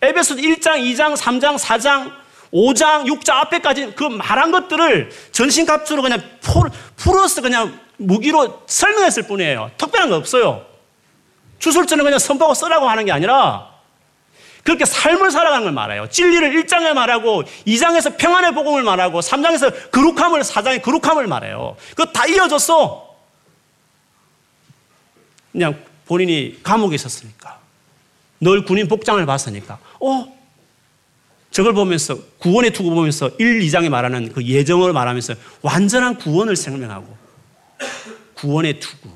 에베소 0.00 0.36
1장, 0.36 0.78
2장, 0.78 1.16
3장, 1.16 1.58
4장, 1.58 2.12
5장, 2.52 3.06
6장 3.06 3.30
앞에까지 3.30 3.92
그 3.96 4.04
말한 4.04 4.52
것들을 4.52 5.10
전신갑주로 5.32 6.02
그냥 6.02 6.22
풀어서 6.96 7.42
그냥 7.42 7.78
무기로 7.96 8.62
설명했을 8.66 9.24
뿐이에요. 9.24 9.70
특별한 9.76 10.10
거 10.10 10.16
없어요. 10.16 10.64
주술자는 11.58 12.04
그냥 12.04 12.18
선포하고 12.18 12.54
써라고 12.54 12.88
하는 12.88 13.04
게 13.04 13.12
아니라 13.12 13.74
그렇게 14.62 14.84
삶을 14.84 15.30
살아가는 15.30 15.64
걸 15.64 15.72
말해요. 15.72 16.08
진리를 16.10 16.64
1장에 16.64 16.92
말하고 16.92 17.44
2장에서 17.66 18.16
평안의 18.18 18.52
복음을 18.52 18.82
말하고 18.82 19.20
3장에서 19.20 19.92
거룩함을 19.92 20.42
4장에 20.42 20.82
거룩함을 20.82 21.26
말해요. 21.28 21.76
그거 21.90 22.06
다 22.06 22.26
이어졌어. 22.26 23.14
그냥 25.52 25.82
본인이 26.06 26.58
감옥에 26.62 26.96
있었으니까. 26.96 27.58
늘 28.40 28.64
군인 28.64 28.88
복장을 28.88 29.24
봤으니까. 29.24 29.78
어? 30.00 30.35
저걸 31.56 31.72
보면서 31.72 32.18
구원의 32.36 32.70
투구 32.72 32.90
보면서 32.90 33.30
1, 33.38 33.60
2장에 33.60 33.88
말하는 33.88 34.30
그 34.30 34.44
예정을 34.44 34.92
말하면서 34.92 35.32
완전한 35.62 36.18
구원을 36.18 36.54
생명하고 36.54 37.16
구원의 38.34 38.78
투구. 38.78 39.08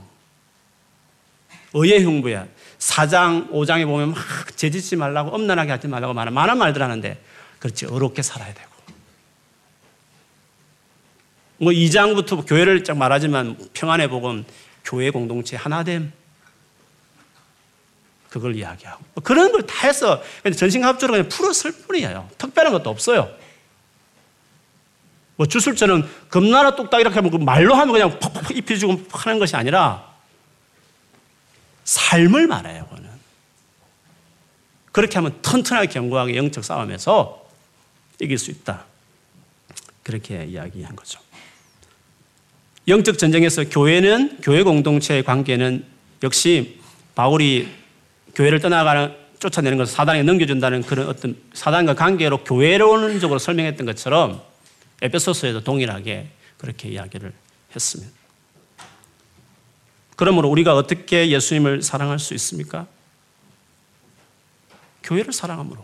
의의 1.74 2.02
흉부야. 2.02 2.48
4장, 2.78 3.50
5장에 3.50 3.84
보면 3.84 4.12
막 4.12 4.56
재짓지 4.56 4.96
말라고, 4.96 5.34
엄난하게 5.34 5.70
하지 5.70 5.86
말라고 5.86 6.14
말하는 6.14 6.32
많은 6.32 6.56
말들 6.56 6.82
하는데, 6.82 7.22
그렇지, 7.58 7.84
어렵게 7.84 8.22
살아야 8.22 8.54
되고. 8.54 8.70
뭐 11.58 11.72
2장부터 11.72 12.48
교회를 12.48 12.84
쫙 12.84 12.96
말하지만 12.96 13.58
평안의 13.74 14.08
복음, 14.08 14.46
교회 14.82 15.10
공동체 15.10 15.56
하나됨. 15.56 16.10
그걸 18.30 18.56
이야기하고. 18.56 19.04
그런 19.22 19.52
걸 19.52 19.62
다 19.66 19.86
해서 19.86 20.22
전신합주로 20.56 21.12
그냥 21.12 21.28
풀었을 21.28 21.72
뿐이에요. 21.72 22.28
특별한 22.38 22.72
것도 22.72 22.88
없어요. 22.88 23.28
뭐 25.36 25.46
주술자는 25.46 26.08
금나라 26.28 26.76
뚝딱 26.76 27.00
이렇게 27.00 27.16
하면 27.16 27.30
그 27.30 27.36
말로 27.36 27.74
하면 27.74 27.92
그냥 27.92 28.18
팍팍 28.20 28.56
입혀주고 28.56 29.06
하는 29.10 29.38
것이 29.38 29.56
아니라 29.56 30.08
삶을 31.84 32.46
말해요, 32.46 32.84
그거는. 32.84 33.10
그렇게 34.92 35.14
하면 35.16 35.40
튼튼하게 35.42 35.88
견고하게 35.88 36.36
영적 36.36 36.64
싸움에서 36.64 37.48
이길 38.20 38.38
수 38.38 38.50
있다. 38.50 38.84
그렇게 40.02 40.44
이야기한 40.44 40.94
거죠. 40.94 41.20
영적 42.86 43.18
전쟁에서 43.18 43.64
교회는 43.64 44.38
교회 44.42 44.62
공동체의 44.62 45.22
관계는 45.24 45.86
역시 46.22 46.80
바울이 47.14 47.79
교회를 48.34 48.60
떠나가는 48.60 49.14
쫓아내는 49.38 49.78
것을 49.78 49.94
사단에 49.94 50.22
넘겨준다는 50.22 50.82
그런 50.82 51.08
어떤 51.08 51.36
사단과 51.54 51.94
관계로 51.94 52.44
교회론적으로 52.44 53.38
설명했던 53.38 53.86
것처럼 53.86 54.42
에베소서에도 55.02 55.64
동일하게 55.64 56.28
그렇게 56.58 56.90
이야기를 56.90 57.32
했습니다. 57.74 58.12
그러므로 60.16 60.50
우리가 60.50 60.74
어떻게 60.74 61.30
예수님을 61.30 61.80
사랑할 61.80 62.18
수 62.18 62.34
있습니까? 62.34 62.86
교회를 65.02 65.32
사랑함으로. 65.32 65.82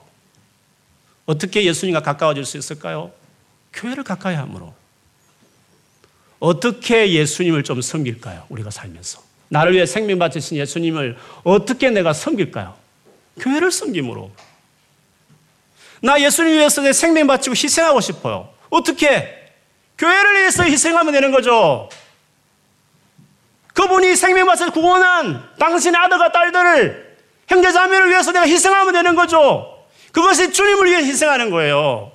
어떻게 1.25 1.65
예수님과 1.65 2.03
가까워질 2.03 2.45
수 2.45 2.59
있을까요? 2.59 3.13
교회를 3.73 4.05
가까이 4.05 4.35
함으로. 4.35 4.75
어떻게 6.39 7.11
예수님을 7.13 7.65
좀 7.65 7.81
섬길까요? 7.81 8.45
우리가 8.51 8.71
살면서. 8.71 9.26
나를 9.49 9.75
위해 9.75 9.87
생명 9.87 10.19
바치신 10.19 10.57
예수님을 10.57 11.17
어떻게 11.45 11.91
내가 11.91 12.13
섬길까요? 12.13 12.75
교회를 13.41 13.71
섬김으로. 13.71 14.31
나 16.03 16.21
예수님 16.21 16.53
위해서 16.53 16.83
내 16.83 16.93
생명 16.93 17.27
바치고 17.27 17.55
희생하고 17.55 18.01
싶어요. 18.01 18.49
어떻게? 18.71 19.47
교회를 19.99 20.41
위해서 20.41 20.65
희생하면 20.65 21.13
되는 21.13 21.31
거죠. 21.31 21.89
그분이 23.75 24.17
생명맛을 24.17 24.71
구원한 24.71 25.49
당신의 25.59 26.01
아들과 26.01 26.33
딸들을 26.33 27.17
형제 27.49 27.73
자매를 27.73 28.11
위해서 28.11 28.33
내가 28.33 28.47
희생하면 28.47 28.93
되는 28.93 29.15
거죠. 29.15 29.85
그것이 30.13 30.53
주님을 30.53 30.87
위해 30.87 30.99
희생하는 31.05 31.51
거예요. 31.51 32.11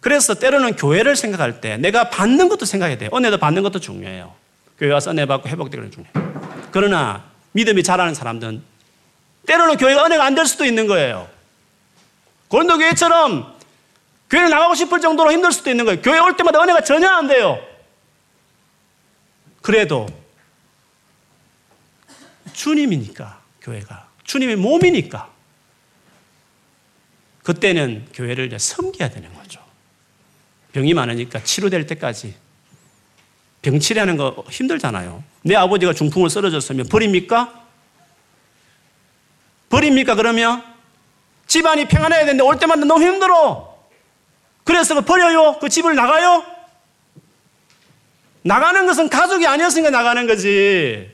그래서 0.00 0.34
때로는 0.34 0.76
교회를 0.76 1.16
생각할 1.16 1.60
때 1.60 1.76
내가 1.76 2.10
받는 2.10 2.48
것도 2.48 2.64
생각해야 2.64 2.98
돼요. 2.98 3.10
은혜도 3.12 3.38
받는 3.38 3.62
것도 3.62 3.80
중요해요. 3.80 4.34
교회 4.78 4.92
와서 4.92 5.10
은혜 5.10 5.26
받고 5.26 5.48
회복되는 5.48 5.90
중요해요. 5.90 6.68
그러나 6.70 7.24
믿음이 7.52 7.82
자라는 7.82 8.14
사람들은 8.14 8.62
때로는 9.46 9.76
교회가 9.76 10.06
은혜가 10.06 10.24
안 10.24 10.34
될 10.34 10.46
수도 10.46 10.64
있는 10.64 10.86
거예요. 10.86 11.28
고린도 12.48 12.78
교회처럼 12.78 13.56
교회를 14.30 14.50
나가고 14.50 14.74
싶을 14.74 15.00
정도로 15.00 15.32
힘들 15.32 15.52
수도 15.52 15.70
있는 15.70 15.84
거예요. 15.84 16.00
교회 16.02 16.18
올 16.18 16.36
때마다 16.36 16.62
은혜가 16.62 16.82
전혀 16.82 17.08
안 17.08 17.26
돼요. 17.26 17.58
그래도 19.62 20.06
주님이니까 22.52 23.40
교회가 23.62 24.08
주님의 24.24 24.56
몸이니까 24.56 25.30
그때는 27.42 28.06
교회를 28.12 28.56
섬겨야 28.58 29.10
되는 29.10 29.32
거죠. 29.32 29.37
병이 30.72 30.94
많으니까 30.94 31.42
치료될 31.42 31.86
때까지 31.86 32.34
병치료하는 33.62 34.16
거 34.16 34.44
힘들잖아요. 34.48 35.22
내 35.42 35.56
아버지가 35.56 35.92
중풍을 35.92 36.30
쓰러졌으면 36.30 36.88
버립니까? 36.88 37.62
버립니까 39.70 40.14
그러면? 40.14 40.62
집안이 41.46 41.88
평안해야 41.88 42.20
되는데 42.20 42.42
올 42.42 42.58
때마다 42.58 42.84
너무 42.84 43.02
힘들어. 43.04 43.76
그래서 44.64 44.94
그 44.94 45.00
버려요? 45.00 45.58
그 45.60 45.68
집을 45.68 45.94
나가요? 45.94 46.44
나가는 48.42 48.86
것은 48.86 49.08
가족이 49.08 49.46
아니었으니까 49.46 49.90
나가는 49.90 50.26
거지. 50.26 51.10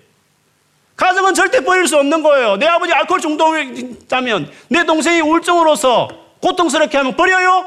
가족은 0.97 1.35
절대 1.35 1.65
버릴 1.65 1.89
수 1.89 1.97
없는 1.97 2.23
거예요. 2.23 2.57
내 2.57 2.67
아버지 2.67 2.93
알코올 2.93 3.21
중독자면 3.21 4.51
내 4.69 4.85
동생이 4.85 5.21
우울증으로서 5.21 6.09
고통스럽게 6.41 6.97
하면 6.99 7.17
버려요? 7.17 7.67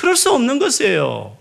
그럴 0.00 0.16
수 0.16 0.32
없는 0.32 0.58
것이에요. 0.58 1.36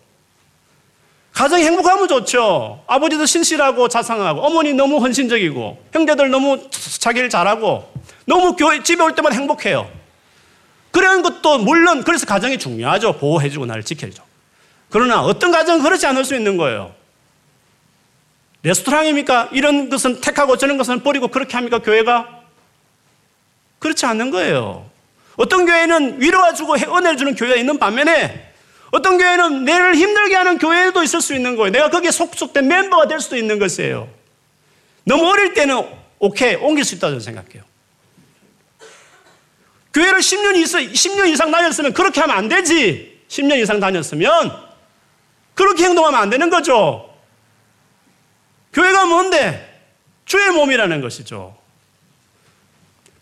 가정이 1.32 1.64
행복하면 1.64 2.10
좋죠. 2.10 2.84
아버지도 2.88 3.26
신실하고 3.26 3.88
자상하고, 3.88 4.42
어머니 4.42 4.74
너무 4.74 4.98
헌신적이고, 4.98 5.86
형제들 5.94 6.30
너무 6.30 6.70
자기를 6.70 7.30
잘하고, 7.30 7.90
너무 8.26 8.58
교회, 8.58 8.84
집에 8.84 9.02
올 9.02 9.16
때마다 9.16 9.38
행복해요. 9.38 9.90
그런 10.92 11.22
것도 11.22 11.60
물론, 11.60 12.04
그래서 12.04 12.26
가정이 12.26 12.58
중요하죠. 12.58 13.14
보호해주고 13.14 13.66
나를 13.66 13.84
지켜줘. 13.84 14.22
그러나 14.90 15.22
어떤 15.22 15.54
가정은 15.54 15.82
그렇지 15.82 16.06
않을 16.08 16.26
수 16.26 16.36
있는 16.36 16.58
거예요. 16.58 16.94
레스토랑입니까? 18.64 19.52
이런 19.54 19.90
것은 19.90 20.20
택하고 20.20 20.58
저런 20.58 20.78
것은 20.78 21.02
버리고 21.02 21.30
그렇게 21.30 21.56
합니까? 21.56 21.80
교회가? 21.80 22.42
그렇지 23.80 24.06
않는 24.06 24.32
거예요. 24.32 24.90
어떤 25.38 25.66
교회는 25.66 26.20
위로가 26.20 26.54
주고 26.54 26.74
은혜를 26.74 27.16
주는 27.16 27.36
교회가 27.36 27.56
있는 27.56 27.80
반면에 27.80 28.49
어떤 28.92 29.18
교회는 29.18 29.66
내를 29.66 29.96
힘들게 29.96 30.36
하는 30.36 30.58
교회도 30.58 31.04
있을 31.04 31.22
수 31.22 31.36
있는 31.36 31.56
거예요. 31.56 31.72
내가 31.72 31.90
거기에 31.90 32.12
속속된 32.12 32.68
멤버가 32.68 33.08
될 33.08 33.20
수도 33.20 33.38
있는 33.38 33.60
것이에요. 33.60 34.10
너무 35.04 35.28
어릴 35.28 35.54
때는 35.54 35.88
오케이, 36.20 36.56
옮길 36.56 36.84
수 36.84 36.96
있다고 36.96 37.20
생각해요. 37.20 37.64
교회를 39.94 40.20
10년 40.20 40.56
이상, 40.58 40.82
10년 40.82 41.28
이상 41.30 41.52
다녔으면 41.52 41.94
그렇게 41.94 42.22
하면 42.22 42.38
안 42.38 42.48
되지. 42.48 43.24
10년 43.28 43.60
이상 43.60 43.80
다녔으면 43.80 44.70
그렇게 45.54 45.86
행동하면 45.86 46.20
안 46.20 46.30
되는 46.30 46.50
거죠. 46.50 47.14
교회가 48.74 49.06
뭔데? 49.06 49.66
주의 50.26 50.50
몸이라는 50.52 51.02
것이죠. 51.02 51.58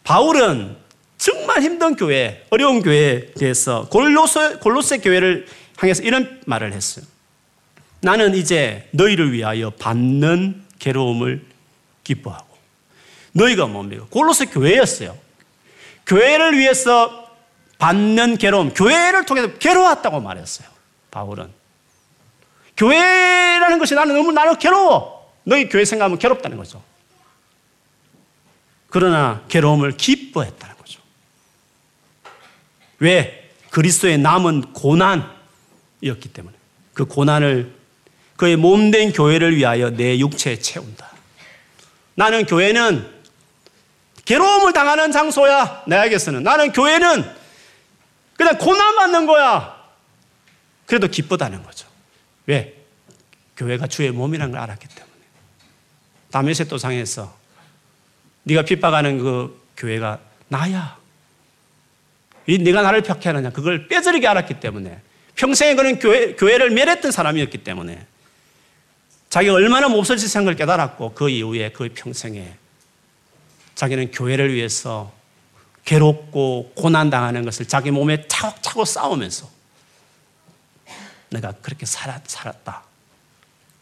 바울은 0.03 0.76
정말 1.17 1.61
힘든 1.61 1.95
교회, 1.95 2.45
어려운 2.49 2.81
교회에 2.81 3.31
대해서 3.33 3.87
골로세, 3.89 4.57
골로세 4.57 4.99
교회를 4.99 5.47
향해서 5.77 6.03
이런 6.03 6.41
말을 6.45 6.73
했어요. 6.73 7.05
나는 8.01 8.35
이제 8.35 8.87
너희를 8.91 9.31
위하여 9.33 9.71
받는 9.71 10.63
괴로움을 10.79 11.43
기뻐하고. 12.03 12.57
너희가 13.33 13.67
뭡니까? 13.67 14.05
골로새 14.09 14.45
교회였어요. 14.45 15.17
교회를 16.05 16.57
위해서 16.57 17.27
받는 17.79 18.37
괴로움, 18.37 18.73
교회를 18.73 19.25
통해서 19.25 19.53
괴로웠다고 19.57 20.19
말했어요. 20.21 20.67
바울은. 21.11 21.49
교회라는 22.75 23.79
것이 23.79 23.95
나는 23.95 24.15
너무 24.15 24.31
나는 24.31 24.57
괴로워. 24.57 25.33
너희 25.43 25.67
교회 25.67 25.85
생각하면 25.85 26.19
괴롭다는 26.19 26.57
거죠. 26.57 26.83
그러나 28.89 29.43
괴로움을 29.49 29.97
기뻐했다는 29.97 30.76
왜? 32.99 33.51
그리스도의 33.71 34.17
남은 34.17 34.73
고난이었기 34.73 36.29
때문에. 36.33 36.55
그 36.93 37.05
고난을 37.05 37.75
그의 38.35 38.55
몸된 38.55 39.13
교회를 39.13 39.55
위하여 39.55 39.89
내 39.89 40.17
육체에 40.19 40.59
채운다. 40.59 41.11
나는 42.15 42.45
교회는 42.45 43.17
괴로움을 44.25 44.73
당하는 44.73 45.11
장소야. 45.11 45.83
나에게서는. 45.87 46.43
나는 46.43 46.71
교회는 46.71 47.23
그냥 48.35 48.57
고난 48.57 48.95
받는 48.95 49.25
거야. 49.25 49.77
그래도 50.85 51.07
기쁘다는 51.07 51.63
거죠. 51.63 51.87
왜? 52.45 52.75
교회가 53.57 53.87
주의 53.87 54.11
몸이라는 54.11 54.51
걸 54.51 54.61
알았기 54.61 54.87
때문에. 54.87 55.07
다메섹 56.31 56.69
도상에서 56.69 57.35
네가 58.43 58.63
핍박하는 58.63 59.19
그 59.19 59.61
교회가 59.75 60.19
나야. 60.47 60.97
이 62.47 62.57
네가 62.57 62.81
나를 62.81 63.03
벽해하느냐 63.03 63.51
그걸 63.51 63.87
뼈저리게 63.87 64.27
알았기 64.27 64.59
때문에 64.59 65.01
평생에 65.35 65.75
그는 65.75 65.99
교회, 65.99 66.33
교회를 66.33 66.71
멸했던 66.71 67.11
사람이었기 67.11 67.59
때문에 67.59 68.05
자기가 69.29 69.53
얼마나 69.53 69.89
몹쓸 69.89 70.17
짓한 70.17 70.45
걸 70.45 70.55
깨달았고 70.55 71.13
그 71.13 71.29
이후에 71.29 71.71
그 71.71 71.89
평생에 71.93 72.55
자기는 73.75 74.11
교회를 74.11 74.53
위해서 74.53 75.13
괴롭고 75.85 76.71
고난당하는 76.75 77.45
것을 77.45 77.67
자기 77.67 77.91
몸에 77.91 78.27
차곡차곡 78.27 78.87
싸우면서 78.87 79.49
내가 81.29 81.51
그렇게 81.61 81.85
살았, 81.85 82.21
살았다. 82.25 82.83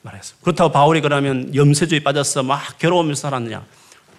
말했어. 0.02 0.36
그렇다고 0.42 0.72
바울이 0.72 1.02
그러면 1.02 1.54
염세주의 1.56 2.02
빠져서 2.02 2.44
막 2.44 2.78
괴로우면서 2.78 3.22
살았느냐. 3.22 3.66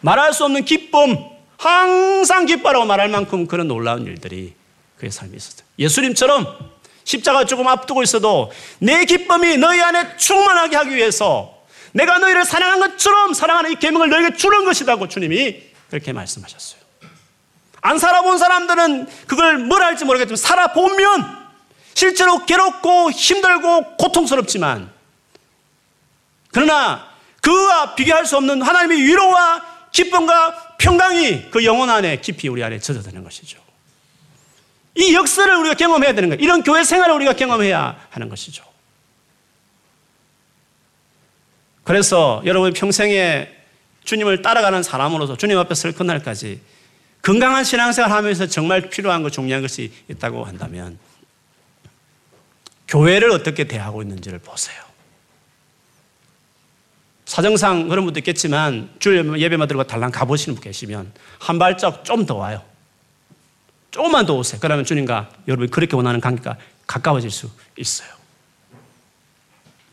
말할 0.01 0.33
수 0.33 0.45
없는 0.45 0.65
기쁨, 0.65 1.17
항상 1.59 2.47
기뻐라고 2.47 2.85
말할 2.85 3.09
만큼 3.09 3.47
그런 3.47 3.69
놀라운 3.69 4.07
일들이 4.07 4.55
그의 4.99 5.11
삶에 5.11 5.37
있었어요. 5.37 5.67
예수님처럼 5.79 6.77
십자가 7.05 7.45
조금 7.45 7.69
앞두고 7.69 8.03
있어도 8.03 8.51
내 8.79 9.05
기쁨이 9.05 9.57
너희 9.57 9.81
안에 9.81 10.17
충만하게 10.17 10.77
하기 10.77 10.97
위해서 10.97 11.55
내가 11.93 12.19
너희를 12.19 12.45
사랑한 12.45 12.81
것처럼 12.81 13.33
사랑하는 13.33 13.73
이 13.73 13.75
계명을 13.77 14.11
너희에게 14.11 14.37
주는 14.37 14.65
것이라고 14.65 15.09
주님이 15.09 15.63
그렇게 15.89 16.13
말씀하셨어요. 16.13 16.81
안 17.81 17.99
살아본 17.99 18.39
사람들은 18.39 19.07
그걸 19.27 19.59
뭘 19.59 19.83
할지 19.83 20.05
모르겠지만 20.05 20.37
살아보면 20.37 21.47
실제로 21.95 22.45
괴롭고 22.45 23.11
힘들고 23.13 23.97
고통스럽지만 23.97 24.91
그러나 26.53 27.09
그와 27.41 27.95
비교할 27.95 28.27
수 28.27 28.37
없는 28.37 28.61
하나님의 28.61 28.99
위로와 28.99 29.63
기쁨과 29.93 30.66
평강이 30.79 31.51
그 31.51 31.65
영혼 31.65 31.91
안에 31.91 32.21
깊이 32.21 32.49
우리 32.49 32.63
안에 32.63 32.79
젖어드는 32.79 33.25
것이죠. 33.25 33.59
이 34.95 35.15
역사를 35.15 35.55
우리가 35.55 35.75
경험해야 35.75 36.15
되는 36.15 36.31
거예요. 36.31 36.43
이런 36.43 36.63
교회 36.63 36.83
생활을 36.83 37.15
우리가 37.17 37.35
경험해야 37.35 38.07
하는 38.11 38.29
것이죠. 38.29 38.65
그래서 41.85 42.43
여러분 42.47 42.73
평생에 42.73 43.49
주님을 44.05 44.43
따라가는 44.43 44.83
사람으로서 44.83 45.37
주님 45.37 45.59
앞에 45.59 45.75
설 45.75 45.93
그날까지 45.93 46.61
건강한 47.23 47.65
신앙생활 47.65 48.11
하면서 48.11 48.47
정말 48.47 48.89
필요한 48.89 49.23
것, 49.23 49.33
중요한 49.33 49.63
것이 49.63 49.93
있다고 50.09 50.45
한다면 50.45 50.99
교회를 52.89 53.31
어떻게 53.31 53.65
대하고 53.65 54.03
있는지를 54.03 54.39
보세요. 54.39 54.86
사정상 57.27 57.89
그런 57.89 58.05
분도 58.05 58.19
있겠지만 58.21 58.89
주일 58.99 59.39
예배만 59.39 59.69
들고 59.69 59.85
달랑 59.85 60.11
가보시는 60.13 60.55
분 60.55 60.63
계시면 60.65 61.13
한 61.41 61.59
발짝 61.59 62.05
좀 62.05 62.25
더 62.25 62.37
와요. 62.37 62.63
조금만 63.91 64.27
더 64.27 64.35
오세요. 64.35 64.59
그러면 64.61 64.85
주님과 64.85 65.31
여러분이 65.49 65.71
그렇게 65.71 65.97
원하는 65.97 66.21
관계가 66.21 66.57
가까워질 66.87 67.31
수 67.31 67.51
있어요. 67.77 68.09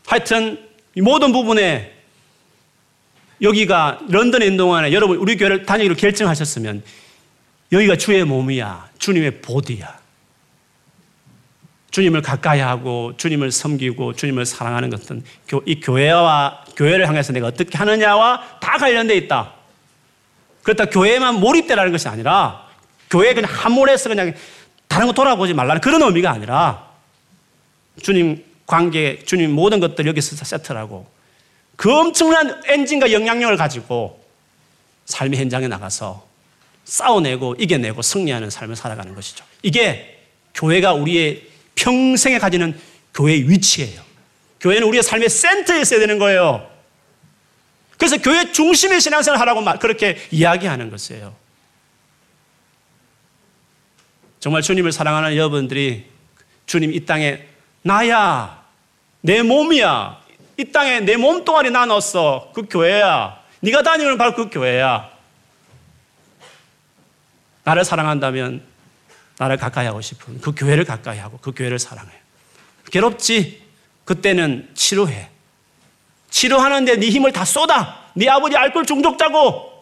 하여튼 0.06 0.68
이 0.94 1.00
모든 1.00 1.32
부분에 1.32 1.92
여기가 3.42 4.00
런던에 4.08 4.44
있는 4.46 4.56
동안에 4.58 4.92
여러분 4.92 5.16
우리 5.18 5.36
교회를 5.36 5.66
다니기로 5.66 5.96
결정하셨으면 5.96 6.82
여기가 7.72 7.96
주의 7.96 8.22
몸이야. 8.24 8.90
주님의 8.98 9.40
보디야. 9.40 10.03
주님을 11.94 12.22
가까이 12.22 12.58
하고 12.58 13.12
주님을 13.16 13.52
섬기고 13.52 14.14
주님을 14.14 14.46
사랑하는 14.46 14.90
것은 14.90 15.22
이 15.64 15.78
교회와 15.78 16.64
교회를 16.76 17.06
향해서 17.06 17.32
내가 17.32 17.46
어떻게 17.46 17.78
하느냐와 17.78 18.58
다 18.60 18.78
관련돼 18.78 19.14
있다. 19.14 19.52
그렇다 20.64 20.86
교회만 20.86 21.38
몰입되라는 21.38 21.92
것이 21.92 22.08
아니라 22.08 22.66
교회 23.08 23.32
그냥 23.32 23.48
한몰에서 23.48 24.08
그냥 24.08 24.34
다른 24.88 25.06
거 25.06 25.12
돌아보지 25.12 25.54
말라는 25.54 25.80
그런 25.80 26.02
의미가 26.02 26.32
아니라 26.32 26.88
주님 28.02 28.44
관계, 28.66 29.20
주님 29.24 29.52
모든 29.52 29.78
것들 29.78 30.04
여기서 30.04 30.44
세트라고 30.44 31.06
그 31.76 31.96
엄청난 31.96 32.60
엔진과 32.66 33.12
영향력을 33.12 33.56
가지고 33.56 34.20
삶의 35.04 35.38
현장에 35.38 35.68
나가서 35.68 36.26
싸워내고 36.86 37.54
이겨내고 37.60 38.02
승리하는 38.02 38.50
삶을 38.50 38.74
살아가는 38.74 39.14
것이죠. 39.14 39.44
이게 39.62 40.24
교회가 40.54 40.94
우리의 40.94 41.53
평생에 41.74 42.38
가지는 42.38 42.78
교회의 43.14 43.48
위치예요. 43.48 44.02
교회는 44.60 44.86
우리의 44.88 45.02
삶의 45.02 45.28
센터에 45.28 45.80
있어야 45.80 46.00
되는 46.00 46.18
거예요. 46.18 46.68
그래서 47.98 48.16
교회 48.18 48.50
중심의 48.50 49.00
신앙생활 49.00 49.40
하라고 49.40 49.64
그렇게 49.78 50.18
이야기하는 50.30 50.90
것이에요. 50.90 51.34
정말 54.40 54.62
주님을 54.62 54.92
사랑하는 54.92 55.36
여러분들이 55.36 56.06
주님 56.66 56.92
이 56.92 57.04
땅에 57.06 57.46
나야, 57.82 58.64
내 59.20 59.42
몸이야, 59.42 60.20
이 60.56 60.64
땅에 60.66 61.00
내 61.00 61.16
몸동아리 61.16 61.70
나눴어. 61.70 62.52
그 62.54 62.66
교회야. 62.68 63.42
네가 63.60 63.82
다니는 63.82 64.18
바로 64.18 64.34
그 64.34 64.48
교회야. 64.50 65.10
나를 67.64 67.84
사랑한다면 67.84 68.62
나를 69.38 69.56
가까이 69.56 69.86
하고 69.86 70.00
싶은 70.00 70.40
그 70.40 70.52
교회를 70.54 70.84
가까이 70.84 71.18
하고 71.18 71.38
그 71.38 71.52
교회를 71.52 71.78
사랑해. 71.78 72.10
괴롭지? 72.90 73.62
그때는 74.04 74.70
치료해. 74.74 75.30
치료하는데 76.30 76.96
네 76.96 77.08
힘을 77.08 77.32
다 77.32 77.44
쏟아. 77.44 78.10
네 78.14 78.28
아버지 78.28 78.56
알코올 78.56 78.86
중독자고 78.86 79.74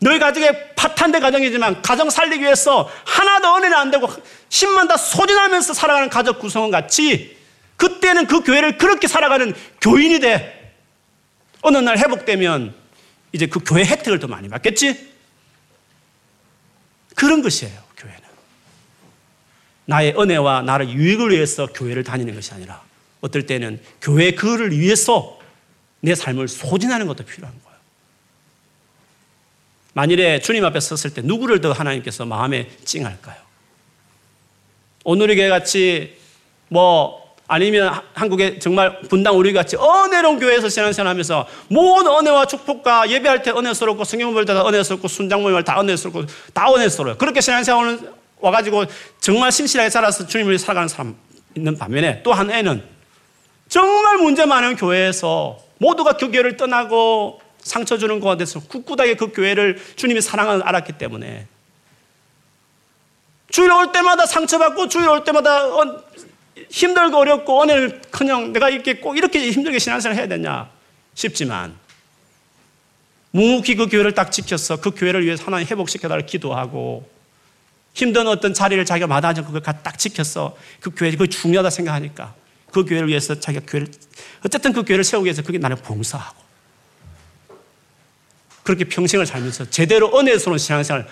너희 0.00 0.18
가정에 0.18 0.74
파탄된 0.76 1.20
가정이지만 1.20 1.82
가정 1.82 2.08
살리기 2.08 2.42
위해서 2.42 2.88
하나도 3.04 3.56
은혜는 3.56 3.76
안 3.76 3.90
되고 3.90 4.08
힘만 4.48 4.86
다 4.86 4.96
소진하면서 4.96 5.74
살아가는 5.74 6.08
가족 6.08 6.38
구성원 6.38 6.70
같이 6.70 7.36
그때는 7.76 8.26
그 8.26 8.42
교회를 8.42 8.78
그렇게 8.78 9.08
살아가는 9.08 9.54
교인이 9.80 10.20
돼. 10.20 10.74
어느 11.62 11.78
날 11.78 11.98
회복되면 11.98 12.74
이제 13.32 13.46
그 13.46 13.60
교회 13.60 13.84
혜택을 13.84 14.18
더 14.20 14.26
많이 14.26 14.48
받겠지? 14.48 15.12
그런 17.14 17.42
것이에요. 17.42 17.87
나의 19.88 20.14
은혜와 20.18 20.62
나를 20.62 20.90
유익을 20.90 21.30
위해서 21.30 21.66
교회를 21.66 22.04
다니는 22.04 22.34
것이 22.34 22.52
아니라 22.52 22.82
어떨 23.22 23.46
때는 23.46 23.80
교회 24.02 24.32
그를 24.32 24.70
위해서 24.70 25.38
내 26.00 26.14
삶을 26.14 26.46
소진하는 26.46 27.06
것도 27.06 27.24
필요한 27.24 27.54
거예요. 27.64 27.78
만일에 29.94 30.40
주님 30.40 30.62
앞에 30.66 30.78
섰을 30.78 31.14
때 31.14 31.22
누구를 31.22 31.62
더 31.62 31.72
하나님께서 31.72 32.26
마음에 32.26 32.68
찡할까요? 32.84 33.36
오늘의 35.04 35.36
교회 35.36 35.48
같이 35.48 36.18
뭐 36.68 37.34
아니면 37.46 37.98
한국에 38.12 38.58
정말 38.58 39.00
분당 39.08 39.38
우리 39.38 39.54
같이 39.54 39.76
은혜로운 39.76 40.38
교회에서 40.38 40.68
신앙생활 40.68 41.08
하면서 41.08 41.48
모든 41.68 42.12
은혜와 42.12 42.44
축복과 42.44 43.08
예배할 43.08 43.42
때 43.42 43.52
은혜스럽고 43.52 44.04
성경 44.04 44.34
볼때 44.34 44.52
은혜스럽고 44.52 45.08
순장 45.08 45.40
모임을 45.40 45.64
다 45.64 45.80
은혜스럽고 45.80 46.26
다 46.52 46.70
은혜스러워요. 46.74 47.16
그렇게 47.16 47.40
신앙생활 47.40 48.17
와가지고 48.40 48.84
정말 49.20 49.52
신실하게 49.52 49.90
살아서 49.90 50.26
주님을 50.26 50.58
살아가는 50.58 50.88
사람 50.88 51.16
있는 51.54 51.76
반면에 51.76 52.22
또 52.22 52.32
한 52.32 52.50
애는 52.50 52.82
정말 53.68 54.18
문제 54.18 54.46
많은 54.46 54.76
교회에서 54.76 55.58
모두가 55.78 56.14
그 56.14 56.30
교회를 56.30 56.56
떠나고 56.56 57.40
상처 57.60 57.98
주는 57.98 58.18
가운데서 58.20 58.60
굳굳하게 58.60 59.14
그 59.14 59.32
교회를 59.32 59.80
주님이 59.96 60.20
사랑을 60.20 60.62
알았기 60.62 60.92
때문에 60.94 61.46
주일 63.50 63.70
올 63.72 63.92
때마다 63.92 64.26
상처받고 64.26 64.88
주일 64.88 65.08
올 65.08 65.24
때마다 65.24 65.64
힘들고 66.70 67.16
어렵고 67.16 67.58
오늘 67.58 68.00
그냥 68.10 68.52
내가 68.52 68.68
이렇게 68.68 68.94
꼭 68.98 69.16
이렇게 69.16 69.50
힘들게 69.50 69.78
신앙생활 69.78 70.16
해야 70.18 70.26
되냐 70.28 70.70
싶지만 71.14 71.76
묵묵히 73.30 73.76
그 73.76 73.88
교회를 73.88 74.14
딱 74.14 74.32
지켜서 74.32 74.80
그 74.80 74.90
교회를 74.90 75.24
위해서 75.24 75.44
하나님 75.44 75.66
회복시켜달라 75.66 76.22
기도하고 76.22 77.08
힘든 77.98 78.28
어떤 78.28 78.54
자리를 78.54 78.84
자기가 78.84 79.08
마다하지 79.08 79.42
그걸 79.42 79.60
딱 79.60 79.98
지켜서 79.98 80.56
그 80.78 80.90
교회 80.94 81.10
그 81.16 81.26
중요하다 81.26 81.68
생각하니까 81.70 82.32
그 82.70 82.84
교회를 82.84 83.08
위해서 83.08 83.40
자기가 83.40 83.66
교회를 83.66 83.88
어쨌든 84.46 84.72
그 84.72 84.84
교회를 84.84 85.02
세우기 85.02 85.24
위해서 85.24 85.42
그게 85.42 85.58
나를 85.58 85.74
봉사하고 85.78 86.40
그렇게 88.62 88.84
평생을 88.84 89.26
살면서 89.26 89.68
제대로 89.70 90.16
은혜스러운 90.16 90.58
신앙생활 90.58 91.08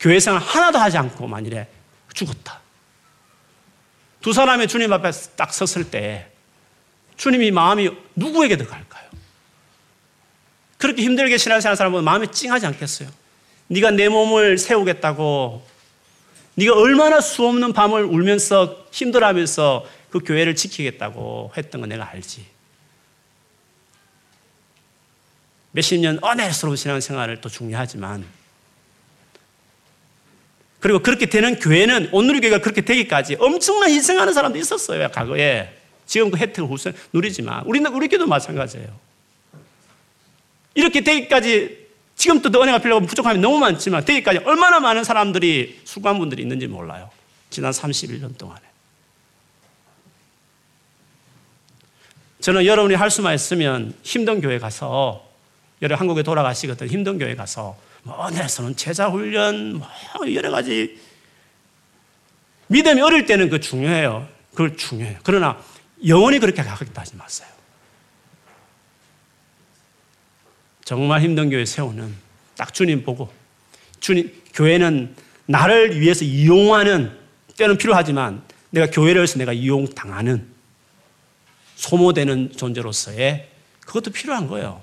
교회 0.00 0.18
생활 0.18 0.42
하나도 0.42 0.78
하지 0.80 0.98
않고 0.98 1.28
만일에 1.28 1.68
죽었다. 2.12 2.60
두 4.20 4.32
사람의 4.32 4.66
주님 4.66 4.92
앞에 4.92 5.12
딱 5.36 5.54
섰을 5.54 5.88
때 5.88 6.32
주님이 7.16 7.52
마음이 7.52 7.90
누구에게 8.16 8.58
더 8.58 8.66
갈까요? 8.66 9.04
그렇게 10.78 11.02
힘들게 11.02 11.38
신앙생활 11.38 11.76
사람은 11.76 12.02
마음이 12.02 12.32
찡하지 12.32 12.66
않겠어요? 12.66 13.08
네가 13.68 13.92
내 13.92 14.08
몸을 14.08 14.58
세우겠다고 14.58 15.73
네가 16.56 16.74
얼마나 16.74 17.20
수없는 17.20 17.72
밤을 17.72 18.04
울면서 18.04 18.86
힘들어하면서 18.92 19.86
그 20.10 20.20
교회를 20.20 20.54
지키겠다고 20.54 21.52
했던 21.56 21.80
거 21.80 21.86
내가 21.86 22.08
알지. 22.08 22.46
몇십 25.72 25.98
년 26.00 26.20
은혜스러운 26.22 26.76
신앙생활을 26.76 27.40
또 27.40 27.48
중요하지만 27.48 28.24
그리고 30.78 31.00
그렇게 31.00 31.26
되는 31.26 31.58
교회는 31.58 32.10
오늘 32.12 32.40
교회가 32.40 32.58
그렇게 32.58 32.82
되기까지 32.82 33.36
엄청난 33.40 33.90
희생하는 33.90 34.32
사람도 34.32 34.58
있었어요. 34.58 35.08
과거에. 35.10 35.80
지금 36.06 36.30
그 36.30 36.36
혜택을 36.36 36.70
우선 36.70 36.94
누리지만 37.12 37.64
우리는 37.64 37.90
우리 37.92 38.06
교도 38.08 38.26
마찬가지예요. 38.26 38.88
이렇게 40.74 41.00
되기까지 41.00 41.83
지금도 42.16 42.62
은혜가 42.62 42.78
필요하고 42.78 43.06
부족함이 43.06 43.40
너무 43.40 43.58
많지만 43.58 44.04
되기까지 44.04 44.38
얼마나 44.44 44.80
많은 44.80 45.04
사람들이 45.04 45.80
수고한 45.84 46.18
분들이 46.18 46.42
있는지 46.42 46.66
몰라요. 46.66 47.10
지난 47.50 47.72
31년 47.72 48.36
동안에. 48.38 48.60
저는 52.40 52.66
여러분이 52.66 52.94
할 52.94 53.10
수만 53.10 53.34
있으면 53.34 53.94
힘든 54.02 54.40
교회 54.40 54.58
가서 54.58 55.26
여러 55.82 55.96
한국에 55.96 56.22
돌아가시거든 56.22 56.88
힘든 56.88 57.18
교회 57.18 57.34
가서 57.34 57.76
뭐 58.02 58.28
은혜서는 58.28 58.76
제자 58.76 59.08
훈련 59.08 59.78
뭐 59.78 59.88
여러 60.34 60.50
가지 60.50 61.00
믿음이 62.66 63.00
어릴 63.00 63.26
때는 63.26 63.48
그 63.48 63.60
중요해요. 63.60 64.28
그걸 64.50 64.76
중요해요. 64.76 65.18
그러나 65.22 65.58
영원히 66.06 66.38
그렇게 66.38 66.62
가겠다 66.62 67.02
하지 67.02 67.16
마세요. 67.16 67.53
정말 70.84 71.22
힘든 71.22 71.50
교회 71.50 71.64
세우는 71.64 72.14
딱 72.56 72.72
주님 72.72 73.04
보고 73.04 73.32
주님 74.00 74.32
교회는 74.52 75.16
나를 75.46 76.00
위해서 76.00 76.24
이용하는 76.24 77.18
때는 77.56 77.78
필요하지만 77.78 78.42
내가 78.70 78.90
교회를 78.90 79.22
해서 79.22 79.38
내가 79.38 79.52
이용당하는 79.52 80.46
소모되는 81.76 82.52
존재로서의 82.56 83.48
그것도 83.80 84.10
필요한 84.10 84.46
거예요. 84.46 84.82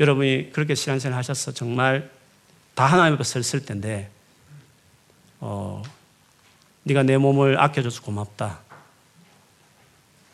여러분이 0.00 0.50
그렇게 0.52 0.74
신앙생활 0.74 1.16
하셔서 1.18 1.52
정말 1.52 2.10
다 2.74 2.86
하나님 2.86 3.14
앞에 3.14 3.24
섰을 3.24 3.64
텐데, 3.64 4.10
어, 5.40 5.82
네가 6.82 7.02
내 7.04 7.16
몸을 7.16 7.60
아껴줘서 7.60 8.02
고맙다. 8.02 8.60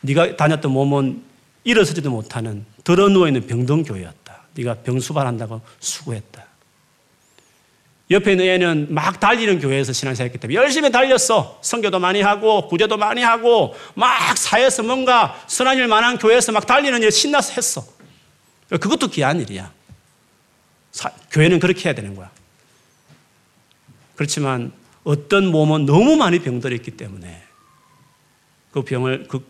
네가 0.01 0.35
다녔던 0.35 0.71
몸은 0.71 1.23
일어서지도 1.63 2.09
못하는 2.09 2.65
더러 2.83 3.09
누워 3.09 3.27
있는 3.27 3.45
병든 3.45 3.83
교회였다. 3.83 4.45
네가 4.55 4.75
병수발한다고 4.75 5.61
수고했다. 5.79 6.45
옆에 8.11 8.31
있는 8.31 8.45
애는 8.45 8.87
막 8.93 9.19
달리는 9.21 9.59
교회에서 9.59 9.93
신앙생활 9.93 10.27
했기 10.27 10.37
때문에 10.37 10.57
열심히 10.57 10.91
달렸어. 10.91 11.59
성교도 11.61 11.99
많이 11.99 12.21
하고 12.21 12.67
구제도 12.67 12.97
많이 12.97 13.21
하고 13.21 13.73
막 13.95 14.37
사회에서 14.37 14.83
뭔가 14.83 15.41
선한 15.47 15.77
일 15.77 15.87
만한 15.87 16.17
교회에서 16.17 16.51
막 16.51 16.67
달리는 16.67 17.01
일 17.01 17.09
신나서 17.09 17.53
했어. 17.53 17.85
그것도 18.69 19.07
귀한 19.07 19.39
일이야. 19.39 19.71
사, 20.91 21.09
교회는 21.31 21.59
그렇게 21.59 21.85
해야 21.85 21.95
되는 21.95 22.15
거야. 22.15 22.29
그렇지만 24.15 24.73
어떤 25.05 25.47
몸은 25.47 25.85
너무 25.85 26.17
많이 26.17 26.39
병들어 26.39 26.75
있기 26.75 26.91
때문에 26.91 27.41
그 28.71 28.83
병을 28.83 29.27
그 29.29 29.49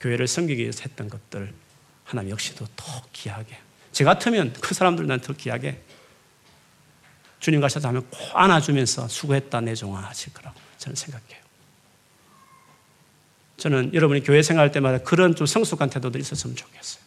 교회를 0.00 0.28
섬기기 0.28 0.62
위해서 0.62 0.82
했던 0.84 1.08
것들 1.08 1.52
하나님 2.10 2.32
역시도 2.32 2.66
더 2.74 3.02
귀하게 3.12 3.56
제 3.92 4.02
같으면 4.02 4.52
그 4.60 4.74
사람들 4.74 5.06
난더 5.06 5.34
귀하게 5.34 5.80
주님 7.38 7.60
가셔서 7.60 7.86
하면 7.86 8.04
꼭 8.10 8.18
안아주면서 8.34 9.06
수고했다 9.06 9.60
내 9.60 9.76
종아 9.76 10.00
하실 10.00 10.32
거라고 10.32 10.58
저는 10.78 10.96
생각해요. 10.96 11.38
저는 13.58 13.94
여러분이 13.94 14.24
교회 14.24 14.42
생활할 14.42 14.72
때마다 14.72 14.98
그런 14.98 15.36
좀 15.36 15.46
성숙한 15.46 15.88
태도도 15.88 16.18
있었으면 16.18 16.56
좋겠어요. 16.56 17.00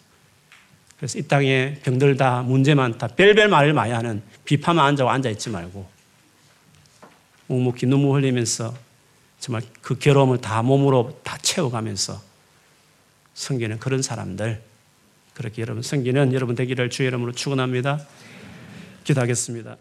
그래서 0.96 1.20
이 1.20 1.24
땅에 1.24 1.82
병들다, 1.84 2.44
문제 2.44 2.74
많다, 2.74 3.08
별별 3.08 3.50
말을 3.50 3.74
많이 3.74 3.92
하는 3.92 4.24
비판만 4.46 4.86
앉아 4.86 5.10
앉아 5.10 5.30
있지 5.32 5.50
말고 5.50 5.86
묵묵히 7.48 7.88
눈물 7.88 8.22
흘리면서 8.22 8.74
정말 9.42 9.64
그 9.82 10.00
괴로움을 10.00 10.40
다 10.40 10.62
몸으로 10.62 11.20
다 11.24 11.38
채워가면서 11.42 12.22
섬기는 13.34 13.80
그런 13.80 14.02
사람들 14.02 14.72
그렇게 15.34 15.62
여러분 15.62 15.82
섬기는 15.82 16.34
여러분 16.34 16.56
되기를 16.56 16.90
주의 16.90 17.08
이름으로 17.08 17.32
축원합니다. 17.32 18.00
기도하겠습니다. 19.04 19.78